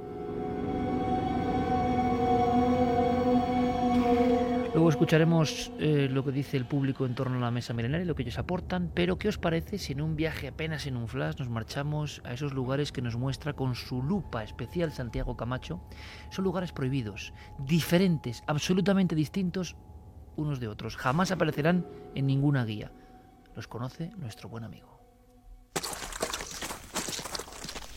Luego 4.75 4.89
escucharemos 4.89 5.71
eh, 5.79 6.09
lo 6.11 6.25
que 6.25 6.33
dice 6.33 6.57
el 6.57 6.67
público 6.67 7.07
en 7.07 7.15
torno 7.15 7.37
a 7.37 7.41
la 7.41 7.53
mesa 7.53 7.73
milenaria, 7.73 8.05
lo 8.05 8.17
que 8.17 8.23
ellos 8.23 8.41
aportan, 8.41 8.91
pero 8.93 9.19
¿qué 9.19 9.29
os 9.29 9.39
parece 9.39 9.79
si 9.79 9.93
en 9.93 10.01
un 10.01 10.17
viaje 10.17 10.49
apenas 10.49 10.89
en 10.89 10.97
un 10.97 11.07
flash 11.07 11.39
nos 11.39 11.49
marchamos 11.49 12.21
a 12.25 12.33
esos 12.33 12.53
lugares 12.53 12.91
que 12.91 13.01
nos 13.01 13.15
muestra 13.15 13.53
con 13.53 13.77
su 13.77 14.03
lupa 14.03 14.43
especial 14.43 14.91
Santiago 14.91 15.37
Camacho? 15.37 15.81
Son 16.31 16.45
lugares 16.45 16.73
prohibidos, 16.73 17.33
diferentes, 17.57 18.43
absolutamente 18.49 19.15
distintos 19.15 19.77
unos 20.35 20.59
de 20.59 20.67
otros. 20.67 20.97
Jamás 20.97 21.31
aparecerán 21.31 21.87
en 22.17 22.27
ninguna 22.27 22.65
guía. 22.65 22.91
Los 23.55 23.69
conoce 23.69 24.11
nuestro 24.17 24.49
buen 24.49 24.65
amigo. 24.65 24.94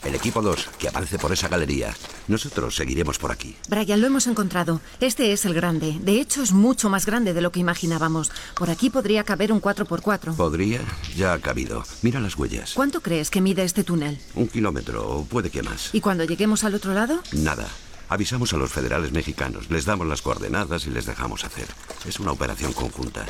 El 0.08 0.16
equipo 0.16 0.42
2, 0.42 0.70
que 0.80 0.88
aparece 0.88 1.20
por 1.20 1.34
esa 1.34 1.50
galería. 1.50 1.94
Nosotros 2.30 2.78
seguiremos 2.78 3.20
por 3.20 3.30
aquí. 3.30 3.58
Brian, 3.68 4.00
lo 4.00 4.08
hemos 4.08 4.26
encontrado. 4.28 4.80
Este 5.02 5.34
es 5.34 5.44
el 5.44 5.54
grande. 5.54 5.98
De 6.00 6.22
hecho, 6.22 6.42
es 6.42 6.54
mucho 6.54 6.90
más 6.90 7.06
grande 7.06 7.34
de 7.34 7.42
lo 7.42 7.52
que 7.52 7.60
imaginábamos. 7.60 8.32
Por 8.56 8.70
aquí 8.70 8.90
podría 8.90 9.26
caber 9.26 9.52
un 9.52 9.62
4x4. 9.62 10.38
Podría, 10.38 10.80
ya 11.18 11.34
ha 11.34 11.40
cabido. 11.40 11.84
Mira 12.04 12.22
las 12.22 12.38
huellas. 12.38 12.72
¿Cuánto 12.74 13.02
crees 13.02 13.30
que 13.30 13.42
mide 13.42 13.64
este 13.64 13.84
túnel? 13.84 14.18
Un 14.36 14.48
kilómetro, 14.48 15.10
o 15.10 15.26
puede 15.26 15.50
que 15.50 15.62
más. 15.62 15.90
¿Y 15.92 16.00
cuando 16.00 16.24
lleguemos 16.24 16.64
al 16.64 16.76
otro 16.76 16.94
lado? 16.94 17.22
Nada. 17.34 17.68
Avisamos 18.08 18.54
a 18.54 18.58
los 18.58 18.72
federales 18.72 19.12
mexicanos, 19.12 19.70
les 19.70 19.84
damos 19.84 20.08
las 20.08 20.22
coordenadas 20.22 20.88
y 20.88 20.90
les 20.90 21.06
dejamos 21.06 21.44
hacer. 21.44 21.68
Es 22.06 22.22
una 22.22 22.32
operación 22.32 22.72
conjunta. 22.72 23.26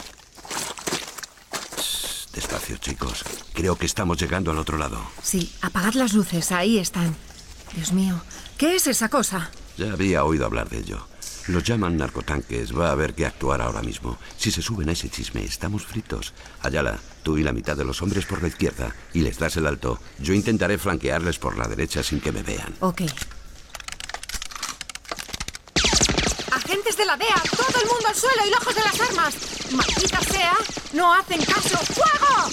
Despacio, 2.37 2.77
chicos. 2.77 3.23
Creo 3.53 3.75
que 3.75 3.87
estamos 3.87 4.19
llegando 4.19 4.51
al 4.51 4.59
otro 4.59 4.77
lado. 4.77 5.01
Sí, 5.23 5.51
apagad 5.61 5.93
las 5.93 6.13
luces, 6.13 6.51
ahí 6.51 6.77
están. 6.77 7.15
Dios 7.75 7.93
mío, 7.93 8.21
¿qué 8.59 8.75
es 8.75 8.85
esa 8.85 9.09
cosa? 9.09 9.49
Ya 9.75 9.91
había 9.91 10.23
oído 10.23 10.45
hablar 10.45 10.69
de 10.69 10.77
ello. 10.77 11.07
Los 11.47 11.63
llaman 11.63 11.97
narcotanques. 11.97 12.77
Va 12.77 12.89
a 12.89 12.91
haber 12.91 13.15
que 13.15 13.25
actuar 13.25 13.61
ahora 13.61 13.81
mismo. 13.81 14.17
Si 14.37 14.51
se 14.51 14.61
suben 14.61 14.89
a 14.89 14.91
ese 14.91 15.09
chisme, 15.09 15.43
estamos 15.43 15.85
fritos. 15.85 16.33
Ayala, 16.61 16.99
tú 17.23 17.37
y 17.37 17.43
la 17.43 17.53
mitad 17.53 17.75
de 17.75 17.85
los 17.85 18.01
hombres 18.03 18.25
por 18.25 18.41
la 18.41 18.49
izquierda 18.49 18.93
y 19.13 19.21
les 19.21 19.39
das 19.39 19.57
el 19.57 19.65
alto. 19.65 19.99
Yo 20.19 20.33
intentaré 20.33 20.77
flanquearles 20.77 21.39
por 21.39 21.57
la 21.57 21.67
derecha 21.67 22.03
sin 22.03 22.19
que 22.19 22.31
me 22.31 22.43
vean. 22.43 22.75
Ok. 22.81 23.01
De 26.97 27.05
la 27.05 27.15
DEA! 27.15 27.35
¡Todo 27.55 27.79
el 27.79 27.87
mundo 27.87 28.07
al 28.07 28.15
suelo 28.15 28.41
y 28.45 28.49
lejos 28.49 28.73
de 28.73 28.81
las 28.81 28.99
armas! 28.99 29.71
¡Maldita 29.71 30.19
sea! 30.21 30.53
¡No 30.93 31.13
hacen 31.13 31.39
caso! 31.45 31.77
¡Fuego! 31.93 32.49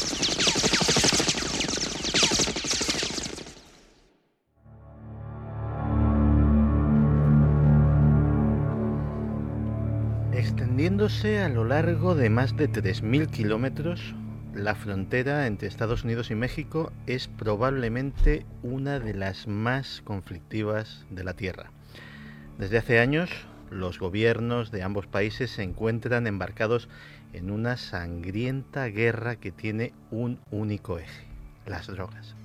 Extendiéndose 10.33 11.41
a 11.41 11.49
lo 11.49 11.65
largo 11.65 12.15
de 12.15 12.29
más 12.29 12.55
de 12.55 12.69
3.000 12.69 13.31
kilómetros, 13.31 14.15
la 14.53 14.75
frontera 14.75 15.47
entre 15.47 15.69
Estados 15.69 16.05
Unidos 16.05 16.31
y 16.31 16.35
México 16.35 16.93
es 17.07 17.29
probablemente 17.29 18.45
una 18.63 19.01
de 19.01 19.15
las 19.15 19.49
más 19.49 20.03
conflictivas 20.05 21.07
de 21.09 21.25
la 21.25 21.33
Tierra. 21.33 21.71
Desde 22.59 22.79
hace 22.79 23.01
años, 23.01 23.31
los 23.75 23.99
gobiernos 23.99 24.71
de 24.71 24.83
ambos 24.83 25.07
países 25.07 25.51
se 25.51 25.63
encuentran 25.63 26.27
embarcados 26.27 26.89
en 27.33 27.51
una 27.51 27.77
sangrienta 27.77 28.87
guerra 28.87 29.37
que 29.37 29.53
tiene 29.53 29.93
un 30.11 30.39
único 30.51 30.99
eje, 30.99 31.27
las 31.67 31.89
drogas. 31.89 32.37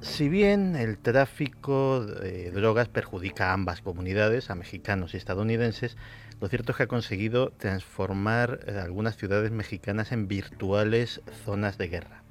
Si 0.00 0.28
bien 0.28 0.76
el 0.76 0.98
tráfico 0.98 2.04
de 2.04 2.50
drogas 2.50 2.88
perjudica 2.88 3.50
a 3.50 3.52
ambas 3.54 3.80
comunidades, 3.80 4.50
a 4.50 4.54
mexicanos 4.54 5.14
y 5.14 5.16
estadounidenses, 5.16 5.96
lo 6.40 6.48
cierto 6.48 6.72
es 6.72 6.76
que 6.76 6.82
ha 6.82 6.88
conseguido 6.88 7.50
transformar 7.52 8.60
algunas 8.82 9.16
ciudades 9.16 9.52
mexicanas 9.52 10.10
en 10.10 10.26
virtuales 10.26 11.22
zonas 11.44 11.78
de 11.78 11.88
guerra. 11.88 12.22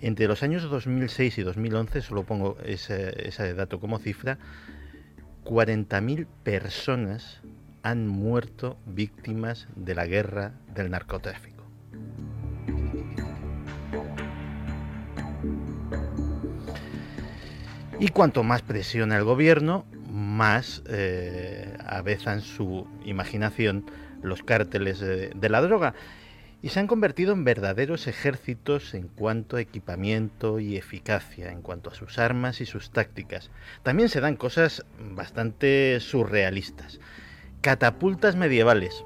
Entre 0.00 0.28
los 0.28 0.42
años 0.42 0.62
2006 0.62 1.38
y 1.38 1.42
2011, 1.42 2.02
solo 2.02 2.22
pongo 2.22 2.56
ese, 2.64 3.54
dato 3.54 3.80
como 3.80 3.98
cifra, 3.98 4.38
40.000 5.44 6.26
personas 6.44 7.40
han 7.82 8.06
muerto 8.06 8.78
víctimas 8.86 9.66
de 9.74 9.94
la 9.94 10.06
guerra 10.06 10.52
del 10.74 10.90
narcotráfico. 10.90 11.64
Y 17.98 18.08
cuanto 18.08 18.44
más 18.44 18.62
presiona 18.62 19.16
el 19.16 19.24
gobierno, 19.24 19.84
más 20.08 20.84
eh, 20.88 21.76
avezan 21.84 22.40
su 22.40 22.86
imaginación 23.04 23.84
los 24.22 24.44
cárteles 24.44 25.00
de 25.00 25.48
la 25.48 25.60
droga 25.60 25.94
y 26.60 26.70
se 26.70 26.80
han 26.80 26.86
convertido 26.88 27.32
en 27.32 27.44
verdaderos 27.44 28.06
ejércitos 28.06 28.94
en 28.94 29.08
cuanto 29.08 29.56
a 29.56 29.60
equipamiento 29.60 30.58
y 30.58 30.76
eficacia, 30.76 31.52
en 31.52 31.62
cuanto 31.62 31.90
a 31.90 31.94
sus 31.94 32.18
armas 32.18 32.60
y 32.60 32.66
sus 32.66 32.90
tácticas. 32.90 33.50
También 33.82 34.08
se 34.08 34.20
dan 34.20 34.36
cosas 34.36 34.84
bastante 34.98 35.98
surrealistas. 36.00 36.98
Catapultas 37.60 38.34
medievales 38.34 39.04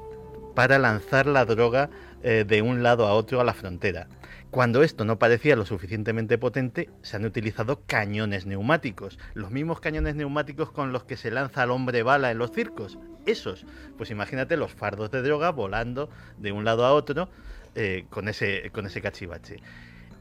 para 0.54 0.78
lanzar 0.78 1.26
la 1.26 1.44
droga 1.44 1.90
eh, 2.22 2.44
de 2.46 2.62
un 2.62 2.82
lado 2.82 3.06
a 3.06 3.14
otro 3.14 3.40
a 3.40 3.44
la 3.44 3.54
frontera. 3.54 4.08
Cuando 4.52 4.82
esto 4.82 5.06
no 5.06 5.18
parecía 5.18 5.56
lo 5.56 5.64
suficientemente 5.64 6.36
potente, 6.36 6.90
se 7.00 7.16
han 7.16 7.24
utilizado 7.24 7.86
cañones 7.86 8.44
neumáticos, 8.44 9.18
los 9.32 9.50
mismos 9.50 9.80
cañones 9.80 10.14
neumáticos 10.14 10.70
con 10.70 10.92
los 10.92 11.04
que 11.04 11.16
se 11.16 11.30
lanza 11.30 11.62
al 11.62 11.70
hombre 11.70 12.02
bala 12.02 12.30
en 12.30 12.36
los 12.36 12.52
circos. 12.52 12.98
Esos, 13.24 13.64
pues 13.96 14.10
imagínate 14.10 14.58
los 14.58 14.70
fardos 14.70 15.10
de 15.10 15.22
droga 15.22 15.52
volando 15.52 16.10
de 16.36 16.52
un 16.52 16.66
lado 16.66 16.84
a 16.84 16.92
otro 16.92 17.30
eh, 17.76 18.04
con, 18.10 18.28
ese, 18.28 18.68
con 18.74 18.84
ese 18.84 19.00
cachivache. 19.00 19.56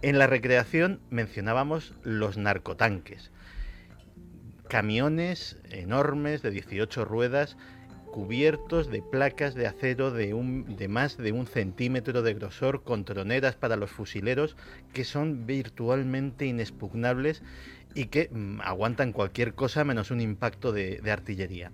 En 0.01 0.17
la 0.17 0.27
recreación 0.27 1.01
mencionábamos 1.09 1.93
los 2.03 2.37
narcotanques, 2.37 3.31
camiones 4.69 5.57
enormes 5.71 6.41
de 6.41 6.51
18 6.51 7.03
ruedas 7.03 7.57
cubiertos 8.11 8.89
de 8.89 9.01
placas 9.01 9.55
de 9.55 9.67
acero 9.67 10.11
de, 10.11 10.33
un, 10.33 10.75
de 10.75 10.87
más 10.87 11.17
de 11.17 11.31
un 11.31 11.47
centímetro 11.47 12.21
de 12.21 12.33
grosor 12.33 12.83
con 12.83 13.05
troneras 13.05 13.55
para 13.55 13.77
los 13.77 13.89
fusileros 13.89 14.55
que 14.93 15.03
son 15.03 15.45
virtualmente 15.47 16.45
inexpugnables 16.45 17.41
y 17.95 18.05
que 18.05 18.29
mm, 18.31 18.61
aguantan 18.61 19.13
cualquier 19.13 19.53
cosa 19.55 19.83
menos 19.83 20.11
un 20.11 20.21
impacto 20.21 20.71
de, 20.71 21.01
de 21.01 21.11
artillería. 21.11 21.71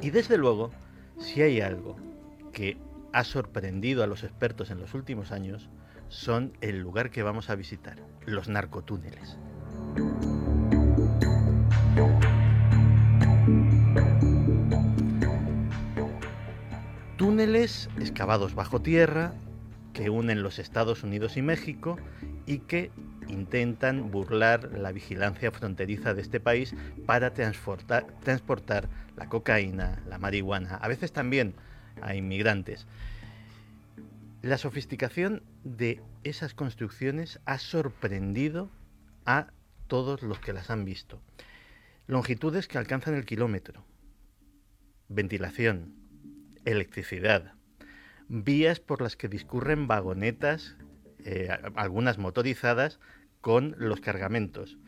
Y 0.00 0.10
desde 0.10 0.38
luego, 0.38 0.70
si 1.18 1.42
hay 1.42 1.60
algo 1.60 1.96
que 2.52 2.76
ha 3.12 3.24
sorprendido 3.24 4.02
a 4.02 4.06
los 4.06 4.24
expertos 4.24 4.70
en 4.70 4.78
los 4.78 4.94
últimos 4.94 5.32
años, 5.32 5.68
son 6.08 6.52
el 6.60 6.78
lugar 6.78 7.10
que 7.10 7.22
vamos 7.22 7.50
a 7.50 7.54
visitar, 7.54 7.96
los 8.26 8.48
narcotúneles. 8.48 9.38
Túneles 17.42 17.88
excavados 17.98 18.54
bajo 18.54 18.82
tierra 18.82 19.34
que 19.94 20.10
unen 20.10 20.44
los 20.44 20.60
Estados 20.60 21.02
Unidos 21.02 21.36
y 21.36 21.42
México 21.42 21.98
y 22.46 22.58
que 22.58 22.92
intentan 23.26 24.12
burlar 24.12 24.78
la 24.78 24.92
vigilancia 24.92 25.50
fronteriza 25.50 26.14
de 26.14 26.22
este 26.22 26.38
país 26.38 26.72
para 27.04 27.34
transportar, 27.34 28.06
transportar 28.22 28.88
la 29.16 29.28
cocaína, 29.28 30.00
la 30.06 30.18
marihuana, 30.18 30.76
a 30.76 30.86
veces 30.86 31.12
también 31.12 31.56
a 32.00 32.14
inmigrantes. 32.14 32.86
La 34.40 34.56
sofisticación 34.56 35.42
de 35.64 36.00
esas 36.22 36.54
construcciones 36.54 37.40
ha 37.44 37.58
sorprendido 37.58 38.70
a 39.26 39.48
todos 39.88 40.22
los 40.22 40.38
que 40.38 40.52
las 40.52 40.70
han 40.70 40.84
visto. 40.84 41.20
Longitudes 42.06 42.68
que 42.68 42.78
alcanzan 42.78 43.14
el 43.14 43.24
kilómetro, 43.24 43.84
ventilación, 45.08 46.01
electricidad, 46.64 47.54
vías 48.28 48.80
por 48.80 49.02
las 49.02 49.16
que 49.16 49.28
discurren 49.28 49.88
vagonetas, 49.88 50.76
eh, 51.24 51.48
algunas 51.74 52.18
motorizadas, 52.18 52.98
con 53.40 53.74
los 53.78 54.00
cargamentos. 54.00 54.78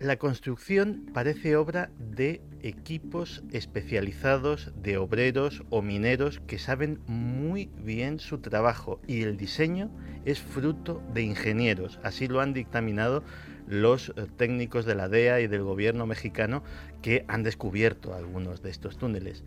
La 0.00 0.16
construcción 0.16 1.10
parece 1.12 1.56
obra 1.56 1.90
de 1.98 2.40
equipos 2.62 3.42
especializados 3.52 4.72
de 4.74 4.96
obreros 4.96 5.62
o 5.68 5.82
mineros 5.82 6.40
que 6.46 6.58
saben 6.58 7.00
muy 7.06 7.68
bien 7.76 8.18
su 8.18 8.38
trabajo 8.38 9.02
y 9.06 9.24
el 9.24 9.36
diseño 9.36 9.90
es 10.24 10.40
fruto 10.40 11.02
de 11.12 11.20
ingenieros. 11.20 12.00
Así 12.02 12.28
lo 12.28 12.40
han 12.40 12.54
dictaminado 12.54 13.22
los 13.66 14.14
eh, 14.16 14.26
técnicos 14.38 14.86
de 14.86 14.94
la 14.94 15.10
DEA 15.10 15.42
y 15.42 15.48
del 15.48 15.64
gobierno 15.64 16.06
mexicano 16.06 16.64
que 17.02 17.24
han 17.28 17.42
descubierto 17.42 18.14
algunos 18.14 18.62
de 18.62 18.70
estos 18.70 18.98
túneles. 18.98 19.44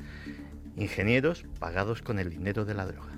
Ingenieros 0.75 1.45
pagados 1.59 2.01
con 2.01 2.19
el 2.19 2.29
dinero 2.29 2.65
de 2.65 2.73
la 2.73 2.85
droga. 2.85 3.13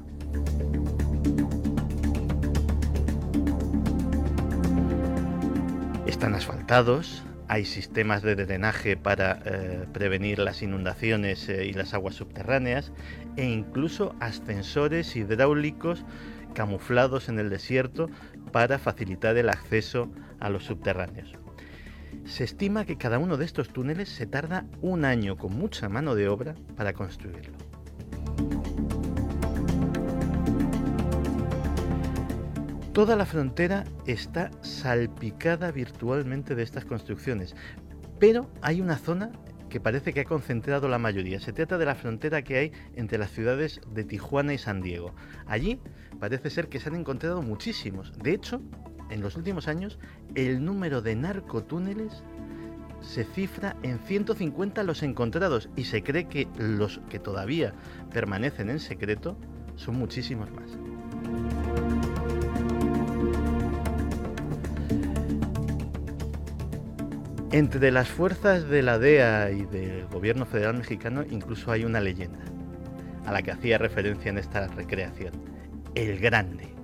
Están 6.06 6.36
asfaltados, 6.36 7.24
hay 7.48 7.66
sistemas 7.66 8.22
de 8.24 8.36
drenaje 8.36 8.98
para 8.98 9.42
eh, 9.46 9.86
prevenir 9.94 10.40
las 10.40 10.62
inundaciones 10.62 11.48
eh, 11.50 11.66
y 11.66 11.74
las 11.74 11.94
aguas 11.94 12.16
subterráneas 12.16 12.92
e 13.38 13.46
incluso 13.46 14.16
ascensores 14.20 15.16
hidráulicos 15.16 16.04
camuflados 16.54 17.30
en 17.30 17.38
el 17.40 17.50
desierto 17.50 18.10
para 18.52 18.80
facilitar 18.80 19.38
el 19.38 19.50
acceso 19.50 20.10
a 20.40 20.50
los 20.50 20.64
subterráneos. 20.64 21.34
Se 22.26 22.44
estima 22.44 22.86
que 22.86 22.98
cada 22.98 23.20
uno 23.20 23.38
de 23.38 23.46
estos 23.46 23.70
túneles 23.70 24.10
se 24.10 24.26
tarda 24.26 24.66
un 24.82 25.06
año 25.06 25.38
con 25.38 25.56
mucha 25.56 25.90
mano 25.90 26.16
de 26.16 26.28
obra 26.28 26.56
para 26.76 26.94
construirlo. 26.94 27.54
Toda 32.94 33.16
la 33.16 33.26
frontera 33.26 33.84
está 34.08 34.50
salpicada 34.62 35.72
virtualmente 35.72 36.56
de 36.56 36.64
estas 36.64 36.86
construcciones, 36.86 37.56
pero 38.20 38.50
hay 38.62 38.82
una 38.82 38.98
zona 38.98 39.32
que 39.70 39.80
parece 39.80 40.14
que 40.14 40.22
ha 40.22 40.26
concentrado 40.26 40.88
la 40.88 40.98
mayoría. 40.98 41.40
Se 41.40 41.54
trata 41.54 41.78
de 41.78 41.86
la 41.86 41.96
frontera 41.96 42.42
que 42.42 42.58
hay 42.58 42.72
entre 42.96 43.18
las 43.18 43.32
ciudades 43.32 43.82
de 43.92 44.04
Tijuana 44.04 44.54
y 44.54 44.58
San 44.58 44.82
Diego. 44.82 45.14
Allí 45.46 45.80
parece 46.20 46.50
ser 46.50 46.70
que 46.70 46.80
se 46.80 46.90
han 46.90 46.96
encontrado 46.96 47.42
muchísimos. 47.42 48.14
De 48.18 48.32
hecho, 48.32 48.62
en 49.10 49.22
los 49.22 49.36
últimos 49.36 49.68
años, 49.68 49.98
el 50.36 50.64
número 50.64 51.02
de 51.02 51.16
narcotúneles 51.16 52.24
se 53.02 53.24
cifra 53.24 53.76
en 53.84 54.00
150 54.00 54.84
los 54.84 55.04
encontrados 55.04 55.70
y 55.76 55.84
se 55.86 56.02
cree 56.04 56.28
que 56.28 56.48
los 56.58 57.00
que 57.10 57.20
todavía 57.20 57.74
permanecen 58.12 58.70
en 58.70 58.80
secreto 58.80 59.38
son 59.76 59.96
muchísimos 59.96 60.50
más. 60.52 60.78
Entre 67.52 67.90
las 67.92 68.10
fuerzas 68.10 68.68
de 68.68 68.82
la 68.82 69.00
DEA 69.00 69.52
y 69.52 69.66
del 69.66 70.08
gobierno 70.08 70.46
federal 70.46 70.78
mexicano 70.78 71.24
incluso 71.30 71.72
hay 71.72 71.86
una 71.86 72.02
leyenda 72.02 72.44
a 73.26 73.32
la 73.32 73.42
que 73.42 73.52
hacía 73.52 73.78
referencia 73.78 74.30
en 74.30 74.38
esta 74.38 74.68
recreación. 74.68 75.32
El 75.96 76.20
Grande. 76.20 76.75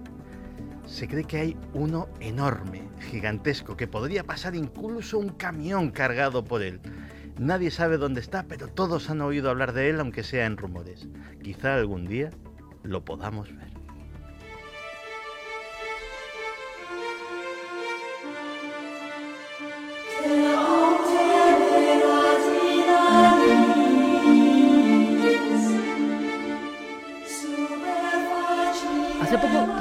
Se 0.92 1.08
cree 1.08 1.24
que 1.24 1.38
hay 1.38 1.58
uno 1.74 2.10
enorme, 2.20 2.84
gigantesco, 3.10 3.78
que 3.78 3.88
podría 3.88 4.26
pasar 4.26 4.56
incluso 4.56 5.18
un 5.20 5.30
camión 5.30 5.90
cargado 5.90 6.44
por 6.44 6.62
él. 6.62 6.82
Nadie 7.40 7.72
sabe 7.72 7.96
dónde 7.98 8.20
está, 8.20 8.44
pero 8.44 8.68
todos 8.68 9.10
han 9.10 9.22
oído 9.22 9.50
hablar 9.50 9.72
de 9.72 9.90
él, 9.90 10.02
aunque 10.02 10.22
sea 10.22 10.46
en 10.46 10.58
rumores. 10.58 11.08
Quizá 11.42 11.76
algún 11.76 12.06
día 12.06 12.30
lo 12.84 13.06
podamos 13.06 13.56
ver. 13.56 13.71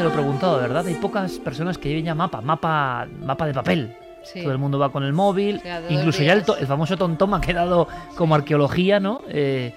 Te 0.01 0.05
lo 0.05 0.11
he 0.11 0.15
preguntado, 0.15 0.57
¿verdad? 0.59 0.87
Hay 0.87 0.95
pocas 0.95 1.33
personas 1.33 1.77
que 1.77 1.91
lleven 1.91 2.07
ya 2.07 2.15
mapa, 2.15 2.41
mapa, 2.41 3.07
mapa 3.23 3.47
de 3.47 3.53
papel. 3.53 3.95
Sí. 4.25 4.41
Todo 4.41 4.53
el 4.53 4.57
mundo 4.57 4.79
va 4.79 4.91
con 4.91 5.05
el 5.05 5.13
móvil, 5.13 5.61
incluso 5.91 6.23
ya 6.23 6.33
el 6.33 6.43
famoso 6.43 6.97
tontoma 6.97 7.37
ha 7.37 7.41
quedado 7.43 7.87
como 8.17 8.35
arqueología, 8.35 8.99
¿no? 8.99 9.21
Eh, 9.29 9.75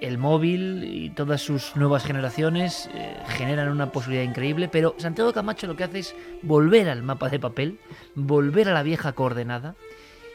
el 0.00 0.16
móvil 0.16 0.84
y 0.84 1.10
todas 1.10 1.42
sus 1.42 1.76
nuevas 1.76 2.04
generaciones 2.04 2.88
eh, 2.94 3.14
generan 3.28 3.68
una 3.68 3.92
posibilidad 3.92 4.24
increíble, 4.24 4.68
pero 4.68 4.94
Santiago 4.96 5.34
Camacho 5.34 5.66
lo 5.66 5.76
que 5.76 5.84
hace 5.84 5.98
es 5.98 6.14
volver 6.40 6.88
al 6.88 7.02
mapa 7.02 7.28
de 7.28 7.38
papel, 7.38 7.78
volver 8.14 8.70
a 8.70 8.72
la 8.72 8.82
vieja 8.82 9.12
coordenada. 9.12 9.74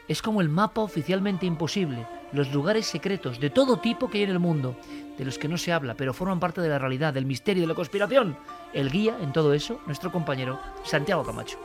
Es 0.08 0.22
como 0.22 0.40
el 0.40 0.48
mapa 0.48 0.82
oficialmente 0.82 1.46
imposible, 1.46 2.06
los 2.32 2.52
lugares 2.52 2.86
secretos 2.86 3.40
de 3.40 3.50
todo 3.50 3.78
tipo 3.78 4.08
que 4.08 4.18
hay 4.18 4.24
en 4.24 4.30
el 4.30 4.38
mundo, 4.38 4.76
de 5.18 5.24
los 5.24 5.36
que 5.36 5.48
no 5.48 5.58
se 5.58 5.72
habla, 5.72 5.94
pero 5.94 6.14
forman 6.14 6.38
parte 6.38 6.60
de 6.60 6.68
la 6.68 6.78
realidad, 6.78 7.12
del 7.12 7.26
misterio, 7.26 7.62
de 7.62 7.66
la 7.66 7.74
conspiración. 7.74 8.36
El 8.72 8.90
guía 8.90 9.16
en 9.20 9.32
todo 9.32 9.52
eso, 9.52 9.80
nuestro 9.86 10.12
compañero 10.12 10.60
Santiago 10.84 11.24
Camacho. 11.24 11.58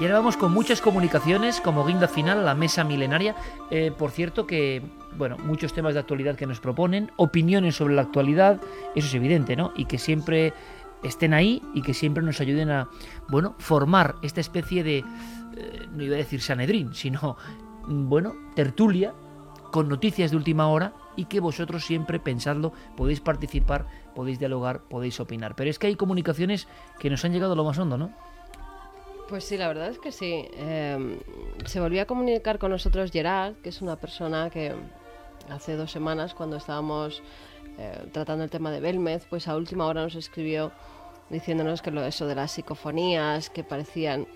Y 0.00 0.04
ahora 0.04 0.16
vamos 0.16 0.36
con 0.36 0.52
muchas 0.52 0.80
comunicaciones 0.80 1.60
como 1.60 1.84
guinda 1.84 2.08
final 2.08 2.40
a 2.40 2.42
la 2.42 2.54
mesa 2.54 2.82
milenaria. 2.82 3.36
Eh, 3.70 3.92
por 3.96 4.10
cierto 4.10 4.44
que, 4.44 4.82
bueno, 5.16 5.36
muchos 5.38 5.72
temas 5.72 5.94
de 5.94 6.00
actualidad 6.00 6.34
que 6.34 6.46
nos 6.46 6.58
proponen, 6.58 7.12
opiniones 7.16 7.76
sobre 7.76 7.94
la 7.94 8.02
actualidad, 8.02 8.60
eso 8.96 9.06
es 9.06 9.14
evidente, 9.14 9.54
¿no? 9.54 9.72
Y 9.76 9.84
que 9.84 9.98
siempre 9.98 10.52
estén 11.04 11.34
ahí 11.34 11.62
y 11.74 11.82
que 11.82 11.94
siempre 11.94 12.22
nos 12.22 12.40
ayuden 12.40 12.70
a, 12.70 12.88
bueno, 13.28 13.54
formar 13.58 14.16
esta 14.22 14.40
especie 14.40 14.82
de, 14.82 14.98
eh, 14.98 15.86
no 15.92 16.02
iba 16.02 16.14
a 16.14 16.18
decir 16.18 16.40
Sanedrín, 16.40 16.94
sino, 16.94 17.36
mm, 17.86 18.08
bueno, 18.08 18.34
tertulia 18.56 19.14
con 19.70 19.88
noticias 19.88 20.30
de 20.30 20.36
última 20.36 20.68
hora 20.68 20.92
y 21.16 21.26
que 21.26 21.40
vosotros 21.40 21.84
siempre 21.84 22.18
pensadlo, 22.18 22.72
podéis 22.96 23.20
participar, 23.20 23.86
podéis 24.14 24.38
dialogar, 24.38 24.82
podéis 24.82 25.20
opinar. 25.20 25.54
Pero 25.54 25.70
es 25.70 25.78
que 25.78 25.86
hay 25.86 25.96
comunicaciones 25.96 26.68
que 26.98 27.10
nos 27.10 27.24
han 27.24 27.32
llegado 27.32 27.52
a 27.52 27.56
lo 27.56 27.64
más 27.64 27.78
hondo, 27.78 27.98
¿no? 27.98 28.12
Pues 29.28 29.44
sí, 29.44 29.56
la 29.56 29.68
verdad 29.68 29.88
es 29.88 29.98
que 29.98 30.12
sí. 30.12 30.48
Eh, 30.52 31.20
se 31.66 31.80
volvió 31.80 32.02
a 32.02 32.04
comunicar 32.04 32.58
con 32.58 32.70
nosotros 32.70 33.10
Gerard, 33.10 33.54
que 33.62 33.70
es 33.70 33.80
una 33.80 33.96
persona 33.96 34.50
que 34.50 34.74
hace 35.48 35.76
dos 35.76 35.90
semanas, 35.90 36.34
cuando 36.34 36.56
estábamos 36.56 37.22
eh, 37.78 38.06
tratando 38.12 38.44
el 38.44 38.50
tema 38.50 38.70
de 38.70 38.80
Belmez, 38.80 39.26
pues 39.28 39.48
a 39.48 39.56
última 39.56 39.86
hora 39.86 40.02
nos 40.02 40.14
escribió 40.14 40.72
diciéndonos 41.30 41.82
que 41.82 41.90
lo 41.90 42.04
eso 42.04 42.26
de 42.26 42.34
las 42.34 42.52
psicofonías, 42.52 43.50
que 43.50 43.64
parecían 43.64 44.26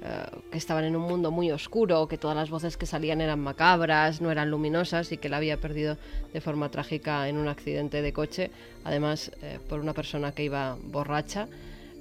eh, 0.00 0.26
que 0.52 0.58
estaban 0.58 0.84
en 0.84 0.94
un 0.94 1.02
mundo 1.02 1.32
muy 1.32 1.50
oscuro, 1.50 2.06
que 2.06 2.18
todas 2.18 2.36
las 2.36 2.50
voces 2.50 2.76
que 2.76 2.86
salían 2.86 3.20
eran 3.20 3.40
macabras, 3.40 4.20
no 4.20 4.30
eran 4.30 4.48
luminosas 4.48 5.10
y 5.10 5.16
que 5.16 5.28
la 5.28 5.38
había 5.38 5.56
perdido 5.56 5.96
de 6.32 6.40
forma 6.40 6.70
trágica 6.70 7.28
en 7.28 7.36
un 7.36 7.48
accidente 7.48 8.00
de 8.00 8.12
coche, 8.12 8.52
además 8.84 9.32
eh, 9.42 9.58
por 9.68 9.80
una 9.80 9.94
persona 9.94 10.30
que 10.30 10.44
iba 10.44 10.78
borracha 10.84 11.48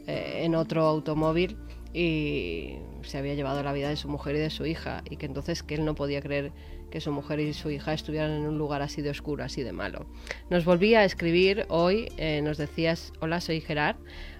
eh, 0.05 0.41
en 0.43 0.53
otro 0.53 0.85
automóvil 0.85 1.57
y 1.91 2.75
se 3.01 3.17
había 3.17 3.33
llevado 3.33 3.63
la 3.63 3.73
vida 3.73 3.89
de 3.89 3.95
su 3.95 4.09
mujer 4.09 4.35
y 4.35 4.39
de 4.39 4.51
su 4.51 4.67
hija 4.67 5.01
y 5.09 5.17
que 5.17 5.25
entonces 5.25 5.63
que 5.63 5.73
él 5.73 5.83
no 5.83 5.95
podía 5.95 6.21
creer 6.21 6.51
que 6.89 7.01
su 7.01 7.11
mujer 7.11 7.39
y 7.39 7.53
su 7.53 7.69
hija 7.69 7.93
estuvieran 7.93 8.31
en 8.31 8.47
un 8.47 8.57
lugar 8.57 8.81
así 8.81 9.01
de 9.01 9.09
oscuro, 9.09 9.43
así 9.43 9.63
de 9.63 9.73
malo. 9.73 10.05
Nos 10.49 10.65
volvía 10.65 10.99
a 10.99 11.05
escribir 11.05 11.65
hoy, 11.69 12.09
eh, 12.17 12.41
nos 12.41 12.57
decías, 12.57 13.13
hola, 13.19 13.41
soy 13.41 13.61
Gerard, 13.61 13.97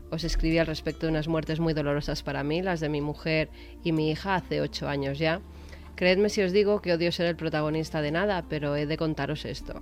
os 0.10 0.24
escribí 0.24 0.58
al 0.58 0.68
respecto 0.68 1.06
de 1.06 1.12
unas 1.12 1.28
muertes 1.28 1.60
muy 1.60 1.74
dolorosas 1.74 2.24
para 2.24 2.44
mí, 2.44 2.62
las 2.62 2.80
de 2.80 2.90
mi 2.90 3.02
mujer 3.02 3.50
y 3.84 3.92
mi 3.92 4.10
hija 4.12 4.36
hace 4.36 4.62
ocho 4.62 4.88
años 4.88 5.20
ya. 5.20 5.42
Creedme 5.96 6.30
si 6.30 6.42
os 6.42 6.52
digo 6.52 6.82
que 6.82 6.94
odio 6.94 7.12
ser 7.12 7.26
el 7.26 7.36
protagonista 7.36 8.02
de 8.02 8.12
nada, 8.12 8.46
pero 8.48 8.76
he 8.76 8.86
de 8.86 8.98
contaros 8.98 9.46
esto. 9.46 9.82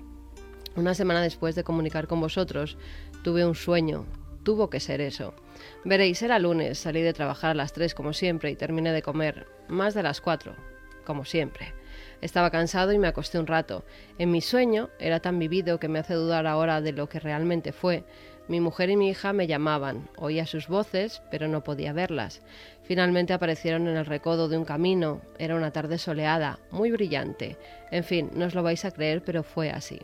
Una 0.76 0.94
semana 0.94 1.22
después 1.22 1.56
de 1.56 1.64
comunicar 1.64 2.08
con 2.08 2.20
vosotros, 2.20 2.78
tuve 3.24 3.46
un 3.46 3.56
sueño. 3.56 4.06
Tuvo 4.44 4.70
que 4.70 4.80
ser 4.80 5.02
eso. 5.02 5.34
Veréis, 5.84 6.22
era 6.22 6.40
lunes, 6.40 6.80
salí 6.80 7.02
de 7.02 7.14
trabajar 7.14 7.52
a 7.52 7.56
las 7.56 7.74
3 7.74 7.96
como 7.96 8.14
siempre 8.14 8.52
y 8.52 8.56
terminé 8.56 8.92
de 8.92 9.02
comer 9.02 9.48
más 9.68 9.94
de 9.94 10.04
las 10.04 10.22
4, 10.22 10.56
como 11.06 11.26
siempre. 11.26 11.74
Estaba 12.22 12.52
cansado 12.52 12.92
y 12.94 12.98
me 12.98 13.08
acosté 13.08 13.40
un 13.40 13.48
rato. 13.48 13.84
En 14.18 14.32
mi 14.32 14.42
sueño 14.42 14.90
era 15.00 15.20
tan 15.20 15.40
vivido 15.40 15.80
que 15.80 15.88
me 15.88 16.00
hace 16.00 16.14
dudar 16.14 16.48
ahora 16.48 16.82
de 16.82 16.92
lo 16.92 17.10
que 17.10 17.20
realmente 17.20 17.72
fue. 17.72 18.04
Mi 18.48 18.60
mujer 18.60 18.92
y 18.92 18.96
mi 18.96 19.10
hija 19.10 19.34
me 19.34 19.48
llamaban, 19.48 20.08
oía 20.18 20.46
sus 20.46 20.68
voces, 20.68 21.24
pero 21.32 21.48
no 21.48 21.64
podía 21.64 21.94
verlas. 21.94 22.44
Finalmente 22.84 23.34
aparecieron 23.34 23.88
en 23.88 23.98
el 23.98 24.06
recodo 24.06 24.48
de 24.48 24.58
un 24.58 24.66
camino. 24.66 25.22
Era 25.40 25.56
una 25.56 25.72
tarde 25.72 25.98
soleada, 25.98 26.60
muy 26.70 26.92
brillante. 26.92 27.58
En 27.90 28.04
fin, 28.04 28.30
no 28.36 28.46
os 28.46 28.54
lo 28.54 28.62
vais 28.62 28.86
a 28.86 28.92
creer, 28.92 29.24
pero 29.24 29.42
fue 29.42 29.72
así. 29.72 30.00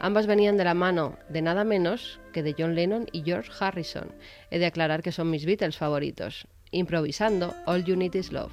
Ambas 0.00 0.26
venían 0.26 0.56
de 0.56 0.64
la 0.64 0.72
mano 0.72 1.18
de 1.28 1.42
nada 1.42 1.64
menos 1.64 2.18
que 2.32 2.42
de 2.42 2.54
John 2.58 2.74
Lennon 2.74 3.06
y 3.12 3.22
George 3.24 3.50
Harrison. 3.60 4.10
He 4.50 4.58
de 4.58 4.66
aclarar 4.66 5.02
que 5.02 5.12
son 5.12 5.30
mis 5.30 5.44
Beatles 5.44 5.76
favoritos. 5.76 6.46
Improvisando, 6.70 7.54
All 7.66 7.84
You 7.84 7.96
Need 7.96 8.14
Is 8.14 8.32
Love. 8.32 8.52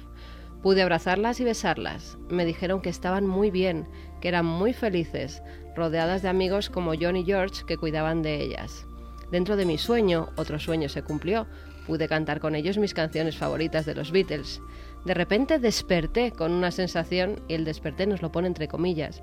Pude 0.62 0.82
abrazarlas 0.82 1.40
y 1.40 1.44
besarlas. 1.44 2.18
Me 2.28 2.44
dijeron 2.44 2.82
que 2.82 2.90
estaban 2.90 3.26
muy 3.26 3.50
bien, 3.50 3.88
que 4.20 4.28
eran 4.28 4.44
muy 4.44 4.74
felices, 4.74 5.42
rodeadas 5.74 6.20
de 6.20 6.28
amigos 6.28 6.68
como 6.68 6.92
John 7.00 7.16
y 7.16 7.24
George 7.24 7.64
que 7.66 7.78
cuidaban 7.78 8.20
de 8.22 8.42
ellas. 8.42 8.86
Dentro 9.30 9.56
de 9.56 9.64
mi 9.64 9.78
sueño, 9.78 10.28
otro 10.36 10.58
sueño 10.58 10.90
se 10.90 11.02
cumplió. 11.02 11.46
Pude 11.86 12.08
cantar 12.08 12.40
con 12.40 12.54
ellos 12.54 12.76
mis 12.76 12.92
canciones 12.92 13.38
favoritas 13.38 13.86
de 13.86 13.94
los 13.94 14.12
Beatles. 14.12 14.60
De 15.06 15.14
repente 15.14 15.58
desperté 15.58 16.30
con 16.32 16.52
una 16.52 16.70
sensación, 16.70 17.40
y 17.48 17.54
el 17.54 17.64
desperté 17.64 18.06
nos 18.06 18.20
lo 18.20 18.30
pone 18.30 18.48
entre 18.48 18.68
comillas, 18.68 19.22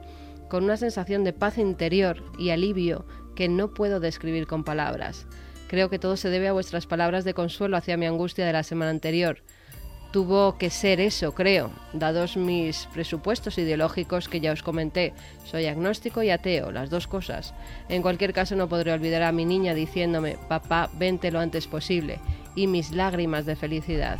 con 0.49 0.63
una 0.63 0.75
sensación 0.75 1.23
de 1.23 1.33
paz 1.33 1.59
interior 1.59 2.23
y 2.39 2.49
alivio 2.49 3.05
que 3.35 3.47
no 3.47 3.75
puedo 3.75 3.99
describir 3.99 4.47
con 4.47 4.63
palabras. 4.63 5.27
Creo 5.67 5.91
que 5.91 5.99
todo 5.99 6.17
se 6.17 6.31
debe 6.31 6.47
a 6.47 6.53
vuestras 6.53 6.87
palabras 6.87 7.25
de 7.25 7.35
consuelo 7.35 7.77
hacia 7.77 7.97
mi 7.97 8.07
angustia 8.07 8.45
de 8.45 8.53
la 8.53 8.63
semana 8.63 8.89
anterior 8.89 9.43
tuvo 10.11 10.57
que 10.57 10.69
ser 10.69 10.99
eso, 10.99 11.33
creo, 11.33 11.71
dados 11.93 12.37
mis 12.37 12.87
presupuestos 12.93 13.57
ideológicos 13.57 14.27
que 14.27 14.39
ya 14.39 14.51
os 14.51 14.63
comenté. 14.63 15.13
Soy 15.45 15.65
agnóstico 15.65 16.23
y 16.23 16.29
ateo, 16.29 16.71
las 16.71 16.89
dos 16.89 17.07
cosas. 17.07 17.53
En 17.89 18.01
cualquier 18.01 18.33
caso 18.33 18.55
no 18.55 18.69
podré 18.69 18.93
olvidar 18.93 19.23
a 19.23 19.31
mi 19.31 19.45
niña 19.45 19.73
diciéndome, 19.73 20.37
papá, 20.47 20.89
vente 20.93 21.31
lo 21.31 21.39
antes 21.39 21.67
posible, 21.67 22.19
y 22.55 22.67
mis 22.67 22.91
lágrimas 22.91 23.45
de 23.45 23.55
felicidad. 23.55 24.19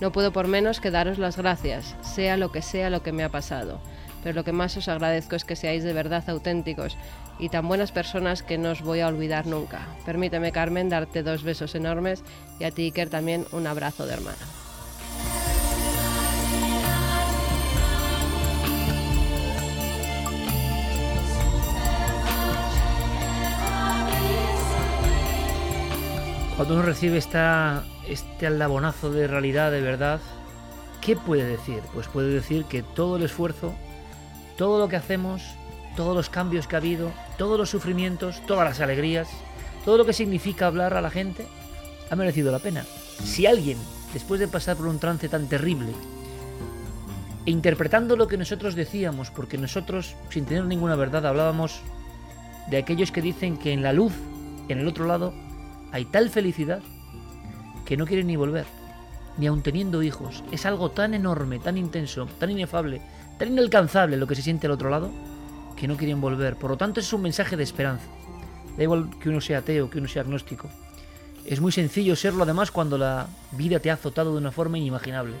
No 0.00 0.12
puedo 0.12 0.32
por 0.32 0.48
menos 0.48 0.80
que 0.80 0.90
daros 0.90 1.18
las 1.18 1.36
gracias, 1.36 1.94
sea 2.02 2.36
lo 2.36 2.50
que 2.50 2.62
sea 2.62 2.90
lo 2.90 3.02
que 3.02 3.12
me 3.12 3.24
ha 3.24 3.28
pasado. 3.28 3.80
Pero 4.22 4.36
lo 4.36 4.44
que 4.44 4.52
más 4.52 4.76
os 4.76 4.88
agradezco 4.88 5.36
es 5.36 5.44
que 5.44 5.54
seáis 5.54 5.84
de 5.84 5.92
verdad 5.92 6.24
auténticos 6.28 6.96
y 7.38 7.50
tan 7.50 7.68
buenas 7.68 7.92
personas 7.92 8.42
que 8.42 8.58
no 8.58 8.70
os 8.70 8.80
voy 8.80 9.00
a 9.00 9.08
olvidar 9.08 9.46
nunca. 9.46 9.86
Permíteme, 10.06 10.52
Carmen, 10.52 10.88
darte 10.88 11.22
dos 11.22 11.42
besos 11.42 11.74
enormes 11.74 12.22
y 12.58 12.64
a 12.64 12.70
ti, 12.70 12.84
Iker, 12.84 13.10
también 13.10 13.46
un 13.52 13.66
abrazo 13.66 14.06
de 14.06 14.14
hermana. 14.14 14.63
Cuando 26.64 26.80
uno 26.80 26.86
recibe 26.86 27.18
esta, 27.18 27.84
este 28.08 28.46
aldabonazo 28.46 29.12
de 29.12 29.26
realidad, 29.26 29.70
de 29.70 29.82
verdad, 29.82 30.18
¿qué 31.02 31.14
puede 31.14 31.44
decir? 31.44 31.82
Pues 31.92 32.08
puede 32.08 32.32
decir 32.32 32.64
que 32.64 32.82
todo 32.82 33.16
el 33.16 33.22
esfuerzo, 33.22 33.74
todo 34.56 34.78
lo 34.78 34.88
que 34.88 34.96
hacemos, 34.96 35.42
todos 35.94 36.16
los 36.16 36.30
cambios 36.30 36.66
que 36.66 36.76
ha 36.76 36.78
habido, 36.78 37.12
todos 37.36 37.58
los 37.58 37.68
sufrimientos, 37.68 38.40
todas 38.46 38.64
las 38.66 38.80
alegrías, 38.80 39.28
todo 39.84 39.98
lo 39.98 40.06
que 40.06 40.14
significa 40.14 40.66
hablar 40.66 40.94
a 40.94 41.02
la 41.02 41.10
gente, 41.10 41.46
ha 42.08 42.16
merecido 42.16 42.50
la 42.50 42.60
pena. 42.60 42.86
Si 43.22 43.44
alguien, 43.44 43.76
después 44.14 44.40
de 44.40 44.48
pasar 44.48 44.78
por 44.78 44.86
un 44.86 44.98
trance 44.98 45.28
tan 45.28 45.46
terrible, 45.50 45.92
e 47.44 47.50
interpretando 47.50 48.16
lo 48.16 48.26
que 48.26 48.38
nosotros 48.38 48.74
decíamos, 48.74 49.30
porque 49.30 49.58
nosotros, 49.58 50.16
sin 50.30 50.46
tener 50.46 50.64
ninguna 50.64 50.96
verdad, 50.96 51.26
hablábamos 51.26 51.82
de 52.70 52.78
aquellos 52.78 53.12
que 53.12 53.20
dicen 53.20 53.58
que 53.58 53.74
en 53.74 53.82
la 53.82 53.92
luz, 53.92 54.14
en 54.70 54.78
el 54.78 54.88
otro 54.88 55.04
lado, 55.04 55.34
hay 55.94 56.06
tal 56.06 56.28
felicidad 56.28 56.82
que 57.84 57.96
no 57.96 58.04
quieren 58.04 58.26
ni 58.26 58.34
volver, 58.34 58.66
ni 59.38 59.46
aun 59.46 59.62
teniendo 59.62 60.02
hijos. 60.02 60.42
Es 60.50 60.66
algo 60.66 60.90
tan 60.90 61.14
enorme, 61.14 61.60
tan 61.60 61.78
intenso, 61.78 62.26
tan 62.40 62.50
inefable, 62.50 63.00
tan 63.38 63.52
inalcanzable 63.52 64.16
lo 64.16 64.26
que 64.26 64.34
se 64.34 64.42
siente 64.42 64.66
al 64.66 64.72
otro 64.72 64.90
lado, 64.90 65.12
que 65.76 65.86
no 65.86 65.96
quieren 65.96 66.20
volver. 66.20 66.56
Por 66.56 66.70
lo 66.72 66.76
tanto, 66.76 66.98
es 66.98 67.12
un 67.12 67.22
mensaje 67.22 67.56
de 67.56 67.62
esperanza. 67.62 68.06
Da 68.76 68.82
igual 68.82 69.08
que 69.20 69.28
uno 69.28 69.40
sea 69.40 69.58
ateo, 69.58 69.88
que 69.88 69.98
uno 69.98 70.08
sea 70.08 70.22
agnóstico. 70.22 70.68
Es 71.46 71.60
muy 71.60 71.70
sencillo 71.70 72.16
serlo 72.16 72.42
además 72.42 72.72
cuando 72.72 72.98
la 72.98 73.28
vida 73.52 73.78
te 73.78 73.92
ha 73.92 73.94
azotado 73.94 74.32
de 74.32 74.38
una 74.38 74.50
forma 74.50 74.78
inimaginable. 74.78 75.36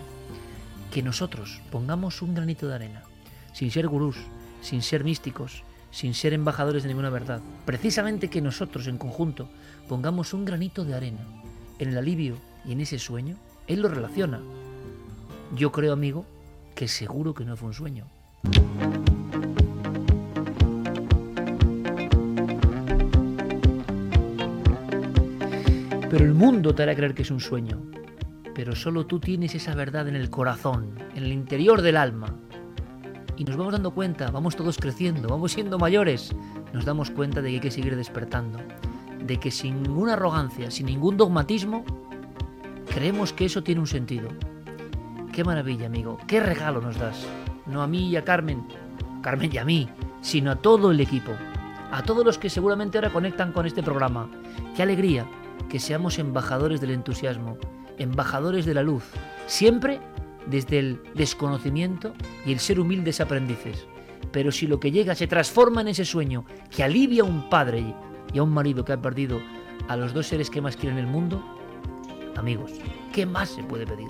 Que 0.92 1.02
nosotros 1.02 1.62
pongamos 1.72 2.22
un 2.22 2.32
granito 2.32 2.68
de 2.68 2.76
arena, 2.76 3.02
sin 3.52 3.72
ser 3.72 3.88
gurús, 3.88 4.18
sin 4.62 4.82
ser 4.82 5.02
místicos, 5.02 5.64
sin 5.90 6.14
ser 6.14 6.32
embajadores 6.32 6.84
de 6.84 6.90
ninguna 6.90 7.10
verdad. 7.10 7.40
Precisamente 7.64 8.30
que 8.30 8.40
nosotros 8.40 8.86
en 8.86 8.98
conjunto 8.98 9.48
pongamos 9.88 10.32
un 10.32 10.44
granito 10.44 10.84
de 10.84 10.94
arena 10.94 11.20
en 11.78 11.90
el 11.90 11.98
alivio 11.98 12.36
y 12.64 12.72
en 12.72 12.80
ese 12.80 12.98
sueño, 12.98 13.36
él 13.66 13.82
lo 13.82 13.88
relaciona. 13.88 14.40
Yo 15.54 15.72
creo, 15.72 15.92
amigo, 15.92 16.24
que 16.74 16.88
seguro 16.88 17.34
que 17.34 17.44
no 17.44 17.56
fue 17.56 17.68
un 17.68 17.74
sueño. 17.74 18.06
Pero 26.10 26.24
el 26.24 26.34
mundo 26.34 26.74
te 26.74 26.82
hará 26.84 26.94
creer 26.94 27.14
que 27.14 27.22
es 27.22 27.30
un 27.30 27.40
sueño. 27.40 27.82
Pero 28.54 28.76
solo 28.76 29.04
tú 29.06 29.18
tienes 29.18 29.54
esa 29.54 29.74
verdad 29.74 30.06
en 30.08 30.14
el 30.14 30.30
corazón, 30.30 30.94
en 31.14 31.24
el 31.24 31.32
interior 31.32 31.82
del 31.82 31.96
alma. 31.96 32.34
Y 33.36 33.44
nos 33.44 33.56
vamos 33.56 33.72
dando 33.72 33.90
cuenta, 33.90 34.30
vamos 34.30 34.54
todos 34.54 34.78
creciendo, 34.78 35.28
vamos 35.28 35.52
siendo 35.52 35.76
mayores. 35.76 36.32
Nos 36.72 36.84
damos 36.84 37.10
cuenta 37.10 37.42
de 37.42 37.48
que 37.48 37.54
hay 37.56 37.60
que 37.60 37.70
seguir 37.72 37.96
despertando 37.96 38.60
de 39.24 39.40
que 39.40 39.50
sin 39.50 39.82
ninguna 39.82 40.12
arrogancia, 40.12 40.70
sin 40.70 40.86
ningún 40.86 41.16
dogmatismo, 41.16 41.84
creemos 42.92 43.32
que 43.32 43.46
eso 43.46 43.62
tiene 43.62 43.80
un 43.80 43.86
sentido. 43.86 44.28
Qué 45.32 45.42
maravilla, 45.42 45.86
amigo, 45.86 46.18
qué 46.26 46.40
regalo 46.40 46.80
nos 46.80 46.98
das. 46.98 47.26
No 47.66 47.82
a 47.82 47.86
mí 47.86 48.10
y 48.10 48.16
a 48.16 48.24
Carmen, 48.24 48.66
Carmen 49.22 49.50
y 49.52 49.58
a 49.58 49.64
mí, 49.64 49.88
sino 50.20 50.50
a 50.50 50.56
todo 50.56 50.90
el 50.90 51.00
equipo, 51.00 51.32
a 51.90 52.02
todos 52.02 52.24
los 52.24 52.38
que 52.38 52.50
seguramente 52.50 52.98
ahora 52.98 53.12
conectan 53.12 53.52
con 53.52 53.66
este 53.66 53.82
programa. 53.82 54.30
Qué 54.76 54.82
alegría 54.82 55.26
que 55.68 55.80
seamos 55.80 56.18
embajadores 56.18 56.80
del 56.80 56.90
entusiasmo, 56.90 57.56
embajadores 57.98 58.66
de 58.66 58.74
la 58.74 58.82
luz, 58.82 59.04
siempre 59.46 60.00
desde 60.46 60.78
el 60.78 61.00
desconocimiento 61.14 62.12
y 62.44 62.52
el 62.52 62.60
ser 62.60 62.78
humildes 62.78 63.20
aprendices. 63.20 63.86
Pero 64.30 64.52
si 64.52 64.66
lo 64.66 64.78
que 64.78 64.90
llega 64.90 65.14
se 65.14 65.26
transforma 65.26 65.80
en 65.80 65.88
ese 65.88 66.04
sueño 66.04 66.44
que 66.70 66.84
alivia 66.84 67.22
a 67.22 67.26
un 67.26 67.48
padre 67.48 67.94
y 68.34 68.38
a 68.38 68.42
un 68.42 68.52
marido 68.52 68.84
que 68.84 68.92
ha 68.92 69.00
perdido 69.00 69.40
a 69.88 69.96
los 69.96 70.12
dos 70.12 70.26
seres 70.26 70.50
que 70.50 70.60
más 70.60 70.76
quieren 70.76 70.98
el 70.98 71.06
mundo, 71.06 71.42
amigos, 72.36 72.72
¿qué 73.12 73.24
más 73.24 73.48
se 73.48 73.62
puede 73.62 73.86
pedir? 73.86 74.08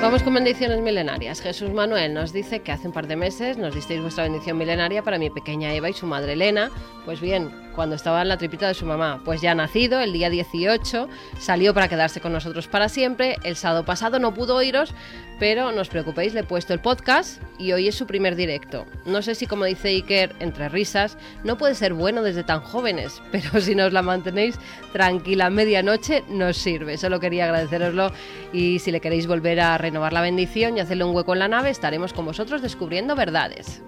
Vamos 0.00 0.22
con 0.22 0.34
bendiciones 0.34 0.80
milenarias. 0.80 1.40
Jesús 1.40 1.72
Manuel 1.72 2.12
nos 2.12 2.32
dice 2.32 2.60
que 2.60 2.72
hace 2.72 2.86
un 2.86 2.92
par 2.92 3.06
de 3.06 3.16
meses 3.16 3.56
nos 3.56 3.74
disteis 3.74 4.02
vuestra 4.02 4.24
bendición 4.24 4.58
milenaria 4.58 5.02
para 5.02 5.18
mi 5.18 5.30
pequeña 5.30 5.72
Eva 5.72 5.88
y 5.88 5.94
su 5.94 6.06
madre 6.06 6.34
Elena. 6.34 6.70
Pues 7.06 7.22
bien, 7.22 7.50
cuando 7.74 7.96
estaba 7.96 8.22
en 8.22 8.28
la 8.28 8.38
tripita 8.38 8.68
de 8.68 8.74
su 8.74 8.86
mamá. 8.86 9.20
Pues 9.24 9.40
ya 9.40 9.52
ha 9.52 9.54
nacido, 9.54 10.00
el 10.00 10.12
día 10.12 10.30
18, 10.30 11.08
salió 11.38 11.74
para 11.74 11.88
quedarse 11.88 12.20
con 12.20 12.32
nosotros 12.32 12.68
para 12.68 12.88
siempre. 12.88 13.36
El 13.42 13.56
sábado 13.56 13.84
pasado 13.84 14.18
no 14.18 14.34
pudo 14.34 14.56
oíros, 14.56 14.94
pero 15.38 15.72
no 15.72 15.80
os 15.80 15.88
preocupéis, 15.88 16.34
le 16.34 16.40
he 16.40 16.44
puesto 16.44 16.72
el 16.72 16.80
podcast 16.80 17.42
y 17.58 17.72
hoy 17.72 17.88
es 17.88 17.94
su 17.94 18.06
primer 18.06 18.36
directo. 18.36 18.86
No 19.04 19.22
sé 19.22 19.34
si, 19.34 19.46
como 19.46 19.64
dice 19.64 19.88
Iker, 19.88 20.34
entre 20.40 20.68
risas, 20.68 21.18
no 21.42 21.58
puede 21.58 21.74
ser 21.74 21.94
bueno 21.94 22.22
desde 22.22 22.44
tan 22.44 22.60
jóvenes, 22.60 23.20
pero 23.32 23.60
si 23.60 23.74
nos 23.74 23.92
la 23.92 24.02
mantenéis 24.02 24.56
tranquila 24.92 25.50
medianoche, 25.50 26.24
nos 26.28 26.56
sirve. 26.56 26.96
Solo 26.96 27.20
quería 27.20 27.44
agradeceroslo 27.44 28.12
y 28.52 28.78
si 28.78 28.90
le 28.90 29.00
queréis 29.00 29.26
volver 29.26 29.60
a 29.60 29.76
renovar 29.78 30.12
la 30.12 30.20
bendición 30.20 30.76
y 30.76 30.80
hacerle 30.80 31.04
un 31.04 31.14
hueco 31.14 31.32
en 31.32 31.40
la 31.40 31.48
nave, 31.48 31.70
estaremos 31.70 32.12
con 32.12 32.24
vosotros 32.24 32.62
descubriendo 32.62 33.16
verdades. 33.16 33.82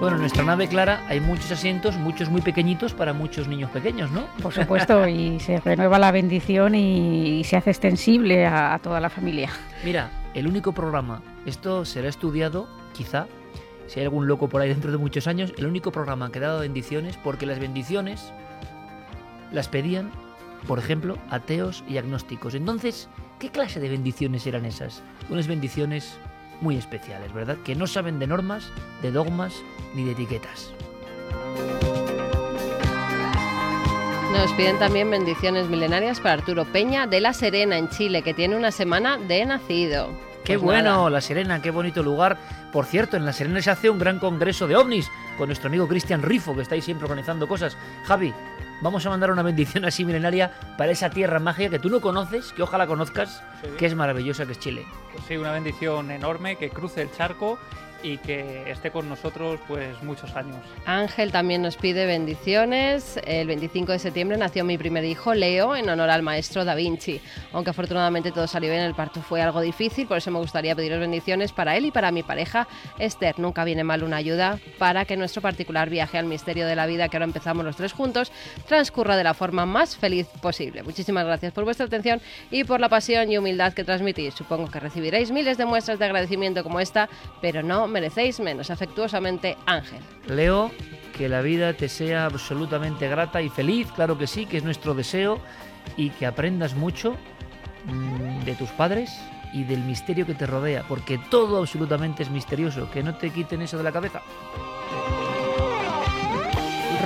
Bueno, 0.00 0.14
en 0.14 0.20
nuestra 0.20 0.44
nave 0.44 0.68
Clara 0.68 1.04
hay 1.08 1.18
muchos 1.18 1.50
asientos, 1.50 1.96
muchos 1.96 2.30
muy 2.30 2.40
pequeñitos 2.40 2.94
para 2.94 3.12
muchos 3.12 3.48
niños 3.48 3.68
pequeños, 3.72 4.12
¿no? 4.12 4.26
Por 4.40 4.52
supuesto, 4.52 5.08
y 5.08 5.40
se 5.40 5.58
renueva 5.58 5.98
la 5.98 6.12
bendición 6.12 6.76
y, 6.76 7.42
se 7.42 7.56
hace 7.56 7.70
extensible 7.70 8.46
a, 8.46 8.78
toda 8.80 9.00
la 9.00 9.10
familia. 9.10 9.50
Mira, 9.84 10.08
el 10.34 10.46
único 10.46 10.70
programa, 10.70 11.20
esto 11.46 11.84
será 11.84 12.08
estudiado, 12.08 12.68
quizá, 12.92 13.26
si 13.88 13.98
hay 13.98 14.04
algún 14.04 14.28
loco 14.28 14.48
por 14.48 14.60
ahí 14.60 14.68
dentro 14.68 14.92
de 14.92 14.98
muchos 14.98 15.26
años, 15.26 15.52
el 15.58 15.66
único 15.66 15.90
programa 15.90 16.30
que 16.30 16.38
ha 16.38 16.42
dado 16.42 16.60
bendiciones, 16.60 17.16
porque 17.16 17.44
las 17.44 17.58
bendiciones 17.58 18.32
las 19.50 19.66
pedían, 19.66 20.12
por 20.68 20.78
ejemplo, 20.78 21.18
ateos 21.28 21.82
y 21.88 21.98
agnósticos. 21.98 22.54
Entonces, 22.54 23.08
¿qué 23.40 23.50
clase 23.50 23.80
de 23.80 23.88
bendiciones 23.88 24.46
eran 24.46 24.64
esas? 24.64 25.02
Unas 25.28 25.48
bendiciones 25.48 26.20
muy 26.60 26.76
especiales, 26.76 27.32
¿verdad? 27.32 27.56
Que 27.64 27.74
no 27.74 27.86
saben 27.86 28.18
de 28.18 28.26
normas, 28.26 28.70
de 29.02 29.12
dogmas 29.12 29.62
ni 29.94 30.04
de 30.04 30.12
etiquetas. 30.12 30.72
Nos 34.32 34.52
piden 34.52 34.78
también 34.78 35.10
bendiciones 35.10 35.68
milenarias 35.68 36.20
para 36.20 36.34
Arturo 36.34 36.64
Peña 36.66 37.06
de 37.06 37.20
La 37.20 37.32
Serena, 37.32 37.78
en 37.78 37.88
Chile, 37.88 38.22
que 38.22 38.34
tiene 38.34 38.56
una 38.56 38.70
semana 38.70 39.16
de 39.16 39.44
nacido. 39.46 40.10
Qué 40.44 40.54
Pues 40.54 40.64
bueno, 40.64 40.90
nada. 40.90 41.10
La 41.10 41.20
Serena, 41.20 41.62
qué 41.62 41.70
bonito 41.70 42.02
lugar. 42.02 42.38
Por 42.72 42.84
cierto, 42.84 43.16
en 43.16 43.24
La 43.24 43.32
Serena 43.32 43.60
se 43.62 43.70
hace 43.70 43.90
un 43.90 43.98
gran 43.98 44.18
congreso 44.18 44.66
de 44.66 44.76
ovnis 44.76 45.10
con 45.36 45.48
nuestro 45.48 45.68
amigo 45.68 45.88
Cristian 45.88 46.22
Rifo, 46.22 46.54
que 46.54 46.62
está 46.62 46.74
ahí 46.74 46.82
siempre 46.82 47.06
organizando 47.06 47.48
cosas. 47.48 47.76
Javi, 48.04 48.32
vamos 48.80 49.04
a 49.06 49.10
mandar 49.10 49.30
una 49.30 49.42
bendición 49.42 49.84
así 49.84 50.04
milenaria 50.04 50.52
para 50.76 50.92
esa 50.92 51.10
tierra 51.10 51.38
mágica 51.40 51.70
que 51.70 51.78
tú 51.78 51.88
no 51.90 52.00
conoces, 52.00 52.52
que 52.52 52.62
ojalá 52.62 52.86
conozcas, 52.86 53.42
Sí. 53.62 53.68
que 53.78 53.86
es 53.86 53.94
maravillosa, 53.94 54.46
que 54.46 54.52
es 54.52 54.58
Chile. 54.58 54.86
Pues 55.12 55.24
sí, 55.26 55.36
una 55.36 55.52
bendición 55.52 56.10
enorme 56.10 56.56
que 56.56 56.70
cruce 56.70 57.02
el 57.02 57.10
charco 57.12 57.58
y 58.02 58.18
que 58.18 58.70
esté 58.70 58.90
con 58.90 59.08
nosotros 59.08 59.60
pues 59.66 60.00
muchos 60.02 60.34
años. 60.36 60.56
Ángel 60.86 61.32
también 61.32 61.62
nos 61.62 61.76
pide 61.76 62.06
bendiciones. 62.06 63.18
El 63.24 63.46
25 63.46 63.92
de 63.92 63.98
septiembre 63.98 64.36
nació 64.36 64.64
mi 64.64 64.78
primer 64.78 65.04
hijo, 65.04 65.34
Leo, 65.34 65.74
en 65.74 65.88
honor 65.88 66.10
al 66.10 66.22
maestro 66.22 66.64
Da 66.64 66.74
Vinci. 66.74 67.20
Aunque 67.52 67.70
afortunadamente 67.70 68.32
todo 68.32 68.46
salió 68.46 68.70
bien, 68.70 68.82
el 68.82 68.94
parto 68.94 69.20
fue 69.20 69.42
algo 69.42 69.60
difícil, 69.60 70.06
por 70.06 70.18
eso 70.18 70.30
me 70.30 70.38
gustaría 70.38 70.76
pediros 70.76 71.00
bendiciones 71.00 71.52
para 71.52 71.76
él 71.76 71.86
y 71.86 71.90
para 71.90 72.12
mi 72.12 72.22
pareja, 72.22 72.68
Esther. 72.98 73.38
Nunca 73.38 73.64
viene 73.64 73.84
mal 73.84 74.02
una 74.02 74.16
ayuda 74.16 74.58
para 74.78 75.04
que 75.04 75.16
nuestro 75.16 75.42
particular 75.42 75.90
viaje 75.90 76.18
al 76.18 76.26
misterio 76.26 76.66
de 76.66 76.76
la 76.76 76.86
vida, 76.86 77.08
que 77.08 77.16
ahora 77.16 77.26
empezamos 77.26 77.64
los 77.64 77.76
tres 77.76 77.92
juntos, 77.92 78.32
transcurra 78.66 79.16
de 79.16 79.24
la 79.24 79.34
forma 79.34 79.66
más 79.66 79.96
feliz 79.96 80.26
posible. 80.40 80.82
Muchísimas 80.82 81.24
gracias 81.24 81.52
por 81.52 81.64
vuestra 81.64 81.86
atención 81.86 82.20
y 82.50 82.64
por 82.64 82.80
la 82.80 82.88
pasión 82.88 83.30
y 83.30 83.38
humildad 83.38 83.72
que 83.72 83.84
transmitís. 83.84 84.34
Supongo 84.34 84.70
que 84.70 84.80
recibiréis 84.80 85.30
miles 85.30 85.58
de 85.58 85.66
muestras 85.66 85.98
de 85.98 86.04
agradecimiento 86.04 86.62
como 86.62 86.80
esta, 86.80 87.08
pero 87.40 87.62
no 87.62 87.87
merecéis 87.88 88.40
menos. 88.40 88.70
Afectuosamente, 88.70 89.56
Ángel. 89.66 90.00
Leo, 90.26 90.70
que 91.16 91.28
la 91.28 91.40
vida 91.40 91.72
te 91.72 91.88
sea 91.88 92.26
absolutamente 92.26 93.08
grata 93.08 93.42
y 93.42 93.48
feliz, 93.48 93.88
claro 93.92 94.16
que 94.16 94.26
sí, 94.26 94.46
que 94.46 94.58
es 94.58 94.64
nuestro 94.64 94.94
deseo, 94.94 95.40
y 95.96 96.10
que 96.10 96.26
aprendas 96.26 96.74
mucho 96.74 97.16
mm, 97.86 98.44
de 98.44 98.54
tus 98.54 98.70
padres 98.70 99.10
y 99.52 99.64
del 99.64 99.80
misterio 99.80 100.26
que 100.26 100.34
te 100.34 100.46
rodea, 100.46 100.84
porque 100.88 101.18
todo 101.30 101.58
absolutamente 101.58 102.22
es 102.22 102.30
misterioso, 102.30 102.90
que 102.90 103.02
no 103.02 103.16
te 103.16 103.30
quiten 103.30 103.62
eso 103.62 103.78
de 103.78 103.84
la 103.84 103.92
cabeza. 103.92 104.22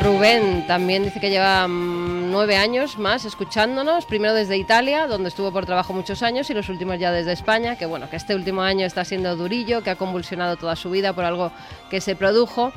Rubén 0.02 0.66
también 0.66 1.04
dice 1.04 1.20
que 1.20 1.30
lleva 1.30 1.68
mm, 1.68 2.11
nueve 2.32 2.56
años 2.56 2.98
más 2.98 3.26
escuchándonos, 3.26 4.06
primero 4.06 4.32
desde 4.32 4.56
Italia, 4.56 5.06
donde 5.06 5.28
estuvo 5.28 5.52
por 5.52 5.66
trabajo 5.66 5.92
muchos 5.92 6.22
años, 6.22 6.48
y 6.48 6.54
los 6.54 6.70
últimos 6.70 6.98
ya 6.98 7.12
desde 7.12 7.32
España, 7.32 7.76
que 7.76 7.84
bueno, 7.84 8.08
que 8.08 8.16
este 8.16 8.34
último 8.34 8.62
año 8.62 8.86
está 8.86 9.04
siendo 9.04 9.36
durillo, 9.36 9.82
que 9.82 9.90
ha 9.90 9.96
convulsionado 9.96 10.56
toda 10.56 10.74
su 10.74 10.90
vida 10.90 11.12
por 11.12 11.24
algo 11.24 11.52
que 11.90 12.00
se 12.00 12.16
produjo, 12.16 12.72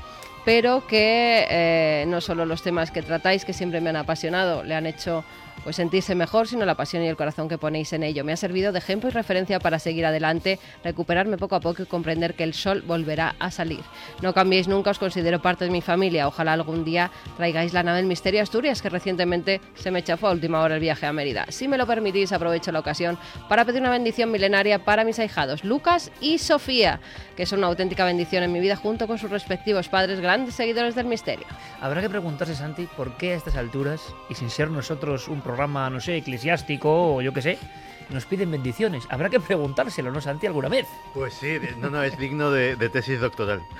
pero 0.45 0.85
que 0.87 1.45
eh, 1.49 2.05
no 2.07 2.21
solo 2.21 2.45
los 2.45 2.61
temas 2.61 2.91
que 2.91 3.01
tratáis, 3.01 3.43
que 3.43 3.51
siempre 3.53 3.81
me 3.81 3.89
han 3.89 3.97
apasionado, 3.97 4.63
le 4.63 4.75
han 4.75 4.85
hecho 4.85 5.25
pues 5.65 5.77
sentirse 5.77 6.13
mejor, 6.13 6.47
sino 6.47 6.63
la 6.63 6.75
pasión 6.75 7.01
y 7.01 7.07
el 7.07 7.15
corazón 7.15 7.49
que 7.49 7.57
ponéis 7.57 7.91
en 7.91 8.03
ello. 8.03 8.23
Me 8.23 8.31
ha 8.31 8.37
servido 8.37 8.71
de 8.71 8.77
ejemplo 8.77 9.09
y 9.09 9.11
referencia 9.11 9.59
para 9.59 9.79
seguir 9.79 10.05
adelante, 10.05 10.59
recuperarme 10.83 11.37
poco 11.37 11.55
a 11.55 11.59
poco 11.59 11.81
y 11.81 11.85
comprender 11.87 12.35
que 12.35 12.43
el 12.43 12.53
sol 12.53 12.83
volverá 12.85 13.35
a 13.39 13.49
salir. 13.49 13.79
No 14.21 14.31
cambiéis 14.31 14.67
nunca, 14.67 14.91
os 14.91 14.99
considero 14.99 15.41
parte 15.41 15.65
de 15.65 15.71
mi 15.71 15.81
familia. 15.81 16.27
Ojalá 16.27 16.53
algún 16.53 16.85
día 16.85 17.09
traigáis 17.35 17.73
la 17.73 17.81
nave 17.81 17.97
del 17.97 18.05
Misterio 18.05 18.43
Asturias, 18.43 18.83
que 18.83 18.89
recientemente 18.89 19.59
se 19.73 19.89
me 19.89 20.03
chafó 20.03 20.27
a 20.27 20.33
última 20.33 20.61
hora 20.61 20.75
el 20.75 20.81
viaje 20.81 21.07
a 21.07 21.13
Mérida. 21.13 21.47
Si 21.49 21.67
me 21.67 21.79
lo 21.79 21.87
permitís, 21.87 22.31
aprovecho 22.31 22.71
la 22.71 22.79
ocasión 22.79 23.17
para 23.49 23.65
pedir 23.65 23.81
una 23.81 23.89
bendición 23.89 24.31
milenaria 24.31 24.85
para 24.85 25.03
mis 25.03 25.17
ahijados, 25.17 25.63
Lucas 25.63 26.11
y 26.21 26.37
Sofía, 26.37 26.99
que 27.35 27.47
son 27.47 27.57
una 27.59 27.67
auténtica 27.69 28.05
bendición 28.05 28.43
en 28.43 28.51
mi 28.51 28.59
vida 28.59 28.75
junto 28.75 29.07
con 29.07 29.17
sus 29.17 29.31
respectivos 29.31 29.89
padres, 29.89 30.21
seguidores 30.51 30.95
del 30.95 31.05
misterio. 31.05 31.45
Habrá 31.81 32.01
que 32.01 32.09
preguntarse, 32.09 32.55
Santi, 32.55 32.87
por 32.97 33.17
qué 33.17 33.33
a 33.33 33.35
estas 33.35 33.55
alturas, 33.55 34.13
y 34.29 34.35
sin 34.35 34.49
ser 34.49 34.69
nosotros 34.71 35.27
un 35.27 35.41
programa, 35.41 35.89
no 35.89 35.99
sé, 35.99 36.17
eclesiástico 36.17 37.15
o 37.15 37.21
yo 37.21 37.33
qué 37.33 37.41
sé, 37.41 37.57
nos 38.09 38.25
piden 38.25 38.51
bendiciones. 38.51 39.05
Habrá 39.09 39.29
que 39.29 39.39
preguntárselo, 39.39 40.11
¿no, 40.11 40.21
Santi, 40.21 40.47
alguna 40.47 40.69
vez? 40.69 40.87
Pues 41.13 41.33
sí, 41.33 41.59
no, 41.77 41.89
no, 41.89 42.03
es 42.03 42.17
digno 42.17 42.51
de, 42.51 42.75
de 42.75 42.89
tesis 42.89 43.19
doctoral. 43.19 43.61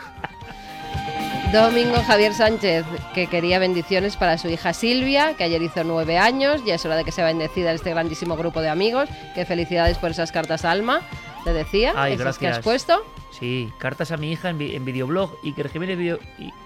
Domingo 1.53 1.95
Javier 2.03 2.33
Sánchez, 2.33 2.85
que 3.13 3.27
quería 3.27 3.59
bendiciones 3.59 4.17
para 4.17 4.37
su 4.37 4.49
hija 4.49 4.73
Silvia, 4.73 5.35
que 5.37 5.43
ayer 5.43 5.61
hizo 5.61 5.83
nueve 5.83 6.17
años, 6.17 6.65
ya 6.65 6.75
es 6.75 6.85
hora 6.85 6.97
de 6.97 7.05
que 7.05 7.11
sea 7.11 7.25
bendecida 7.25 7.69
en 7.69 7.75
este 7.75 7.91
grandísimo 7.91 8.35
grupo 8.35 8.61
de 8.61 8.69
amigos. 8.69 9.07
Que 9.33 9.45
felicidades 9.45 9.97
por 9.97 10.11
esas 10.11 10.31
cartas 10.31 10.65
Alma, 10.65 11.01
le 11.45 11.53
decía, 11.53 11.93
Ay, 11.95 12.13
esas 12.13 12.37
que 12.37 12.47
has 12.47 12.59
puesto. 12.59 13.05
Sí, 13.31 13.71
cartas 13.77 14.11
a 14.11 14.17
mi 14.17 14.31
hija 14.31 14.49
en, 14.49 14.57
vi- 14.57 14.75
en 14.75 14.85
videoblog 14.85 15.37
Iker 15.43 15.69
Jiménez 15.69 15.97
video, 15.97 16.19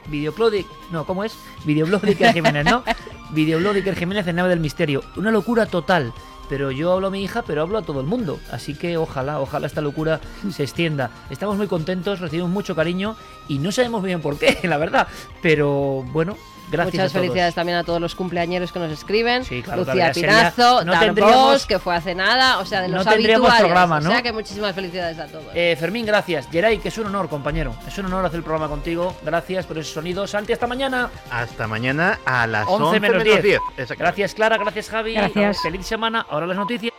videoblog 0.08 0.52
de, 0.52 0.66
no, 0.92 1.06
¿cómo 1.06 1.24
es? 1.24 1.36
Videoblog 1.66 2.02
de 2.02 2.10
Iker 2.12 2.34
Jiménez, 2.34 2.66
¿no? 2.66 2.84
videoblog 3.32 3.74
de 3.74 3.80
Iker 3.80 3.96
Jiménez 3.96 4.28
en 4.28 4.36
Nave 4.38 4.50
del 4.50 4.60
Misterio. 4.60 5.04
Una 5.18 5.32
locura 5.32 5.66
total. 5.66 6.14
Pero 6.48 6.72
yo 6.72 6.92
hablo 6.94 7.08
a 7.08 7.12
mi 7.12 7.22
hija, 7.24 7.44
pero 7.44 7.62
hablo 7.62 7.78
a 7.78 7.84
todo 7.84 8.02
el 8.02 8.08
mundo. 8.08 8.40
Así 8.52 8.74
que 8.74 8.98
ojalá, 8.98 9.40
ojalá 9.40 9.68
esta 9.68 9.82
locura 9.82 10.20
se 10.52 10.64
extienda. 10.64 11.12
Estamos 11.30 11.58
muy 11.58 11.68
contentos, 11.68 12.20
recibimos 12.20 12.50
mucho 12.50 12.76
cariño 12.76 13.16
y 13.48 13.60
no 13.60 13.72
sabemos 13.72 14.02
bien 14.02 14.20
por 14.20 14.40
qué, 14.40 14.58
la 14.68 14.78
verdad. 14.78 15.08
Pero 15.44 16.04
bueno, 16.12 16.38
gracias 16.70 16.94
Muchas 16.96 17.12
a 17.12 17.14
todos. 17.14 17.22
felicidades 17.26 17.56
también 17.56 17.78
a 17.78 17.84
todos 17.84 18.00
los 18.02 18.16
cumpleañeros 18.16 18.72
que 18.72 18.80
nos 18.80 18.92
escriben. 18.92 19.44
Sí, 19.46 19.62
claro, 19.62 19.84
Lucía 19.84 20.12
Pinazo, 20.14 20.84
no 20.86 20.92
Dar 20.94 21.06
tendríamos- 21.06 21.36
Bosch, 21.54 21.66
que 21.68 21.80
fue 21.80 21.96
hace 21.96 22.16
nada, 22.16 22.60
o 22.60 22.66
sea, 22.66 22.82
de 22.82 22.88
no 22.90 22.98
los 22.98 23.06
tendríamos 23.08 23.48
habituales. 23.50 23.62
programa, 23.72 24.00
¿no? 24.00 24.10
O 24.10 24.12
sea 24.14 24.22
que 24.22 24.32
muchísimas 24.34 24.74
felicidades 24.76 25.20
a 25.20 25.28
todos. 25.28 25.46
Eh, 25.54 25.76
Fermín, 25.80 26.06
gracias. 26.06 26.48
Geray, 26.52 26.78
que 26.80 26.90
es 26.90 26.98
un 26.98 27.08
honor, 27.08 27.30
compañero. 27.30 27.74
Es 27.88 27.98
un 27.98 28.06
honor 28.06 28.26
hacer 28.26 28.38
el 28.38 28.44
programa 28.44 28.68
contigo. 28.70 29.16
Gracias 29.24 29.66
por 29.66 29.78
ese 29.78 29.92
sonido. 29.94 30.26
Santi, 30.28 30.54
hasta 30.54 30.68
mañana. 30.68 31.10
Hasta 31.32 31.68
mañana 31.68 32.20
a 32.26 32.46
las 32.48 32.68
11 32.68 32.84
11, 32.84 33.00
menos 33.00 33.18
menos 33.18 33.24
10. 33.26 33.44
10. 33.44 33.60
Exactamente. 33.78 34.04
Gracias, 34.04 34.34
Clara. 34.36 34.58
Gracias, 34.58 34.90
Javi. 34.90 35.14
Gracias. 35.14 35.62
Feliz 35.62 35.86
semana. 35.86 36.26
Ahora 36.30 36.46
las 36.48 36.58
noticias. 36.58 36.94